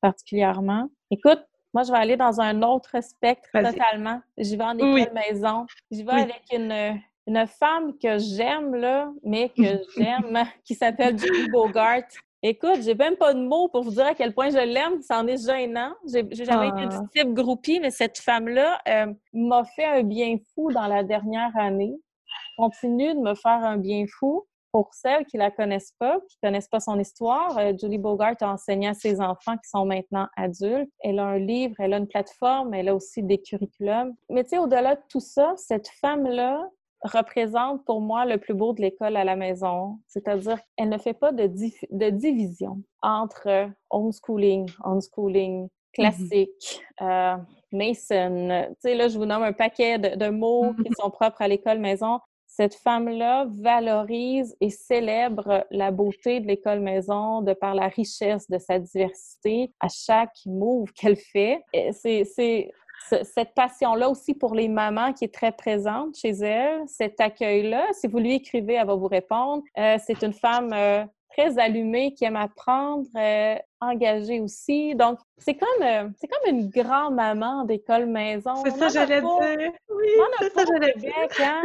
particulièrement. 0.00 0.88
Écoute, 1.10 1.42
moi, 1.74 1.84
je 1.84 1.92
vais 1.92 1.98
aller 1.98 2.16
dans 2.16 2.40
un 2.40 2.62
autre 2.62 3.02
spectre 3.02 3.48
totalement. 3.52 4.20
Je 4.36 4.56
vais 4.56 4.64
en 4.64 4.76
école 4.76 5.14
maison. 5.14 5.66
Je 5.90 6.02
vais 6.02 6.12
avec 6.12 6.42
une, 6.52 7.00
une 7.26 7.46
femme 7.46 7.96
que 7.98 8.18
j'aime, 8.18 8.74
là, 8.74 9.10
mais 9.22 9.48
que 9.50 9.62
j'aime, 9.96 10.46
qui 10.64 10.74
s'appelle 10.74 11.18
Julie 11.18 11.48
Bogart. 11.50 12.02
Écoute, 12.44 12.82
j'ai 12.82 12.96
même 12.96 13.16
pas 13.16 13.34
de 13.34 13.40
mots 13.40 13.68
pour 13.68 13.84
vous 13.84 13.92
dire 13.92 14.06
à 14.06 14.14
quel 14.14 14.34
point 14.34 14.50
je 14.50 14.58
l'aime. 14.58 15.00
C'en 15.02 15.26
est 15.28 15.46
gênant. 15.46 15.94
J'ai 16.04 16.44
jamais 16.44 16.68
été 16.68 16.88
du 16.88 16.96
ah. 16.96 17.04
type 17.14 17.32
groupie, 17.34 17.78
mais 17.78 17.92
cette 17.92 18.18
femme-là 18.18 18.80
euh, 18.88 19.14
m'a 19.32 19.64
fait 19.64 19.84
un 19.84 20.02
bien 20.02 20.38
fou 20.52 20.72
dans 20.72 20.88
la 20.88 21.04
dernière 21.04 21.56
année. 21.56 21.94
Continue 22.56 23.14
de 23.14 23.20
me 23.20 23.34
faire 23.34 23.62
un 23.62 23.76
bien 23.76 24.06
fou. 24.08 24.44
Pour 24.72 24.94
celles 24.94 25.26
qui 25.26 25.36
la 25.36 25.50
connaissent 25.50 25.92
pas, 25.98 26.18
qui 26.30 26.38
connaissent 26.42 26.68
pas 26.68 26.80
son 26.80 26.98
histoire, 26.98 27.58
euh, 27.58 27.74
Julie 27.78 27.98
Bogart 27.98 28.36
a 28.40 28.54
enseigné 28.54 28.88
à 28.88 28.94
ses 28.94 29.20
enfants 29.20 29.58
qui 29.58 29.68
sont 29.68 29.84
maintenant 29.84 30.28
adultes. 30.34 30.90
Elle 31.00 31.18
a 31.18 31.26
un 31.26 31.38
livre, 31.38 31.74
elle 31.78 31.92
a 31.92 31.98
une 31.98 32.08
plateforme, 32.08 32.72
elle 32.72 32.88
a 32.88 32.94
aussi 32.94 33.22
des 33.22 33.36
curriculums. 33.38 34.14
Mais 34.30 34.44
tu 34.44 34.50
sais, 34.50 34.58
au-delà 34.58 34.96
de 34.96 35.02
tout 35.10 35.20
ça, 35.20 35.52
cette 35.56 35.88
femme-là, 35.88 36.70
représente 37.02 37.84
pour 37.84 38.00
moi 38.00 38.24
le 38.24 38.38
plus 38.38 38.54
beau 38.54 38.72
de 38.72 38.80
l'école 38.80 39.16
à 39.16 39.24
la 39.24 39.36
maison. 39.36 39.98
C'est-à-dire 40.06 40.58
qu'elle 40.76 40.88
ne 40.88 40.98
fait 40.98 41.14
pas 41.14 41.32
de, 41.32 41.46
de 41.46 42.10
division 42.10 42.82
entre 43.02 43.70
homeschooling, 43.90 44.68
unschooling, 44.84 45.68
classique, 45.92 46.80
euh, 47.00 47.36
Mason. 47.72 48.66
Tu 48.68 48.74
sais, 48.80 48.94
là, 48.94 49.08
je 49.08 49.18
vous 49.18 49.24
nomme 49.24 49.42
un 49.42 49.52
paquet 49.52 49.98
de, 49.98 50.28
mots 50.28 50.74
qui 50.74 50.92
sont 50.98 51.10
propres 51.10 51.42
à 51.42 51.48
l'école 51.48 51.78
maison. 51.78 52.20
Cette 52.46 52.74
femme-là 52.74 53.46
valorise 53.62 54.54
et 54.60 54.68
célèbre 54.68 55.66
la 55.70 55.90
beauté 55.90 56.40
de 56.40 56.46
l'école 56.46 56.80
maison 56.80 57.40
de 57.40 57.54
par 57.54 57.74
la 57.74 57.88
richesse 57.88 58.48
de 58.50 58.58
sa 58.58 58.78
diversité 58.78 59.72
à 59.80 59.88
chaque 59.88 60.36
move 60.44 60.92
qu'elle 60.92 61.16
fait. 61.16 61.62
C'est 61.92 62.70
cette 63.08 63.54
passion-là 63.54 64.08
aussi 64.08 64.34
pour 64.34 64.54
les 64.54 64.68
mamans 64.68 65.12
qui 65.12 65.24
est 65.24 65.34
très 65.34 65.52
présente 65.52 66.16
chez 66.16 66.30
elle, 66.30 66.82
cet 66.86 67.20
accueil-là. 67.20 67.86
Si 67.92 68.06
vous 68.06 68.18
lui 68.18 68.34
écrivez, 68.34 68.74
elle 68.74 68.86
va 68.86 68.94
vous 68.94 69.08
répondre. 69.08 69.62
Euh, 69.78 69.96
c'est 70.04 70.22
une 70.22 70.32
femme 70.32 70.72
euh, 70.72 71.04
très 71.30 71.58
allumée 71.58 72.14
qui 72.14 72.24
aime 72.24 72.36
apprendre, 72.36 73.06
euh, 73.16 73.56
engagée 73.80 74.40
aussi. 74.40 74.94
Donc, 74.94 75.18
c'est 75.38 75.54
comme, 75.54 76.12
c'est 76.18 76.28
comme 76.28 76.54
une 76.54 76.68
grand-maman 76.68 77.64
d'école 77.64 78.06
maison. 78.06 78.54
C'est 78.64 78.70
ça, 78.72 78.88
j'allais 78.88 79.20
dire. 79.20 79.72
Oui, 79.88 80.08
c'est 80.38 80.52
ça, 80.52 80.64
j'allais 80.66 80.94
dire. 80.96 81.12
Hein? 81.40 81.62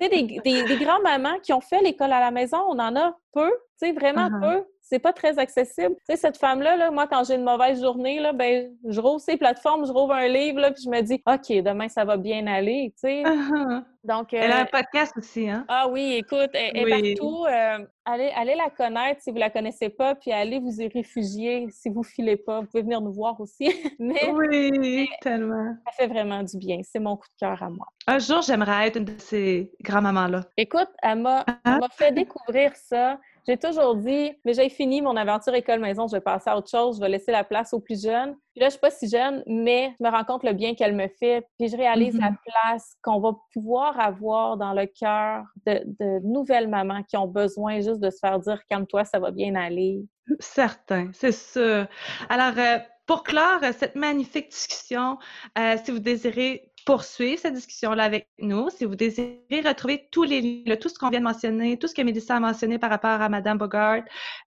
des, 0.00 0.40
des, 0.44 0.64
des 0.64 0.76
grands-mamans 0.76 1.38
qui 1.42 1.52
ont 1.52 1.60
fait 1.60 1.80
l'école 1.80 2.12
à 2.12 2.20
la 2.20 2.30
maison, 2.30 2.58
on 2.68 2.78
en 2.78 2.96
a 2.96 3.16
peu, 3.32 3.50
tu 3.80 3.88
sais, 3.88 3.92
vraiment 3.92 4.28
uh-huh. 4.28 4.40
peu. 4.40 4.64
C'est 4.84 4.98
pas 4.98 5.12
très 5.12 5.38
accessible. 5.38 5.94
Tu 5.96 6.04
sais, 6.10 6.16
cette 6.16 6.36
femme-là, 6.36 6.76
là, 6.76 6.90
moi, 6.90 7.06
quand 7.08 7.24
j'ai 7.24 7.34
une 7.34 7.44
mauvaise 7.44 7.80
journée, 7.80 8.20
là, 8.20 8.32
ben, 8.32 8.70
je 8.86 9.00
rouvre 9.00 9.18
ces 9.20 9.36
plateformes, 9.36 9.86
je 9.86 9.92
rouvre 9.92 10.12
un 10.12 10.28
livre, 10.28 10.60
là, 10.60 10.70
puis 10.70 10.82
je 10.84 10.90
me 10.90 11.00
dis, 11.00 11.22
OK, 11.26 11.62
demain, 11.62 11.88
ça 11.88 12.04
va 12.04 12.16
bien 12.16 12.46
aller, 12.46 12.92
tu 12.96 13.08
sais. 13.08 13.22
Uh-huh. 13.22 13.82
Donc, 14.04 14.34
Elle 14.34 14.52
a 14.52 14.58
euh, 14.58 14.62
un 14.62 14.66
podcast 14.66 15.14
aussi, 15.16 15.48
hein? 15.48 15.64
ah 15.66 15.88
oui, 15.88 16.12
écoute, 16.18 16.50
elle 16.52 16.76
est 16.76 16.84
Oui. 16.84 17.14
partout. 17.16 17.46
euh, 17.46 17.78
allez, 18.04 18.30
allez 18.36 18.54
la 18.54 18.68
connaître 18.68 19.22
si 19.22 19.30
vous 19.30 19.38
la 19.38 19.48
connaissez 19.48 19.88
pas, 19.88 20.14
puis 20.14 20.30
allez 20.30 20.58
vous 20.58 20.78
y 20.82 20.88
réfugier 20.88 21.66
si 21.70 21.88
vous 21.88 22.02
filez 22.02 22.36
pas. 22.36 22.60
Vous 22.60 22.66
pouvez 22.66 22.82
venir 22.82 23.00
nous 23.00 23.14
voir 23.14 23.40
aussi. 23.40 23.64
Mais 23.98 24.28
Oui, 24.30 25.08
tellement. 25.22 25.74
ça 25.86 25.92
fait 25.92 26.06
vraiment 26.06 26.42
du 26.42 26.58
bien. 26.58 26.80
C'est 26.82 26.98
mon 27.00 27.16
coup 27.16 27.26
de 27.28 27.46
cœur 27.46 27.62
à 27.62 27.70
moi. 27.70 27.86
Un 28.06 28.18
jour, 28.18 28.42
j'aimerais 28.42 28.88
être 28.88 28.96
une 28.98 29.06
de 29.06 29.14
ces 29.18 29.72
grand-mamans-là. 29.82 30.42
Écoute, 30.58 30.90
elle 31.02 31.20
m'a 31.20 31.42
Hein? 31.64 31.78
m'a 31.78 31.88
fait 31.88 32.12
découvrir 32.12 32.72
ça. 32.76 33.18
J'ai 33.46 33.58
toujours 33.58 33.94
dit, 33.96 34.32
mais 34.44 34.54
j'ai 34.54 34.70
fini 34.70 35.02
mon 35.02 35.16
aventure 35.16 35.54
école-maison, 35.54 36.06
je 36.08 36.12
vais 36.16 36.20
passer 36.22 36.48
à 36.48 36.56
autre 36.56 36.70
chose, 36.70 36.96
je 36.96 37.00
vais 37.02 37.10
laisser 37.10 37.30
la 37.30 37.44
place 37.44 37.74
aux 37.74 37.80
plus 37.80 38.02
jeunes. 38.02 38.34
Puis 38.54 38.60
là, 38.60 38.66
je 38.66 38.70
suis 38.70 38.80
pas 38.80 38.90
si 38.90 39.08
jeune, 39.08 39.42
mais 39.46 39.94
je 39.98 40.04
me 40.04 40.10
rends 40.10 40.24
compte 40.24 40.44
le 40.44 40.52
bien 40.54 40.74
qu'elle 40.74 40.94
me 40.94 41.08
fait. 41.08 41.46
Puis 41.58 41.68
je 41.68 41.76
réalise 41.76 42.14
Mhm. 42.14 42.20
la 42.20 42.32
place 42.46 42.96
qu'on 43.02 43.20
va 43.20 43.32
pouvoir 43.52 44.00
avoir 44.00 44.56
dans 44.56 44.72
le 44.72 44.86
cœur 44.86 45.44
de, 45.66 45.82
de 46.00 46.20
nouvelles 46.26 46.68
mamans 46.68 47.02
qui 47.02 47.16
ont 47.18 47.26
besoin 47.28 47.80
juste 47.80 48.00
de 48.00 48.08
se 48.10 48.18
faire 48.18 48.38
dire 48.40 48.60
«calme-toi, 48.70 49.04
ça 49.04 49.18
va 49.18 49.30
bien 49.30 49.54
aller». 49.56 50.06
Certain, 50.40 51.10
c'est 51.12 51.32
sûr. 51.32 51.86
Alors, 52.30 52.58
euh, 52.58 52.78
pour 53.06 53.22
clore 53.24 53.60
euh, 53.62 53.72
cette 53.78 53.94
magnifique 53.94 54.48
discussion, 54.48 55.18
euh, 55.58 55.76
si 55.84 55.90
vous 55.90 55.98
désirez 55.98 56.72
poursuivre 56.84 57.38
cette 57.40 57.54
discussion-là 57.54 58.04
avec 58.04 58.28
nous, 58.38 58.68
si 58.70 58.84
vous 58.84 58.94
désirez 58.94 59.40
retrouver 59.64 60.08
tous 60.10 60.24
les 60.24 60.40
liens, 60.40 60.76
tout 60.76 60.88
ce 60.88 60.98
qu'on 60.98 61.10
vient 61.10 61.20
de 61.20 61.24
mentionner, 61.24 61.78
tout 61.78 61.86
ce 61.86 61.94
que 61.94 62.02
Mélissa 62.02 62.36
a 62.36 62.40
mentionné 62.40 62.78
par 62.78 62.90
rapport 62.90 63.20
à 63.20 63.28
Madame 63.28 63.58
Bogart, 63.58 64.02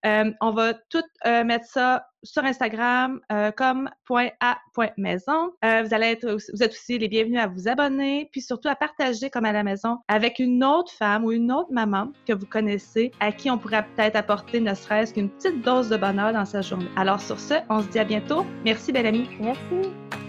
euh, 0.06 0.32
on 0.42 0.52
va 0.52 0.74
tout 0.74 1.04
euh, 1.26 1.44
mettre 1.44 1.66
ça 1.66 2.08
sur 2.24 2.44
Instagram 2.44 3.20
euh, 3.32 3.52
comme 3.52 3.90
point 4.06 4.30
à 4.40 4.58
point 4.74 4.90
maison. 4.98 5.52
Euh, 5.64 5.84
vous 5.84 5.94
allez 5.94 6.08
être, 6.08 6.38
vous 6.54 6.64
êtes 6.64 6.72
aussi 6.72 6.98
les 6.98 7.08
bienvenus 7.08 7.40
à 7.40 7.48
vous 7.48 7.68
abonner, 7.68 8.30
puis 8.32 8.42
surtout 8.42 8.68
à 8.68 8.76
partager 8.76 9.30
comme 9.30 9.46
à 9.46 9.52
la 9.52 9.64
maison 9.64 10.00
avec 10.08 10.40
une 10.40 10.64
autre 10.64 10.92
femme 10.92 11.24
ou 11.26 11.32
une 11.32 11.52
autre 11.52 11.72
maman 11.72 12.12
que 12.28 12.34
vous 12.34 12.46
connaissez, 12.46 13.12
à 13.20 13.32
qui 13.32 13.50
on 13.50 13.58
pourrait 13.58 13.86
peut-être 13.96 14.16
apporter 14.16 14.60
ne 14.60 14.74
serait-ce 14.74 15.14
qu'une 15.14 15.30
petite 15.30 15.62
dose 15.62 15.90
de 15.90 15.98
bonheur 15.98 16.34
dans 16.34 16.46
sa 16.46 16.62
journée. 16.62 16.90
Alors 16.96 17.22
sur 17.22 17.40
ce, 17.40 17.56
on 17.70 17.82
se 17.82 17.88
dit 17.88 18.00
à 18.00 18.04
bientôt. 18.04 18.46
Merci, 18.66 18.92
belle 18.92 19.08
amie. 19.08 19.30
Merci! 19.40 20.27